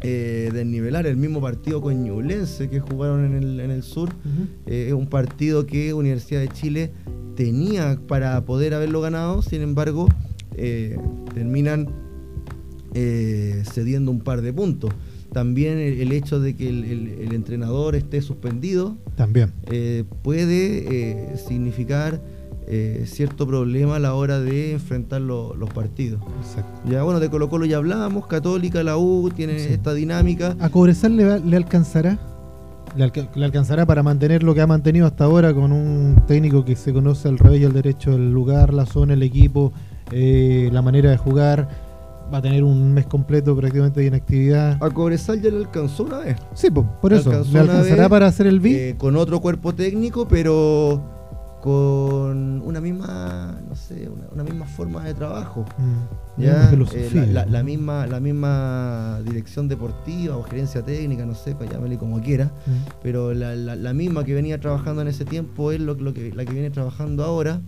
eh, 0.00 0.50
desnivelar. 0.52 1.06
El 1.06 1.16
mismo 1.16 1.40
partido 1.40 1.80
con 1.80 2.02
Ñublense 2.02 2.68
que 2.70 2.80
jugaron 2.80 3.24
en 3.24 3.34
el, 3.34 3.60
en 3.60 3.70
el 3.70 3.82
sur, 3.82 4.10
eh, 4.66 4.86
es 4.88 4.94
un 4.94 5.06
partido 5.06 5.66
que 5.66 5.92
Universidad 5.92 6.40
de 6.40 6.48
Chile 6.48 6.92
tenía 7.36 7.98
para 8.08 8.44
poder 8.44 8.74
haberlo 8.74 9.00
ganado, 9.00 9.42
sin 9.42 9.62
embargo, 9.62 10.08
eh, 10.56 10.96
terminan 11.34 11.88
cediendo 13.64 14.10
un 14.10 14.20
par 14.20 14.42
de 14.42 14.52
puntos. 14.52 14.90
También 15.38 15.78
el, 15.78 16.00
el 16.00 16.10
hecho 16.10 16.40
de 16.40 16.56
que 16.56 16.68
el, 16.68 16.82
el- 16.82 17.08
el 17.20 17.32
entrenador 17.32 17.94
esté 17.94 18.22
suspendido 18.22 18.96
También. 19.14 19.52
eh, 19.70 20.02
puede 20.22 21.30
eh, 21.32 21.36
significar 21.36 22.20
eh, 22.66 23.04
cierto 23.06 23.46
problema 23.46 23.96
a 23.96 23.98
la 24.00 24.14
hora 24.14 24.40
de 24.40 24.72
enfrentar 24.72 25.20
lo- 25.20 25.54
los 25.54 25.70
partidos. 25.70 26.20
Exacto. 26.42 26.90
Ya 26.90 27.04
bueno, 27.04 27.20
de 27.20 27.30
Colo 27.30 27.48
Colo 27.48 27.66
ya 27.66 27.76
hablábamos, 27.76 28.26
Católica, 28.26 28.82
la 28.82 28.96
U 28.96 29.30
tiene 29.30 29.60
Sí. 29.60 29.68
esta 29.74 29.94
dinámica. 29.94 30.56
¿A 30.58 30.70
Cobresal 30.70 31.16
le, 31.16 31.24
va- 31.24 31.38
le 31.38 31.56
alcanzará? 31.56 32.18
¿Le, 32.96 33.04
alca- 33.04 33.30
le 33.36 33.44
alcanzará 33.44 33.86
para 33.86 34.02
mantener 34.02 34.42
lo 34.42 34.54
que 34.56 34.60
ha 34.60 34.66
mantenido 34.66 35.06
hasta 35.06 35.22
ahora 35.22 35.54
con 35.54 35.70
un 35.70 36.20
técnico 36.26 36.64
que 36.64 36.74
se 36.74 36.92
conoce 36.92 37.28
al 37.28 37.38
revés 37.38 37.60
y 37.60 37.64
al 37.64 37.72
derecho 37.72 38.12
el 38.12 38.32
lugar, 38.32 38.74
la 38.74 38.86
zona, 38.86 39.14
el 39.14 39.22
equipo, 39.22 39.72
eh, 40.10 40.68
la 40.72 40.82
manera 40.82 41.10
de 41.12 41.16
jugar? 41.16 41.86
Va 42.32 42.38
a 42.38 42.42
tener 42.42 42.62
un 42.62 42.92
mes 42.92 43.06
completo 43.06 43.56
prácticamente 43.56 44.00
de 44.00 44.06
inactividad. 44.06 44.76
A 44.82 44.90
Cobresal 44.90 45.40
ya 45.40 45.50
le 45.50 45.56
alcanzó 45.58 46.02
una 46.04 46.18
vez. 46.18 46.36
Sí, 46.54 46.70
po, 46.70 46.84
por 47.00 47.12
Le 47.12 47.18
eso. 47.18 47.30
alcanzó 47.30 47.52
¿Le 47.52 47.58
alcanzará 47.60 48.02
vez, 48.02 48.08
para 48.10 48.26
hacer 48.26 48.46
el 48.46 48.60
BI? 48.60 48.74
eh, 48.74 48.94
con 48.98 49.16
otro 49.16 49.40
cuerpo 49.40 49.74
técnico, 49.74 50.28
pero 50.28 51.02
con 51.62 52.62
una 52.64 52.80
misma, 52.80 53.58
no 53.68 53.74
sé, 53.74 54.08
una, 54.08 54.26
una 54.32 54.44
misma 54.44 54.66
forma 54.66 55.02
de 55.04 55.14
trabajo. 55.14 55.64
Mm, 55.78 56.42
Ya, 56.42 56.70
eh, 56.70 57.10
la, 57.14 57.26
la- 57.26 57.46
la 57.46 57.62
misma, 57.64 58.06
la 58.06 58.20
misma 58.20 59.20
dirección 59.24 59.66
deportiva 59.66 60.36
o 60.36 60.42
gerencia 60.44 60.82
técnica, 60.84 61.26
no 61.26 61.34
sé, 61.34 61.54
pues 61.56 61.68
llámale 61.70 61.98
como 61.98 62.20
quiera, 62.20 62.44
Mm. 62.66 62.70
pero 63.02 63.32
la 63.34 63.92
misma 63.92 64.24
que 64.24 64.34
venía 64.34 64.60
trabajando 64.60 65.02
en 65.02 65.08
ese 65.08 65.24
tiempo 65.24 65.72
es 65.72 65.80
lo, 65.80 65.94
lo 65.94 66.14
que, 66.14 66.30
la 66.32 66.44
que 66.44 66.52
viene 66.52 66.70
trabajando 66.70 67.24
ahora. 67.24 67.60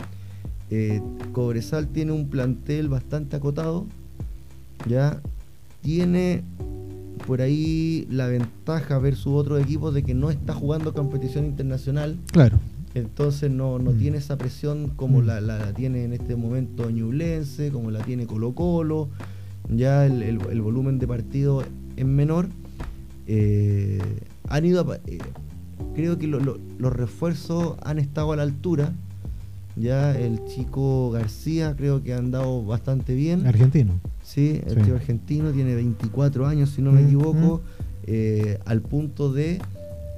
Eh, 0.69 1.01
Cobresal 1.33 1.87
tiene 1.89 2.13
un 2.13 2.29
plantel 2.29 2.87
bastante 2.87 3.35
acotado, 3.35 3.87
ya 4.87 5.21
tiene 5.81 6.43
por 7.27 7.41
ahí 7.41 8.07
la 8.09 8.27
ventaja 8.27 8.97
versus 8.99 9.33
otros 9.33 9.61
equipos 9.61 9.93
de 9.93 10.03
que 10.03 10.13
no 10.13 10.29
está 10.31 10.53
jugando 10.53 10.93
competición 10.93 11.45
internacional, 11.45 12.17
Claro. 12.31 12.57
entonces 12.95 13.51
no, 13.51 13.77
no 13.79 13.91
Mm. 13.91 13.97
tiene 13.99 14.17
esa 14.17 14.37
presión 14.37 14.91
como 14.95 15.21
Mm. 15.21 15.25
la, 15.25 15.41
la- 15.41 15.59
la 15.59 15.73
tiene 15.73 16.03
en 16.03 16.13
este 16.13 16.35
momento 16.35 16.89
Ñublense, 16.89 17.71
como 17.71 17.91
la 17.91 17.99
tiene 18.03 18.25
Colo 18.25 18.53
Colo, 18.53 19.09
ya 19.69 20.05
el, 20.05 20.23
el- 20.23 20.41
el 20.49 20.61
volumen 20.61 20.97
de 20.99 21.07
partido 21.07 21.63
es 21.95 22.05
menor. 22.05 22.47
Eh, 23.27 23.99
han 24.49 24.65
ido, 24.65 24.91
a- 24.91 24.95
eh, 25.07 25.19
creo 25.95 26.17
que 26.17 26.27
lo- 26.27 26.39
lo- 26.39 26.57
los 26.79 26.91
refuerzos 26.93 27.75
han 27.83 27.99
estado 27.99 28.31
a 28.33 28.35
la 28.35 28.43
altura. 28.43 28.93
Ya 29.75 30.17
el 30.17 30.43
chico 30.45 31.11
García 31.11 31.75
creo 31.77 32.03
que 32.03 32.13
ha 32.13 32.17
andado 32.17 32.63
bastante 32.63 33.15
bien. 33.15 33.45
Argentino. 33.47 33.99
Sí, 34.23 34.61
el 34.67 34.75
Sí. 34.75 34.81
chico 34.83 34.95
argentino 34.95 35.51
tiene 35.51 35.75
24 35.75 36.45
años, 36.47 36.69
si 36.71 36.81
no 36.81 36.91
me 36.91 37.03
equivoco, 37.03 37.61
eh, 38.05 38.59
al 38.65 38.81
punto 38.81 39.31
de 39.31 39.61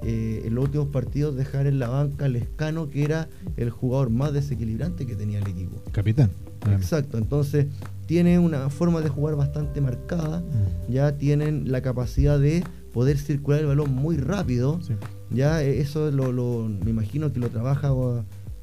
eh, 0.06 0.44
en 0.46 0.56
los 0.56 0.66
últimos 0.66 0.90
partidos 0.90 1.34
dejar 1.38 1.66
en 1.66 1.80
la 1.80 1.88
banca 1.88 2.26
a 2.26 2.28
Lescano, 2.28 2.90
que 2.90 3.06
era 3.06 3.30
el 3.56 3.70
jugador 3.70 4.10
más 4.10 4.34
desequilibrante 4.34 5.06
que 5.06 5.16
tenía 5.16 5.40
el 5.40 5.48
equipo. 5.48 5.82
Capitán. 5.94 6.30
Exacto, 6.74 7.18
entonces 7.18 7.68
tiene 8.06 8.38
una 8.38 8.70
forma 8.70 9.00
de 9.00 9.08
jugar 9.08 9.36
bastante 9.38 9.80
marcada, 9.80 10.44
ya 10.90 11.18
tienen 11.18 11.72
la 11.72 11.82
capacidad 11.82 12.38
de 12.38 12.66
poder 12.94 13.18
circular 13.18 13.62
el 13.62 13.68
balón 13.68 13.94
muy 13.94 14.18
rápido, 14.18 14.82
Sí. 14.82 14.94
ya 15.32 15.64
eh, 15.64 15.80
eso 15.80 16.12
lo, 16.12 16.34
lo- 16.34 16.68
me 16.84 16.90
imagino 16.92 17.32
que 17.32 17.40
lo 17.40 17.48
trabaja 17.50 17.90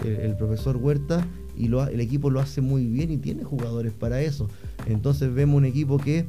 el, 0.04 0.36
profesor 0.36 0.76
Huerta 0.76 1.26
y 1.56 1.68
lo, 1.68 1.86
el 1.86 2.00
equipo 2.00 2.30
lo 2.30 2.40
hace 2.40 2.60
muy 2.60 2.86
bien 2.86 3.10
y 3.10 3.18
tiene 3.18 3.44
jugadores 3.44 3.92
para 3.92 4.20
eso. 4.22 4.48
Entonces 4.86 5.32
vemos 5.32 5.56
un 5.56 5.64
equipo 5.64 5.98
que 5.98 6.26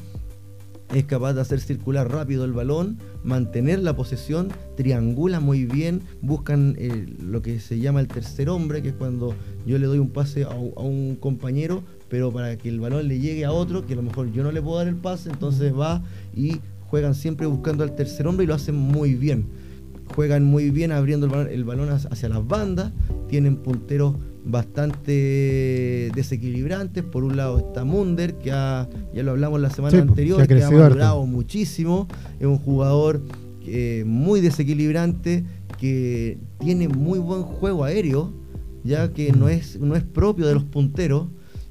es 0.94 1.06
capaz 1.06 1.34
de 1.34 1.42
hacer 1.42 1.62
circular 1.62 2.12
rápido 2.12 2.44
el 2.44 2.52
balón, 2.52 2.98
mantener 3.24 3.80
la 3.80 3.96
posesión, 3.96 4.50
triangula 4.76 5.40
muy 5.40 5.66
bien, 5.66 6.02
buscan 6.22 6.76
eh, 6.78 7.06
lo 7.22 7.42
que 7.42 7.60
se 7.60 7.80
llama 7.80 8.02
el 8.02 8.08
tercer 8.08 8.50
hombre, 8.50 8.82
que 8.82 8.90
es 8.90 8.96
cuando 8.96 9.34
yo 9.66 9.78
le 9.78 9.86
doy 9.86 10.00
un 10.00 10.10
pase 10.10 10.44
a, 10.44 10.50
un- 10.50 11.16
compañero, 11.20 11.84
pero 12.10 12.32
para 12.32 12.58
que 12.58 12.68
el 12.70 12.80
balón 12.80 13.08
le 13.08 13.20
llegue 13.20 13.46
a 13.46 13.52
otro, 13.52 13.86
que 13.86 13.94
a 13.94 13.96
lo 13.96 14.04
mejor 14.04 14.32
yo 14.32 14.44
no 14.44 14.52
le 14.52 14.62
puedo 14.62 14.78
dar 14.78 14.88
el 14.88 14.96
pase, 14.96 15.30
entonces 15.30 15.74
va 15.74 16.04
y 16.36 16.60
juegan 16.88 17.16
siempre 17.16 17.48
buscando 17.48 17.84
al 17.84 17.96
tercer 17.96 18.28
hombre 18.28 18.44
y 18.44 18.48
lo 18.48 18.56
hacen 18.56 18.76
muy 18.76 19.16
bien. 19.16 19.46
Juegan 20.14 20.44
muy 20.44 20.72
bien 20.72 20.92
abriendo 20.92 21.26
el 21.26 21.32
balón, 21.32 21.48
el 21.50 21.64
balón 21.64 21.90
hacia 21.90 22.28
las 22.28 22.46
bandas, 22.46 22.92
tienen 23.32 23.56
punteros 23.56 24.16
bastante 24.46 26.12
desequilibrantes. 26.16 27.04
Por 27.04 27.24
un 27.24 27.38
lado 27.38 27.58
está 27.60 27.84
Munder, 27.84 28.36
que 28.36 28.52
ha- 28.52 28.88
ya 29.14 29.24
lo 29.24 29.32
hablamos 29.32 29.60
la 29.62 29.70
semana 29.70 29.92
Sí, 29.96 30.02
anterior, 30.02 30.38
que 30.38 30.44
ha 30.44 30.48
que 30.58 30.64
ha 30.64 30.70
madurado 30.72 31.26
muchísimo. 31.26 32.08
Es 32.40 32.46
un 32.48 32.58
jugador 32.58 33.22
eh, 33.66 34.04
muy 34.06 34.42
desequilibrante, 34.42 35.44
que 35.80 36.38
tiene 36.60 36.88
muy 36.88 37.20
buen 37.20 37.44
juego 37.44 37.84
aéreo, 37.84 38.32
ya 38.84 39.12
que 39.14 39.32
no 39.32 39.50
es, 39.50 39.80
no 39.80 39.96
es 39.96 40.04
propio 40.04 40.48
de 40.48 40.54
los 40.56 40.64
punteros. 40.64 41.28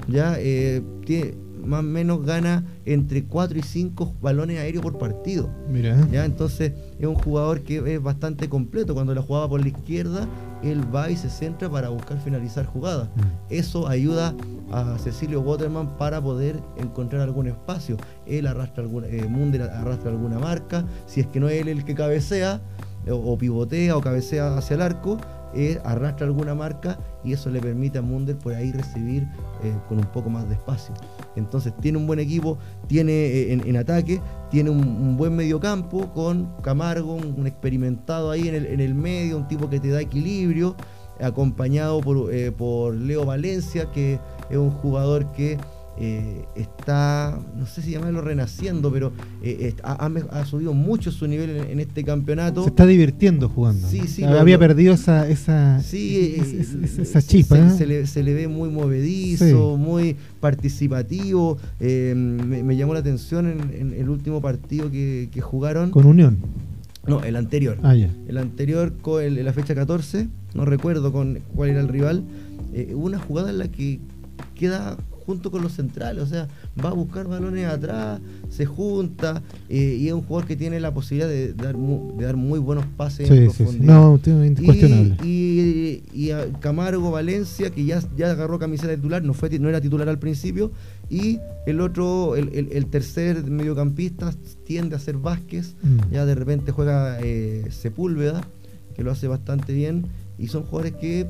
Ya 0.08 0.36
eh, 0.38 0.82
tiene- 1.04 1.34
más 1.64 1.80
o 1.80 1.82
menos 1.82 2.24
gana 2.24 2.64
entre 2.86 3.24
4 3.24 3.58
y 3.58 3.62
5 3.62 4.14
balones 4.22 4.58
aéreos 4.58 4.82
por 4.82 4.96
partido. 4.98 5.50
Mira. 5.70 6.08
¿ya? 6.10 6.24
Entonces 6.24 6.72
es 6.98 7.06
un 7.06 7.14
jugador 7.16 7.60
que 7.60 7.94
es 7.94 8.02
bastante 8.02 8.48
completo. 8.48 8.94
Cuando 8.94 9.14
la 9.14 9.20
jugaba 9.20 9.46
por 9.48 9.60
la 9.60 9.68
izquierda, 9.68 10.26
él 10.62 10.94
va 10.94 11.10
y 11.10 11.16
se 11.16 11.30
centra 11.30 11.68
para 11.68 11.88
buscar 11.88 12.18
finalizar 12.18 12.66
jugadas. 12.66 13.08
Mm. 13.08 13.20
Eso 13.50 13.88
ayuda 13.88 14.34
a 14.72 14.98
Cecilio 14.98 15.40
Waterman 15.40 15.96
para 15.96 16.20
poder 16.20 16.60
encontrar 16.76 17.22
algún 17.22 17.48
espacio. 17.48 17.96
Él 18.26 18.46
arrastra 18.46 18.82
alguna, 18.82 19.06
eh, 19.08 19.26
Munder 19.28 19.62
arrastra 19.62 20.10
alguna 20.10 20.38
marca. 20.38 20.84
Si 21.06 21.20
es 21.20 21.26
que 21.26 21.40
no 21.40 21.48
es 21.48 21.60
él 21.60 21.68
el 21.68 21.84
que 21.84 21.94
cabecea, 21.94 22.60
o, 23.08 23.14
o 23.14 23.38
pivotea 23.38 23.96
o 23.96 24.00
cabecea 24.00 24.56
hacia 24.56 24.74
el 24.74 24.82
arco, 24.82 25.16
eh, 25.54 25.80
arrastra 25.84 26.26
alguna 26.26 26.54
marca 26.54 26.96
y 27.24 27.32
eso 27.32 27.50
le 27.50 27.60
permite 27.60 27.98
a 27.98 28.02
Munder 28.02 28.36
por 28.36 28.54
ahí 28.54 28.70
recibir 28.70 29.24
eh, 29.64 29.74
con 29.88 29.98
un 29.98 30.06
poco 30.06 30.30
más 30.30 30.48
de 30.48 30.54
espacio. 30.54 30.94
Entonces 31.40 31.72
tiene 31.80 31.98
un 31.98 32.06
buen 32.06 32.20
equipo, 32.20 32.58
tiene 32.86 33.12
eh, 33.12 33.52
en, 33.52 33.76
ataque, 33.76 34.20
tiene 34.50 34.70
un, 34.70 34.78
un 34.78 35.16
buen 35.16 35.34
mediocampo 35.34 36.12
con 36.12 36.48
Camargo, 36.62 37.14
un, 37.14 37.34
un 37.36 37.46
experimentado 37.46 38.30
ahí 38.30 38.48
en 38.48 38.54
el, 38.54 38.66
en 38.66 38.80
el 38.80 38.94
medio, 38.94 39.36
un 39.36 39.48
tipo 39.48 39.68
que 39.68 39.80
te 39.80 39.88
da 39.88 40.00
equilibrio, 40.00 40.76
acompañado 41.20 42.00
por, 42.00 42.32
eh, 42.32 42.52
por 42.52 42.94
Leo 42.94 43.24
Valencia, 43.24 43.90
que 43.92 44.18
es 44.48 44.56
un 44.56 44.70
jugador 44.70 45.32
que 45.32 45.58
eh, 45.98 46.44
está, 46.56 47.38
no 47.56 47.66
sé 47.66 47.82
si 47.82 47.90
llamarlo 47.90 48.20
renaciendo, 48.22 48.90
pero 48.92 49.12
eh, 49.42 49.68
est- 49.68 49.80
ha, 49.82 50.44
subido 50.46 50.72
mucho 50.72 51.10
su 51.12 51.26
nivel 51.26 51.50
en, 51.50 51.70
en 51.72 51.80
este 51.80 52.04
campeonato. 52.04 52.62
Se 52.62 52.70
está 52.70 52.86
divirtiendo 52.86 53.48
jugando. 53.48 53.86
Sí, 53.88 54.02
sí, 54.06 54.24
Había 54.24 54.58
perdido 54.58 54.94
esa, 54.94 55.28
esa, 55.28 55.82
Sí, 55.82 56.34
es- 56.38 56.52
eh, 56.52 56.60
es- 56.60 56.74
es- 56.74 56.98
eh, 56.98 57.02
esa 57.02 57.22
chispa. 57.22 57.56
se, 57.56 57.66
¿eh? 57.66 57.70
se 57.78 57.86
le, 57.86 58.06
se 58.06 58.22
le 58.22 58.34
ve 58.34 58.48
muy 58.48 58.70
movedizo, 58.70 59.44
Sí. 59.46 59.52
muy 59.82 60.16
participativo. 60.40 61.58
eh, 61.80 62.14
me, 62.16 62.62
me 62.62 62.76
llamó 62.76 62.94
la 62.94 63.00
atención 63.00 63.46
en, 63.46 63.60
en 63.74 63.92
el 63.94 64.08
último 64.08 64.40
partido 64.40 64.90
que, 64.90 65.28
que 65.32 65.40
jugaron. 65.40 65.90
Con 65.90 66.06
Unión. 66.06 66.38
No, 67.06 67.22
el 67.24 67.36
anterior. 67.36 67.78
Ah. 67.82 67.94
El 67.94 68.36
anterior, 68.38 68.92
con 69.00 69.22
el- 69.22 69.42
la 69.44 69.52
fecha 69.52 69.74
14, 69.74 70.28
no 70.54 70.64
recuerdo 70.64 71.12
con 71.12 71.40
cuál 71.54 71.70
era 71.70 71.80
el 71.80 71.88
rival. 71.88 72.24
eh, 72.72 72.92
hubo 72.94 73.06
una 73.06 73.18
jugada 73.18 73.50
en 73.50 73.58
la 73.58 73.68
que 73.68 73.98
queda 74.54 74.96
junto 75.30 75.52
con 75.52 75.62
los 75.62 75.74
centrales, 75.74 76.24
o 76.24 76.26
sea, 76.26 76.48
va 76.84 76.88
a 76.88 76.92
buscar 76.92 77.28
balones 77.28 77.64
atrás, 77.64 78.20
se 78.48 78.66
junta 78.66 79.40
eh, 79.68 79.96
y 80.00 80.08
es 80.08 80.12
un 80.12 80.22
jugador 80.22 80.48
que 80.48 80.56
tiene 80.56 80.80
la 80.80 80.92
posibilidad 80.92 81.28
de 81.28 81.52
dar, 81.52 81.76
de 81.76 82.24
dar 82.24 82.34
muy 82.34 82.58
buenos 82.58 82.84
pases 82.96 83.30
en 83.30 83.44
profundidad. 83.44 83.94
No, 83.94 84.20
incuestionable. 84.44 85.16
Y, 85.24 86.02
y, 86.12 86.32
a 86.32 86.50
Camargo 86.58 87.12
Valencia, 87.12 87.70
que 87.70 87.84
ya, 87.84 88.02
ya 88.16 88.32
agarró 88.32 88.58
camiseta 88.58 88.92
titular, 88.96 89.22
no, 89.22 89.34
fue, 89.34 89.56
no 89.60 89.68
era 89.68 89.80
titular 89.80 90.08
al 90.08 90.18
principio, 90.18 90.72
y 91.08 91.38
el 91.64 91.80
otro, 91.80 92.34
el, 92.34 92.86
tercer 92.86 93.48
mediocampista 93.48 94.34
tiende 94.64 94.96
a 94.96 94.98
ser 94.98 95.16
Vázquez, 95.16 95.76
mm. 95.80 96.12
ya 96.12 96.26
de 96.26 96.34
repente 96.34 96.72
juega 96.72 97.20
eh, 97.20 97.66
Sepúlveda, 97.70 98.42
que 98.96 99.04
lo 99.04 99.12
hace 99.12 99.28
bastante 99.28 99.72
bien, 99.74 100.06
y 100.38 100.48
son 100.48 100.64
jugadores 100.64 100.94
que 100.94 101.28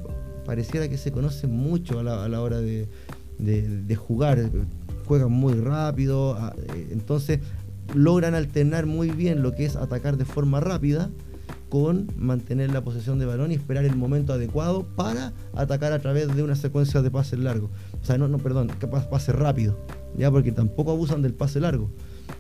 pareciera 0.51 0.88
que 0.88 0.98
se 0.98 1.12
conocen 1.12 1.53
mucho 1.53 2.01
a 2.01 2.03
la, 2.03 2.40
hora 2.40 2.61
de, 2.61 2.88
jugar, 3.97 4.51
juegan 5.07 5.32
muy 5.32 5.55
rápido, 5.55 6.36
eh, 6.57 6.88
entonces 6.93 7.41
logran 7.95 8.34
alternar 8.34 8.86
muy 8.86 9.11
bien 9.11 9.43
lo 9.43 9.55
que 9.55 9.64
es 9.64 9.76
atacar 9.76 10.16
de 10.16 10.24
forma 10.24 10.61
rápida 10.61 11.11
con 11.68 12.09
mantener 12.16 12.72
la 12.72 12.82
posesión 12.82 13.18
de 13.18 13.26
balón 13.26 13.53
y 13.53 13.55
esperar 13.55 13.84
el 13.84 13.97
momento 13.97 14.32
adecuado 14.32 14.84
para 14.97 15.32
atacar 15.55 15.93
a 15.93 16.01
través 16.01 16.34
de 16.34 16.43
una 16.43 16.57
secuencia 16.57 17.01
de 17.01 17.11
pases 17.11 17.38
largos. 17.38 17.70
O 18.03 18.05
sea, 18.05 18.18
no, 18.18 18.28
no, 18.28 18.38
perdón, 18.38 18.70
pase 19.11 19.32
rápido, 19.32 19.78
ya 20.18 20.30
porque 20.30 20.53
tampoco 20.53 20.91
abusan 20.91 21.22
del 21.22 21.32
pase 21.32 21.61
largo. 21.61 21.91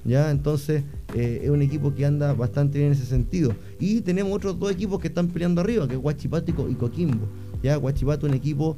¿ya? 0.04 0.30
Entonces 0.30 0.82
eh, 1.14 1.42
es 1.44 1.50
un 1.50 1.62
equipo 1.62 1.94
que 1.94 2.04
anda 2.06 2.32
bastante 2.32 2.78
bien 2.78 2.92
en 2.92 2.98
ese 2.98 3.06
sentido. 3.06 3.52
Y 3.78 4.00
tenemos 4.00 4.32
otros 4.32 4.58
dos 4.58 4.72
equipos 4.72 5.00
que 5.00 5.08
están 5.08 5.28
peleando 5.28 5.60
arriba, 5.60 5.86
que 5.86 5.94
es 5.94 6.00
Guachipato 6.00 6.68
y 6.68 6.74
Coquimbo. 6.74 7.26
¿ya? 7.62 7.76
Guachipato 7.76 8.26
un 8.26 8.34
equipo, 8.34 8.76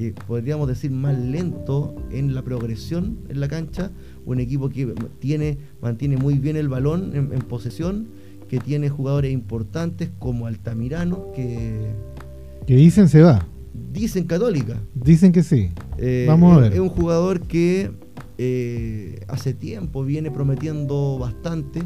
eh, 0.00 0.14
podríamos 0.28 0.68
decir, 0.68 0.92
más 0.92 1.18
lento 1.18 1.96
en 2.12 2.32
la 2.32 2.42
progresión 2.42 3.18
en 3.28 3.40
la 3.40 3.48
cancha, 3.48 3.90
un 4.26 4.38
equipo 4.38 4.68
que 4.68 4.94
tiene, 5.18 5.58
mantiene 5.82 6.16
muy 6.16 6.38
bien 6.38 6.56
el 6.56 6.68
balón 6.68 7.16
en, 7.16 7.40
posesión, 7.40 8.06
que 8.48 8.60
tiene 8.60 8.90
jugadores 8.90 9.32
importantes 9.32 10.10
como 10.20 10.46
Altamirano, 10.46 11.32
que... 11.34 11.90
Que 12.64 12.76
dicen 12.76 13.08
se 13.08 13.22
va. 13.22 13.44
Dicen 13.92 14.24
Católica. 14.24 14.80
Dicen 14.94 15.32
que 15.32 15.42
sí. 15.42 15.70
Eh, 15.98 16.26
Vamos 16.28 16.56
a 16.56 16.60
ver. 16.60 16.74
Es 16.74 16.78
un 16.78 16.90
jugador 16.90 17.40
que 17.40 17.90
eh, 18.38 19.20
hace 19.26 19.52
tiempo 19.52 20.04
viene 20.04 20.30
prometiendo 20.30 21.18
bastante, 21.18 21.82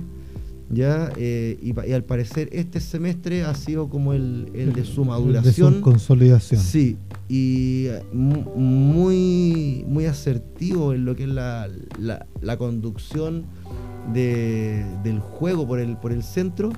¿ya? 0.73 1.13
Eh, 1.17 1.59
y, 1.63 1.93
al 1.93 2.05
parecer 2.05 2.49
este 2.53 2.81
semestre 2.81 3.45
ha 3.45 3.55
sido 3.55 3.89
como 3.89 4.13
el, 4.13 4.51
de 4.53 4.85
su 4.85 5.05
maduración. 5.05 5.73
de 5.73 5.79
su 5.79 5.83
consolidación. 5.83 6.61
Sí, 6.61 6.97
y 7.29 7.89
muy, 8.15 9.85
muy 9.87 10.07
asertivo 10.07 10.95
en 10.95 11.05
lo 11.05 11.15
que 11.15 11.25
es 11.25 11.29
la, 11.29 11.69
la, 11.99 12.57
conducción 12.57 13.45
del 14.13 15.21
juego 15.21 15.67
por 15.67 15.79
el, 15.79 15.97
por 15.97 16.13
el 16.13 16.23
centro. 16.23 16.71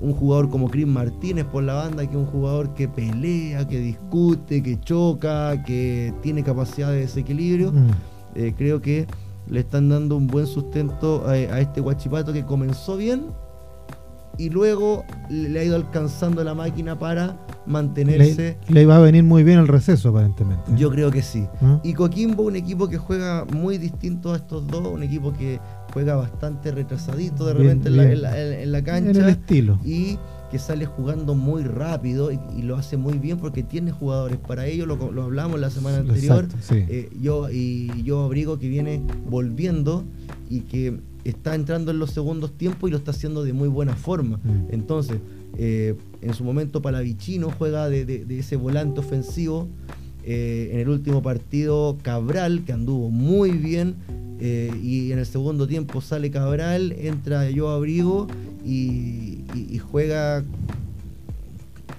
Un 0.00 0.12
jugador 0.12 0.48
como 0.48 0.70
Chris 0.70 0.86
Martínez 0.86 1.44
por 1.46 1.64
la 1.64 1.74
banda, 1.74 2.06
que 2.06 2.12
es 2.12 2.16
un 2.16 2.26
jugador 2.26 2.74
que 2.74 2.88
pelea, 2.88 3.66
que 3.66 3.80
discute, 3.80 4.62
que 4.62 4.80
choca, 4.80 5.64
que 5.64 6.14
tiene 6.22 6.44
capacidad 6.44 6.90
de 6.90 7.00
desequilibrio. 7.00 7.72
Mm. 7.72 7.88
Eh, 8.36 8.54
creo 8.56 8.80
que 8.80 9.08
le 9.50 9.60
están 9.60 9.88
dando 9.88 10.16
un 10.16 10.26
buen 10.26 10.46
sustento 10.46 11.26
a, 11.26 11.36
este 11.36 11.80
guachipato 11.80 12.32
que 12.32 12.44
comenzó 12.44 12.96
bien 12.96 13.32
y 14.38 14.48
luego 14.48 15.04
le 15.28 15.58
ha 15.58 15.64
ido 15.64 15.76
alcanzando 15.76 16.42
la 16.44 16.54
máquina 16.54 16.98
para 16.98 17.36
mantenerse. 17.66 18.56
Le, 18.68 18.86
va 18.86 18.96
a 18.96 19.00
venir 19.00 19.24
muy 19.24 19.42
bien 19.42 19.58
el 19.58 19.68
receso, 19.68 20.10
aparentemente. 20.10 20.70
Yo 20.76 20.90
creo 20.90 21.10
que 21.10 21.20
sí. 21.20 21.46
¿Ah? 21.60 21.80
Y 21.82 21.92
Coquimbo, 21.92 22.44
un 22.44 22.56
equipo 22.56 22.88
que 22.88 22.96
juega 22.96 23.44
muy 23.44 23.76
distinto 23.76 24.32
a 24.32 24.36
estos 24.36 24.66
dos, 24.66 24.86
un 24.86 25.02
equipo 25.02 25.32
que 25.32 25.60
juega 25.92 26.14
bastante 26.16 26.70
retrasadito 26.70 27.44
de 27.44 27.54
repente 27.54 27.88
en, 27.88 28.72
la, 28.72 28.82
cancha. 28.82 29.10
En 29.10 29.16
el 29.16 29.28
estilo. 29.28 29.78
Y 29.84 30.16
que 30.50 30.58
sale 30.58 30.84
jugando 30.84 31.34
muy 31.34 31.62
rápido 31.62 32.30
y, 32.32 32.62
lo 32.62 32.76
hace 32.76 32.96
muy 32.96 33.18
bien 33.18 33.38
porque 33.38 33.62
tiene 33.62 33.92
jugadores 33.92 34.38
para 34.38 34.66
ello, 34.66 34.84
lo, 34.84 35.22
hablamos 35.22 35.60
la 35.60 35.70
semana 35.70 35.98
anterior. 35.98 36.46
Eh, 36.70 37.08
yo 37.20 37.48
y 37.50 38.02
yo 38.02 38.24
abrigo 38.24 38.58
que 38.58 38.68
viene 38.68 39.02
volviendo 39.28 40.04
y 40.48 40.60
que 40.62 40.98
está 41.24 41.54
entrando 41.54 41.90
en 41.90 41.98
los 41.98 42.10
segundos 42.10 42.52
tiempos 42.56 42.88
y 42.88 42.92
lo 42.92 42.98
está 42.98 43.12
haciendo 43.12 43.44
de 43.44 43.52
muy 43.52 43.68
buena 43.68 43.94
forma. 43.94 44.38
Mm. 44.38 44.72
Entonces, 44.72 45.18
eh, 45.56 45.96
en 46.20 46.34
su 46.34 46.44
momento 46.44 46.82
Palavicino 46.82 47.50
juega 47.56 47.88
de, 47.88 48.26
ese 48.28 48.56
volante 48.56 49.00
ofensivo. 49.00 49.68
Eh, 50.22 50.70
en 50.74 50.80
el 50.80 50.88
último 50.90 51.22
partido 51.22 51.96
Cabral, 52.02 52.64
que 52.66 52.72
anduvo 52.72 53.10
muy 53.10 53.52
bien, 53.52 53.94
y 54.40 55.12
en 55.12 55.18
el 55.18 55.26
segundo 55.26 55.66
tiempo 55.66 56.00
sale 56.00 56.30
Cabral, 56.30 56.92
entra 56.98 57.50
yo 57.50 57.68
abrigo 57.68 58.26
y, 58.64 59.78
juega 59.90 60.44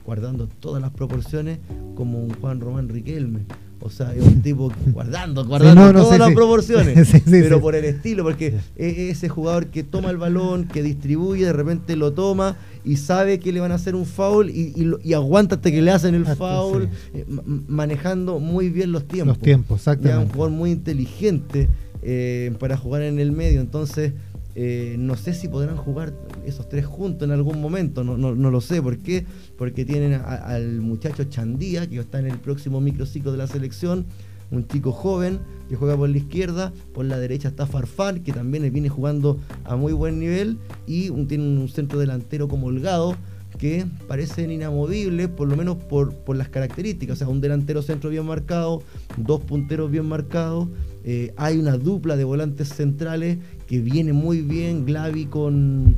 guardando 0.05 0.47
todas 0.47 0.81
las 0.81 0.91
proporciones 0.91 1.59
como 1.95 2.23
un 2.23 2.33
Juan 2.35 2.59
Román 2.59 2.89
Riquelme. 2.89 3.41
O 3.83 3.89
sea, 3.89 4.13
es 4.13 4.23
un 4.23 4.41
tipo 4.43 4.71
guardando, 4.93 5.43
guardando 5.43 6.03
todas 6.03 6.19
las 6.19 6.33
proporciones, 6.33 7.09
pero 7.25 7.59
por 7.59 7.75
el 7.75 7.83
estilo, 7.85 8.23
porque 8.23 8.55
es 8.75 8.97
ese 8.97 9.27
jugador 9.27 9.67
que 9.67 9.83
toma 9.83 10.11
el 10.11 10.17
balón, 10.17 10.67
que 10.67 10.83
distribuye, 10.83 11.45
de 11.45 11.53
repente 11.53 11.95
lo 11.95 12.13
toma 12.13 12.57
y 12.85 12.97
sabe 12.97 13.39
que 13.39 13.51
le 13.51 13.59
van 13.59 13.71
a 13.71 13.75
hacer 13.75 13.95
un 13.95 14.05
foul 14.05 14.51
y, 14.51 15.13
aguanta 15.13 15.55
hasta 15.55 15.71
que 15.71 15.81
le 15.81 15.89
hacen 15.89 16.13
el 16.13 16.25
foul, 16.25 16.89
eh, 17.13 17.25
manejando 17.67 18.39
muy 18.39 18.69
bien 18.69 18.91
los 18.91 19.07
tiempos. 19.07 19.37
Los 19.37 19.43
tiempos, 19.43 19.79
exactamente. 19.79 20.23
Es 20.23 20.27
un 20.27 20.33
jugador 20.33 20.55
muy 20.55 20.71
inteligente 20.71 21.67
eh, 22.03 22.53
para 22.59 22.77
jugar 22.77 23.01
en 23.01 23.19
el 23.19 23.31
medio, 23.31 23.61
entonces 23.61 24.13
eh, 24.55 24.95
no 24.99 25.15
sé 25.15 25.33
si 25.33 25.47
podrán 25.47 25.77
jugar 25.77 26.13
esos 26.45 26.67
tres 26.67 26.85
juntos 26.85 27.27
en 27.27 27.31
algún 27.31 27.61
momento, 27.61 28.03
no, 28.03 28.17
no, 28.17 28.51
lo 28.51 28.61
sé. 28.61 28.81
¿Por 28.81 28.97
qué? 28.97 29.25
Porque 29.57 29.85
tienen 29.85 30.13
al 30.13 30.81
muchacho 30.81 31.23
Chandía, 31.25 31.87
que 31.87 31.99
está 31.99 32.19
en 32.19 32.27
el 32.27 32.37
próximo 32.37 32.81
microciclo 32.81 33.31
de 33.31 33.37
la 33.37 33.47
selección, 33.47 34.05
un 34.51 34.67
chico 34.67 34.91
joven 34.91 35.39
que 35.69 35.75
juega 35.75 35.95
por 35.95 36.09
la 36.09 36.17
izquierda, 36.17 36.73
por 36.93 37.05
la 37.05 37.17
derecha 37.17 37.47
está 37.47 37.65
Farfán, 37.65 38.23
que 38.23 38.33
también 38.33 38.71
viene 38.73 38.89
jugando 38.89 39.39
a 39.63 39.77
muy 39.77 39.93
buen 39.93 40.19
nivel, 40.19 40.57
y 40.85 41.09
un, 41.09 41.27
tiene 41.27 41.45
un 41.45 41.69
centro 41.69 41.99
delantero 41.99 42.47
como 42.49 42.67
Holgado, 42.67 43.15
que 43.57 43.85
parecen 44.07 44.51
inamovibles, 44.51 45.27
por 45.29 45.47
lo 45.47 45.55
menos 45.55 45.77
por, 45.77 46.15
por 46.15 46.35
las 46.35 46.49
características. 46.49 47.15
O 47.15 47.19
sea, 47.19 47.27
un 47.27 47.41
delantero 47.41 47.81
centro 47.81 48.09
bien 48.09 48.25
marcado, 48.25 48.81
dos 49.17 49.41
punteros 49.41 49.91
bien 49.91 50.05
marcados. 50.05 50.67
Eh, 51.03 51.33
hay 51.35 51.57
una 51.57 51.77
dupla 51.77 52.15
de 52.15 52.23
volantes 52.23 52.69
centrales 52.69 53.39
que 53.71 53.79
viene 53.79 54.11
muy 54.11 54.41
bien, 54.41 54.85
Glavi 54.85 55.27
con, 55.27 55.95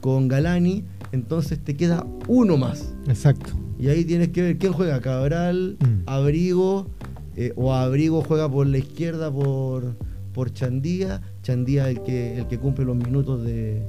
con 0.00 0.26
Galani, 0.26 0.82
entonces 1.12 1.60
te 1.60 1.76
queda 1.76 2.04
uno 2.26 2.56
más. 2.56 2.92
Exacto. 3.06 3.52
Y 3.78 3.86
ahí 3.86 4.04
tienes 4.04 4.30
que 4.30 4.42
ver 4.42 4.58
quién 4.58 4.72
juega, 4.72 5.00
Cabral, 5.00 5.76
mm. 5.78 6.08
Abrigo, 6.08 6.88
eh, 7.36 7.52
o 7.54 7.72
Abrigo 7.72 8.22
juega 8.22 8.50
por 8.50 8.66
la 8.66 8.78
izquierda 8.78 9.30
por, 9.30 9.94
por 10.34 10.52
Chandía, 10.52 11.22
Chandía 11.44 11.88
el 11.90 12.02
que, 12.02 12.38
el 12.38 12.48
que 12.48 12.58
cumple 12.58 12.86
los 12.86 12.96
minutos 12.96 13.44
de, 13.44 13.84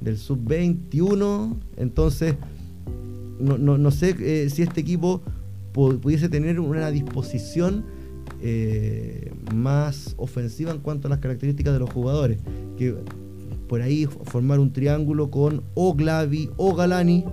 del 0.00 0.16
sub-21, 0.16 1.58
entonces 1.76 2.36
no, 3.38 3.90
sé 3.90 4.16
eh, 4.18 4.48
si 4.48 4.62
este 4.62 4.80
equipo 4.80 5.20
pudiese 5.74 6.30
tener 6.30 6.58
una 6.58 6.90
disposición 6.90 7.84
eh, 8.40 9.30
más 9.54 10.14
ofensiva 10.16 10.70
en 10.70 10.78
cuanto 10.78 11.08
a 11.08 11.10
las 11.10 11.18
características 11.18 11.74
de 11.74 11.80
los 11.80 11.90
jugadores. 11.90 12.38
Que 12.78 12.94
por 13.68 13.82
ahí 13.82 14.06
formar 14.06 14.58
un 14.58 14.72
triángulo 14.72 15.30
con 15.30 15.62
o 15.74 15.94
Glavi 15.94 16.50
o 16.56 16.74
Galani, 16.74 17.24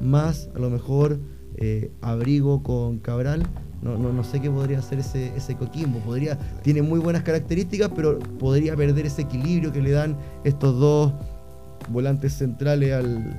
más 0.00 0.50
a 0.54 0.58
lo 0.58 0.70
mejor 0.70 1.20
eh, 1.56 1.90
Abrigo 2.00 2.62
con 2.62 2.98
Cabral. 2.98 3.42
No, 3.82 3.98
no, 3.98 4.12
no, 4.12 4.22
sé 4.22 4.40
qué 4.40 4.48
podría 4.48 4.78
hacer 4.78 5.00
ese, 5.00 5.32
ese 5.36 5.56
Coquimbo. 5.56 5.98
Podría, 6.00 6.38
tiene 6.62 6.82
muy 6.82 7.00
buenas 7.00 7.24
características, 7.24 7.90
pero 7.94 8.18
podría 8.18 8.76
perder 8.76 9.06
ese 9.06 9.22
equilibrio 9.22 9.72
que 9.72 9.82
le 9.82 9.90
dan 9.90 10.16
estos 10.44 10.78
dos 10.78 11.12
volantes 11.88 12.32
centrales 12.34 12.92
al, 12.92 13.34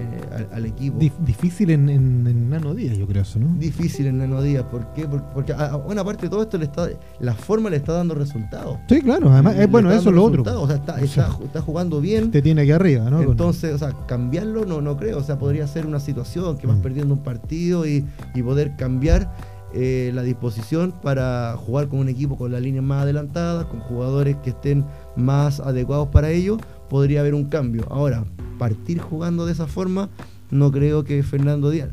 eh, 0.00 0.46
al, 0.52 0.66
equipo. 0.66 0.98
difícil 1.20 1.70
en, 1.70 1.88
en, 1.88 2.50
Nano 2.50 2.74
Díaz, 2.74 2.96
yo 2.96 3.06
creo 3.06 3.22
eso, 3.22 3.38
¿no? 3.38 3.54
Difícil 3.58 4.06
en 4.06 4.18
Nano 4.18 4.40
Díaz, 4.42 4.64
¿por 4.64 4.92
qué? 4.94 5.06
Porque, 5.06 5.52
a, 5.52 5.76
buena 5.76 6.02
parte 6.04 6.26
de 6.26 6.30
todo 6.30 6.42
esto 6.42 6.56
le 6.58 6.64
está, 6.64 6.88
la 7.18 7.34
forma 7.34 7.68
le 7.70 7.76
está 7.76 7.92
dando 7.92 8.14
resultados. 8.14 8.78
Sí, 8.88 9.00
claro, 9.00 9.30
además, 9.30 9.56
es, 9.58 9.70
bueno, 9.70 9.90
eso 9.90 10.08
es 10.08 10.14
lo 10.14 10.24
otro. 10.24 10.42
O 10.60 10.66
sea, 10.66 10.76
está, 10.76 11.00
está, 11.00 11.60
jugando 11.60 12.00
bien. 12.00 12.30
Te 12.30 12.42
tiene 12.42 12.62
aquí 12.62 12.72
arriba, 12.72 13.10
¿no? 13.10 13.20
Entonces, 13.20 13.74
o 13.74 13.78
sea, 13.78 13.92
cambiarlo 14.06 14.64
no, 14.64 14.80
no 14.80 14.96
creo, 14.96 15.18
o 15.18 15.22
sea, 15.22 15.38
podría 15.38 15.66
ser 15.66 15.86
una 15.86 16.00
situación 16.00 16.56
que 16.56 16.66
vas 16.66 16.78
mm. 16.78 16.82
perdiendo 16.82 17.14
un 17.14 17.22
partido 17.22 17.86
y, 17.86 18.06
y 18.34 18.42
poder 18.42 18.76
cambiar. 18.76 19.30
Eh, 19.72 20.10
la 20.14 20.22
disposición 20.22 20.92
para 21.00 21.56
jugar 21.56 21.86
con 21.86 22.00
un 22.00 22.08
equipo 22.08 22.36
con 22.36 22.50
la 22.50 22.58
línea 22.58 22.82
más 22.82 23.04
adelantada, 23.04 23.68
con 23.68 23.78
jugadores 23.78 24.36
que 24.42 24.50
estén 24.50 24.84
más 25.14 25.60
adecuados 25.60 26.08
para 26.08 26.30
ello, 26.30 26.56
podría 26.90 27.20
haber 27.20 27.34
un 27.34 27.44
cambio. 27.44 27.86
Ahora, 27.90 28.24
partir 28.58 28.98
jugando 28.98 29.46
de 29.46 29.52
esa 29.52 29.66
forma, 29.66 30.10
no 30.50 30.70
creo 30.70 31.04
que 31.04 31.22
Fernando 31.22 31.70
Díaz, 31.70 31.88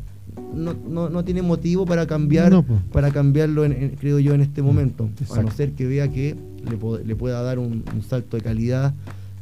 no, 0.54 0.74
no, 0.74 1.08
no 1.08 1.24
tiene 1.24 1.40
motivo 1.42 1.86
para 1.86 2.06
cambiar 2.06 2.50
No, 2.50 2.64
para 2.92 3.10
cambiarlo, 3.10 3.64
en- 3.64 3.72
en- 3.72 3.90
creo 3.96 4.18
yo, 4.18 4.34
en 4.34 4.40
este 4.42 4.60
momento. 4.62 5.08
A 5.34 5.42
no 5.42 5.50
ser 5.50 5.72
que 5.72 5.86
vea 5.86 6.08
que 6.08 6.36
le, 6.64 7.04
le 7.06 7.16
pueda 7.16 7.40
dar 7.42 7.58
un, 7.58 7.84
un 7.94 8.02
salto 8.02 8.36
de 8.36 8.42
calidad 8.42 8.92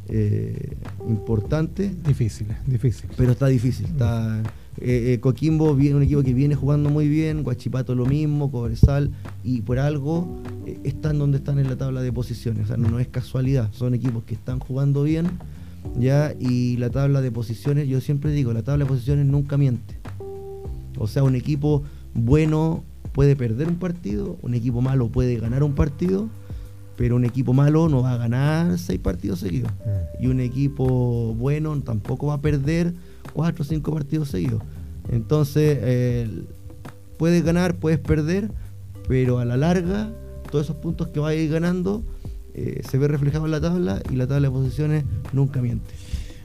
eh, 0.09 0.77
importante, 1.09 1.91
Difícil, 2.07 2.47
difícil. 2.67 3.09
pero 3.17 3.33
está 3.33 3.47
difícil. 3.49 3.87
Está, 3.87 4.43
eh, 4.79 5.15
eh, 5.15 5.21
Coquimbo 5.21 5.75
viene 5.75 5.97
un 5.97 6.03
equipo 6.03 6.23
que 6.23 6.35
viene 6.35 6.55
jugando 6.55 6.91
muy 6.91 7.09
bien, 7.09 7.43
Guachipato 7.43 7.95
lo 7.95 8.05
mismo, 8.07 8.51
Cobresal, 8.51 9.11
y 9.43 9.63
por 9.63 9.79
algo 9.79 10.41
eh, 10.67 10.79
están 10.85 11.19
donde 11.19 11.39
están 11.39 11.59
en 11.59 11.69
la 11.69 11.77
tabla 11.77 12.03
de 12.03 12.13
posiciones. 12.13 12.65
O 12.65 12.67
sea, 12.69 12.77
no, 12.77 12.91
no 12.91 12.99
es 12.99 13.09
casualidad, 13.09 13.73
son 13.73 13.95
equipos 13.95 14.25
que 14.25 14.35
están 14.35 14.59
jugando 14.59 15.03
bien, 15.03 15.31
ya, 15.99 16.35
y 16.39 16.77
la 16.77 16.91
tabla 16.91 17.21
de 17.21 17.31
posiciones, 17.31 17.89
yo 17.89 18.01
siempre 18.01 18.33
digo, 18.33 18.53
la 18.53 18.63
tabla 18.63 18.85
de 18.85 18.89
posiciones 18.89 19.27
nunca 19.27 19.57
miente. 19.57 19.99
O 20.99 21.07
sea, 21.07 21.23
un 21.23 21.35
equipo 21.35 21.83
bueno 22.15 22.83
puede 23.13 23.37
perder 23.37 23.69
un 23.69 23.77
partido, 23.77 24.37
un 24.43 24.55
equipo 24.55 24.83
malo 24.83 25.09
puede 25.09 25.39
ganar 25.39 25.63
un 25.63 25.75
partido, 25.75 26.29
pero 26.97 27.17
un 27.17 27.25
equipo 27.25 27.53
malo 27.53 27.89
no 27.89 28.03
va 28.03 28.15
a 28.15 28.17
ganar 28.17 28.79
seis 28.79 28.99
partidos 28.99 29.41
seguidos. 29.41 29.71
Mm. 29.73 30.25
Y 30.25 30.27
un 30.29 30.41
equipo 30.41 31.35
bueno 31.35 31.79
tampoco 31.81 32.27
va 32.27 32.35
a 32.35 32.41
perder 32.41 32.95
cuatro 33.33 33.63
o 33.63 33.67
cinco 33.67 33.93
partidos 33.93 34.29
seguidos. 34.29 34.63
Entonces, 35.11 35.79
eh, 35.81 36.29
puedes 37.19 37.45
ganar, 37.45 37.77
puedes 37.77 37.99
perder, 37.99 38.51
pero 39.09 39.39
a 39.39 39.45
la 39.45 39.57
larga, 39.57 40.11
todos 40.51 40.67
esos 40.67 40.77
puntos 40.77 41.09
que 41.09 41.21
vas 41.21 41.31
a 41.31 41.35
ir 41.35 41.51
ganando 41.51 42.03
eh, 42.55 42.81
se 42.89 42.99
ve 42.99 43.07
reflejado 43.09 43.45
en 43.45 43.51
la 43.51 43.61
tabla 43.61 44.01
y 44.11 44.17
la 44.17 44.27
tabla 44.27 44.49
de 44.49 44.53
posiciones 44.55 45.05
nunca 45.33 45.61
miente. 45.61 45.91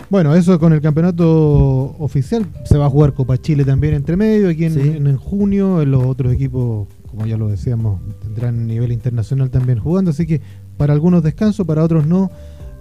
Bueno, 0.10 0.36
eso 0.36 0.60
con 0.60 0.74
el 0.74 0.82
campeonato 0.82 1.96
oficial. 2.00 2.46
Se 2.66 2.78
va 2.78 2.88
a 2.88 2.90
jugar 2.90 3.14
Copa 3.14 3.38
Chile 3.38 3.64
también 3.64 3.94
entre 3.94 4.18
medio, 4.18 4.50
aquí 4.50 4.66
en, 4.66 4.74
Sí. 4.74 4.80
en- 4.82 5.08
en 5.08 5.16
junio. 5.16 5.86
Los 5.86 6.04
otros 6.06 6.34
equipos, 6.34 6.88
como 7.10 7.26
ya 7.26 7.38
lo 7.38 7.48
decíamos, 7.48 8.02
tendrán 8.22 8.68
nivel 8.68 8.92
internacional 8.92 9.50
también 9.50 9.80
jugando. 9.80 10.12
Así 10.12 10.28
que 10.28 10.42
para 10.76 10.92
algunos 10.94 11.24
descanso, 11.24 11.64
para 11.66 11.82
otros 11.84 12.06
no. 12.06 12.30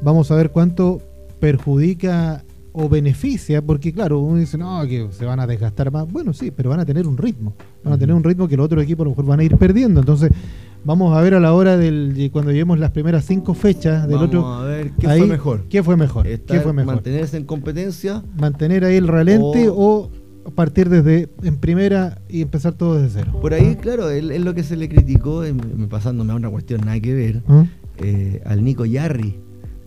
Vamos 0.02 0.30
a 0.32 0.34
ver 0.34 0.50
cuánto 0.50 1.00
perjudica 1.38 2.42
o 2.72 2.88
beneficia, 2.88 3.60
porque 3.62 3.92
claro, 3.92 4.20
uno 4.20 4.38
dice, 4.38 4.56
no, 4.56 4.86
que 4.86 5.08
se 5.10 5.24
van 5.24 5.40
a 5.40 5.46
desgastar 5.46 5.90
más. 5.90 6.10
Bueno, 6.10 6.32
sí, 6.32 6.50
pero 6.50 6.70
van 6.70 6.80
a 6.80 6.84
tener 6.86 7.06
un 7.06 7.16
ritmo. 7.16 7.54
Van 7.82 7.94
a 7.94 7.98
tener 7.98 8.14
un 8.14 8.22
ritmo 8.22 8.46
que 8.48 8.56
los 8.56 8.66
otros 8.66 8.82
equipos 8.84 9.02
a 9.02 9.04
lo 9.04 9.10
mejor 9.10 9.26
van 9.26 9.40
a 9.40 9.44
ir 9.44 9.56
perdiendo. 9.56 10.00
Entonces, 10.00 10.30
vamos 10.84 11.16
a 11.16 11.20
ver 11.20 11.34
a 11.34 11.40
la 11.40 11.52
hora 11.52 11.76
del 11.76 12.14
de 12.14 12.30
cuando 12.30 12.52
lleguemos 12.52 12.78
las 12.78 12.92
primeras 12.92 13.24
cinco 13.24 13.54
fechas 13.54 14.02
del 14.06 14.16
Vamos 14.18 14.28
otro. 14.28 14.46
a 14.46 14.64
ver 14.64 14.92
qué 14.92 15.06
ahí, 15.08 15.18
fue 15.18 15.28
mejor. 15.28 15.64
¿Qué 15.68 15.82
fue 15.82 15.96
mejor? 15.96 16.26
Estar- 16.26 16.56
¿Qué 16.56 16.60
fue 16.60 16.72
mejor? 16.72 16.94
Mantenerse 16.94 17.36
en 17.36 17.44
competencia 17.44 18.22
mantener 18.38 18.84
ahí 18.84 18.96
el 18.96 19.08
ralente 19.08 19.68
o, 19.68 20.08
partir 20.54 20.88
desde 20.88 21.28
en 21.42 21.56
primera 21.58 22.18
y 22.28 22.42
empezar 22.42 22.72
todo 22.72 23.00
desde 23.00 23.20
cero. 23.20 23.38
Por 23.40 23.52
ahí, 23.54 23.76
claro, 23.76 24.10
es 24.10 24.40
lo 24.40 24.54
que 24.54 24.62
se 24.64 24.76
le 24.76 24.88
criticó, 24.88 25.42
me- 25.76 25.86
pasándome 25.86 26.32
a 26.32 26.36
una 26.36 26.50
cuestión 26.50 26.80
nada 26.82 26.98
que 26.98 27.14
ver, 27.14 27.42
¿Ah? 27.48 27.66
eh, 27.98 28.42
al 28.46 28.64
Nico 28.64 28.84
Yarri, 28.84 29.38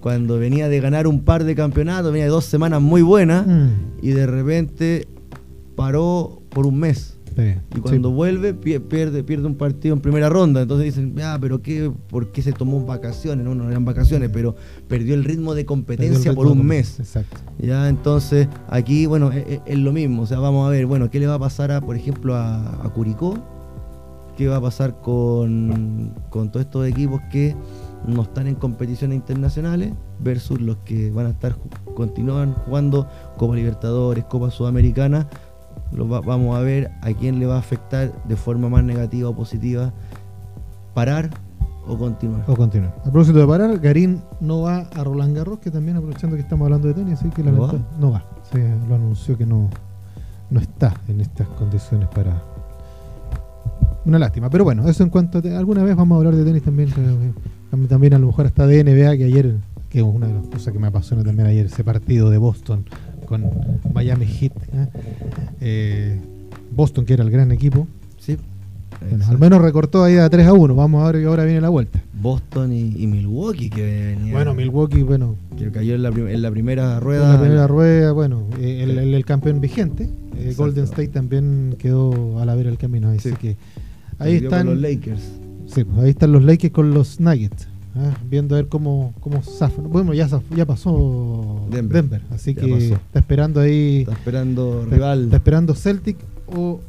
cuando 0.04 0.38
venía 0.38 0.68
de 0.68 0.82
ganar 0.82 1.08
un 1.08 1.22
par 1.22 1.45
de 1.45 1.56
campeonatos, 1.56 2.12
venía 2.12 2.26
de 2.26 2.30
dos 2.32 2.43
semanas 2.43 2.82
muy 2.82 3.01
buenas, 3.01 3.47
Mm, 3.47 3.70
y 4.01 4.10
de 4.10 4.28
repente 4.28 5.08
paró 5.78 6.41
por 6.49 6.68
un 6.68 6.78
mes. 6.78 7.18
sí, 7.38 7.54
Y 7.76 7.80
cuando 7.80 8.10
sí. 8.10 8.16
vuelve, 8.16 8.54
pie- 8.54 8.82
pierde, 8.82 9.24
pierde 9.24 9.47
un 9.47 9.56
partido 9.56 9.95
en 9.95 10.01
primera 10.01 10.28
ronda. 10.30 10.62
Entonces 10.64 10.93
dicen, 10.93 11.16
ah, 11.24 11.38
pero 11.39 11.62
qué, 11.62 11.89
¿por 12.10 12.34
qué 12.34 12.41
se 12.41 12.51
tomó 12.51 12.86
vacaciones? 12.86 13.45
No, 13.45 13.56
no 13.56 13.70
eran 13.72 13.86
vacaciones, 13.86 14.30
pero 14.32 14.56
perdió 14.89 15.14
el 15.16 15.24
ritmo 15.24 15.56
de 15.56 15.66
competencia 15.66 16.32
ritmo 16.32 16.36
por 16.36 16.47
un 16.51 16.66
mes. 16.66 16.99
Exacto. 16.99 17.38
Ya, 17.60 17.88
entonces 17.88 18.49
aquí, 18.68 19.06
bueno, 19.06 19.32
es, 19.32 19.45
es- 19.47 19.62
es 19.66 19.78
lo 19.80 19.93
mismo. 19.93 20.24
O 20.24 20.26
sea, 20.28 20.39
vamos 20.39 20.68
a 20.68 20.70
ver, 20.70 20.86
bueno, 20.86 21.10
qué 21.10 21.20
le 21.22 21.28
va 21.28 21.36
a 21.36 21.39
pasar, 21.39 21.72
a, 21.72 21.80
por 21.82 21.95
ejemplo, 21.95 22.36
a, 22.36 22.86
a 22.86 22.89
Curicó, 22.89 23.39
qué 24.38 24.47
va 24.47 24.58
a 24.58 24.62
pasar 24.62 24.99
con, 25.01 26.12
con 26.30 26.51
todos 26.51 26.66
estos 26.66 26.86
equipos 26.88 27.22
que 27.32 27.56
no 28.08 28.24
están 28.24 28.47
en 28.47 28.56
competiciones 28.56 29.16
internacionales 29.16 29.93
versus 30.20 30.60
los 30.60 30.78
que 30.78 31.12
van 31.12 31.26
a 31.28 31.30
estar, 31.30 31.56
continúan 31.95 32.54
jugando 32.66 33.08
Copa 33.38 33.56
Libertadores, 33.56 34.24
Copa 34.26 34.51
Sudamericana. 34.51 35.28
Lo 35.91 36.08
va- 36.10 36.22
vamos 36.22 36.58
a 36.58 36.62
ver 36.62 36.91
a 37.01 37.12
quién 37.14 37.39
le 37.39 37.45
va 37.45 37.56
a 37.56 37.60
afectar 37.60 38.12
de 38.26 38.36
forma 38.36 38.68
más 38.70 38.84
negativa 38.84 39.30
o 39.30 39.36
positiva 39.36 39.91
parar 40.93 41.30
o 41.88 41.97
continuar. 41.97 42.43
O 42.47 42.56
continuar. 42.56 42.95
A 42.99 43.04
propósito 43.04 43.39
de 43.39 43.47
parar, 43.47 43.78
Garín 43.80 44.22
no 44.39 44.62
va 44.62 44.88
a 44.95 45.04
Roland 45.04 45.36
Garros, 45.36 45.60
que 45.60 45.70
también 45.72 45.97
aprovechando 45.97 46.36
que 46.36 46.41
estamos 46.41 46.66
hablando 46.66 46.88
de 46.88 46.93
tenis, 46.93 47.20
así 47.20 47.30
que 47.30 47.43
¿No 47.43 47.51
lamenta- 47.51 47.78
va? 47.78 47.99
no 47.99 48.12
va. 48.12 48.24
Sí, 48.51 48.60
lo 48.88 48.95
anunció 48.95 49.38
que 49.38 49.45
no, 49.45 49.70
no 50.49 50.60
está 50.60 50.93
en 51.08 51.22
estas 51.22 51.47
condiciones 51.49 52.08
para. 52.10 52.41
Una 54.06 54.20
lástima. 54.20 54.49
Pero 54.49 54.64
bueno, 54.66 54.88
eso 54.89 55.04
en 55.04 55.10
cuanto 55.10 55.38
a 55.39 55.58
alguna 55.58 55.84
vez 55.84 55.95
vamos 55.95 56.16
a 56.16 56.18
hablar 56.20 56.36
de 56.36 56.43
tenis 56.43 56.64
también. 56.64 56.89
También, 57.88 58.13
a 58.13 58.19
lo 58.19 58.28
mejor 58.28 58.45
hasta 58.45 58.67
de 58.67 58.84
NBA, 58.84 59.17
que 59.17 59.24
ayer, 59.26 59.55
que 59.89 59.99
es 59.99 60.05
una 60.05 60.28
de 60.28 60.34
las 60.34 60.45
cosas 60.47 60.71
que 60.74 60.80
me 60.80 60.88
apasiona 60.88 61.24
también 61.24 61.47
ayer, 61.47 61.65
ese 61.65 61.84
partido 61.84 62.30
de 62.30 62.38
Boston 62.38 62.86
con 63.26 63.45
Miami 63.93 64.26
Heat. 64.26 64.51
¿eh? 64.74 64.88
Eh, 65.61 66.19
Boston, 66.76 67.05
que 67.05 67.13
era 67.13 67.24
el 67.24 67.32
gran 67.32 67.51
equipo. 67.51 67.88
Sí. 68.19 68.38
Bueno, 69.09 69.26
al 69.28 69.38
menos 69.39 69.61
recortó 69.61 70.03
ahí 70.03 70.17
a 70.17 70.30
3 70.30 70.47
a 70.47 70.53
1. 70.53 70.76
Vamos 70.76 71.03
a 71.03 71.11
ver 71.11 71.21
que 71.21 71.28
ahora 71.28 71.43
viene 71.45 71.59
la 71.61 71.69
vuelta. 71.69 71.99
Boston 72.21 72.71
y, 72.71 72.93
y 72.95 73.07
Milwaukee 73.07 73.69
que 73.69 74.15
venía. 74.17 74.34
Bueno, 74.34 74.53
Milwaukee, 74.53 75.01
bueno, 75.03 75.36
que 75.57 75.71
cayó 75.71 75.95
en 75.95 76.03
la, 76.03 76.09
en 76.09 76.41
la 76.41 76.51
primera 76.51 76.95
en 76.95 77.01
rueda. 77.01 77.34
la 77.34 77.39
primera 77.41 77.67
rueda, 77.67 78.11
bueno, 78.13 78.43
eh, 78.59 78.82
el, 78.84 78.97
el- 78.97 79.13
el 79.13 79.26
campeón 79.26 79.59
vigente. 79.59 80.09
eh. 80.38 80.53
Golden 80.55 80.86
State 80.86 81.09
también 81.09 81.76
quedó 81.80 82.39
a 82.39 82.45
la 82.45 82.55
vera 82.55 82.69
del 82.69 82.78
camino. 82.78 83.09
Así 83.09 83.32
Sí. 83.32 83.36
que 83.36 83.57
ahí 84.19 84.36
están, 84.36 84.67
los 84.67 84.78
Lakers. 84.80 85.21
Sí, 85.68 85.84
pues, 85.84 85.97
ahí 86.03 86.09
están 86.11 86.32
los 86.32 86.43
Lakers 86.43 86.74
con 86.74 86.93
los 86.93 87.20
Nuggets. 87.20 87.68
ah, 87.95 88.14
viendo 88.30 88.55
a 88.55 88.59
ver 88.59 88.68
cómo, 88.70 89.14
cómo 89.20 89.41
zafan. 89.41 89.89
Bueno, 89.89 90.14
ya, 90.14 90.28
ya 90.55 90.66
pasó 90.66 91.66
Denver. 91.70 92.22
así 92.32 92.53
que 92.55 92.68
pasó. 92.68 92.95
está 92.95 93.20
esperando 93.20 93.59
ahí. 93.59 93.99
Está 94.01 94.14
esperando 94.14 94.82
Está, 94.84 94.95
rival. 94.95 95.24
está 95.26 95.36
esperando 95.38 95.76
Celtic 95.76 96.18
o 96.47 96.80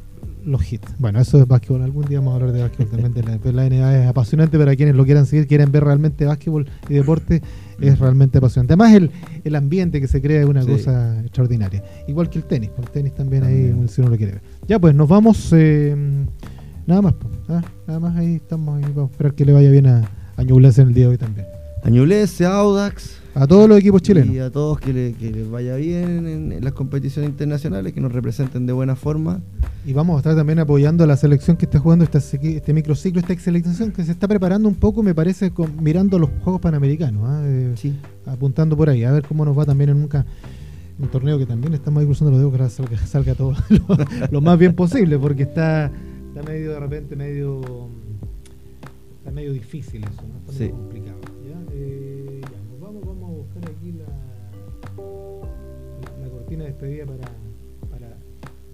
los 0.46 0.62
Heat. 0.62 0.82
Bueno, 0.98 1.20
eso 1.20 1.38
es 1.40 1.46
básquetbol. 1.48 1.82
Algún 1.82 2.04
día 2.04 2.18
vamos 2.20 2.32
a 2.32 2.36
hablar 2.36 2.52
de 2.52 2.62
básquetbol 2.62 2.88
también. 2.90 3.12
De 3.14 3.22
la, 3.22 3.38
de 3.38 3.52
la 3.52 3.68
NBA 3.68 4.02
es 4.02 4.06
apasionante 4.08 4.58
para 4.58 4.76
quienes 4.76 4.94
lo 4.94 5.04
quieran 5.06 5.24
seguir, 5.26 5.46
quieren 5.46 5.72
ver 5.72 5.84
realmente 5.84 6.24
básquetbol 6.26 6.66
y 6.88 6.94
deporte. 6.94 7.40
Es 7.80 7.98
realmente 7.98 8.38
apasionante. 8.38 8.72
Además, 8.74 8.94
el, 8.94 9.10
el 9.42 9.56
ambiente 9.56 10.00
que 10.00 10.06
se 10.06 10.20
crea 10.22 10.40
es 10.42 10.46
una 10.46 10.62
Sí. 10.62 10.70
cosa 10.70 11.20
extraordinaria. 11.20 11.82
Igual 12.06 12.30
que 12.30 12.38
el 12.38 12.44
tenis. 12.44 12.70
El 12.78 12.88
tenis 12.90 13.14
también, 13.14 13.42
También. 13.42 13.78
ahí, 13.82 13.88
si 13.88 14.00
uno 14.00 14.10
lo 14.10 14.16
quiere 14.16 14.32
ver. 14.34 14.42
Ya, 14.68 14.78
pues 14.78 14.94
nos 14.94 15.08
vamos. 15.08 15.50
eh, 15.52 16.24
nada 16.86 17.02
más. 17.02 17.14
pues, 17.14 17.32
¿ah? 17.48 17.62
Nada 17.86 18.00
más 18.00 18.16
ahí 18.16 18.36
estamos. 18.36 18.76
Ahí, 18.76 18.90
vamos 18.94 19.10
a 19.10 19.12
esperar 19.12 19.34
que 19.34 19.44
le 19.44 19.52
vaya 19.52 19.70
bien 19.70 19.86
a, 19.86 20.08
a 20.36 20.42
Ñublense 20.42 20.82
en 20.82 20.88
el 20.88 20.94
día 20.94 21.04
de 21.04 21.10
hoy 21.12 21.18
también. 21.18 21.46
Añulese, 21.82 22.46
Audax. 22.46 23.18
A 23.34 23.46
todos 23.48 23.68
los 23.68 23.76
equipos 23.78 24.00
chilenos. 24.00 24.32
Y 24.34 24.38
a 24.38 24.48
todos 24.50 24.78
que, 24.78 24.92
le- 24.92 25.12
que 25.14 25.30
les 25.30 25.50
vaya 25.50 25.74
bien 25.74 26.26
en, 26.28 26.52
en 26.52 26.64
las 26.64 26.72
competiciones 26.72 27.28
internacionales, 27.30 27.92
que 27.92 28.00
nos 28.00 28.12
representen 28.12 28.64
de 28.64 28.72
buena 28.72 28.94
forma. 28.94 29.40
Y 29.84 29.92
vamos 29.92 30.14
a 30.14 30.18
estar 30.18 30.36
también 30.36 30.60
apoyando 30.60 31.02
a 31.04 31.06
la 31.08 31.16
selección 31.16 31.56
que 31.56 31.64
está 31.66 31.78
jugando 31.80 32.04
esta, 32.04 32.18
este 32.18 32.72
microciclo, 32.72 33.20
esta 33.20 33.36
selección 33.38 33.90
que 33.90 34.04
se 34.04 34.12
está 34.12 34.28
preparando 34.28 34.68
un 34.68 34.76
poco, 34.76 35.02
me 35.02 35.14
parece, 35.14 35.50
con- 35.50 35.82
mirando 35.82 36.18
los 36.18 36.30
Juegos 36.42 36.60
Panamericanos, 36.62 37.22
¿ah? 37.26 37.42
Eh, 37.44 37.72
Sí. 37.76 37.94
apuntando 38.24 38.76
por 38.76 38.88
ahí, 38.88 39.02
a 39.04 39.10
ver 39.12 39.24
cómo 39.26 39.44
nos 39.44 39.58
va 39.58 39.64
también 39.66 39.90
en 39.90 39.96
un, 39.96 40.08
ca- 40.08 40.24
un 40.98 41.08
torneo 41.08 41.36
que 41.38 41.44
también 41.44 41.74
estamos 41.74 42.00
ahí 42.00 42.06
cruzando 42.06 42.30
los 42.30 42.38
dedos 42.38 42.52
para 42.52 42.70
salga, 42.70 42.96
salga 43.04 43.34
todo 43.34 43.52
lo, 43.68 43.96
lo 44.30 44.40
más 44.40 44.56
bien 44.58 44.74
posible, 44.74 45.18
porque 45.18 45.42
está, 45.42 45.90
está 46.34 46.42
medio 46.50 46.72
de 46.72 46.80
repente, 46.80 47.16
medio 47.16 47.60
está 49.18 49.30
medio 49.30 49.52
difícil 49.52 50.02
eso, 50.04 50.22
¿no? 50.22 50.38
está 50.38 50.52
medio 50.52 50.66
Sí. 50.66 50.70
complicado. 50.70 51.18
¿ya? 51.48 51.72
Eh, 51.72 52.40
ya, 52.42 52.58
nos 52.70 52.80
vamos, 52.80 53.04
vamos 53.06 53.30
a 53.30 53.32
buscar 53.34 53.70
aquí 53.70 53.92
la, 53.92 54.04
la, 54.96 56.26
la 56.26 56.28
cortina 56.32 56.64
de 56.64 56.70
despedida 56.70 57.06
para, 57.06 57.28
para, 57.90 58.16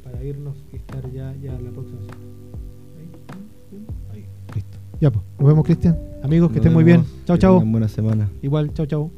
para 0.02 0.24
irnos 0.24 0.56
y 0.72 0.76
estar 0.76 1.02
ya, 1.12 1.34
ya 1.42 1.52
la 1.60 1.70
próxima 1.70 2.00
semana. 2.00 2.24
Ahí, 2.98 3.08
ahí, 4.12 4.26
listo. 4.54 4.78
Ya 5.00 5.10
pues, 5.10 5.24
nos 5.38 5.48
vemos 5.48 5.64
Cristian. 5.64 5.98
Amigos, 6.22 6.48
que 6.50 6.56
Nos 6.56 6.66
estén 6.66 6.72
muy 6.72 6.84
bien. 6.84 7.04
Chao, 7.26 7.36
chao. 7.36 7.60
Buena 7.64 7.88
semana. 7.88 8.28
Igual, 8.42 8.72
chao, 8.74 8.86
chao. 8.86 9.10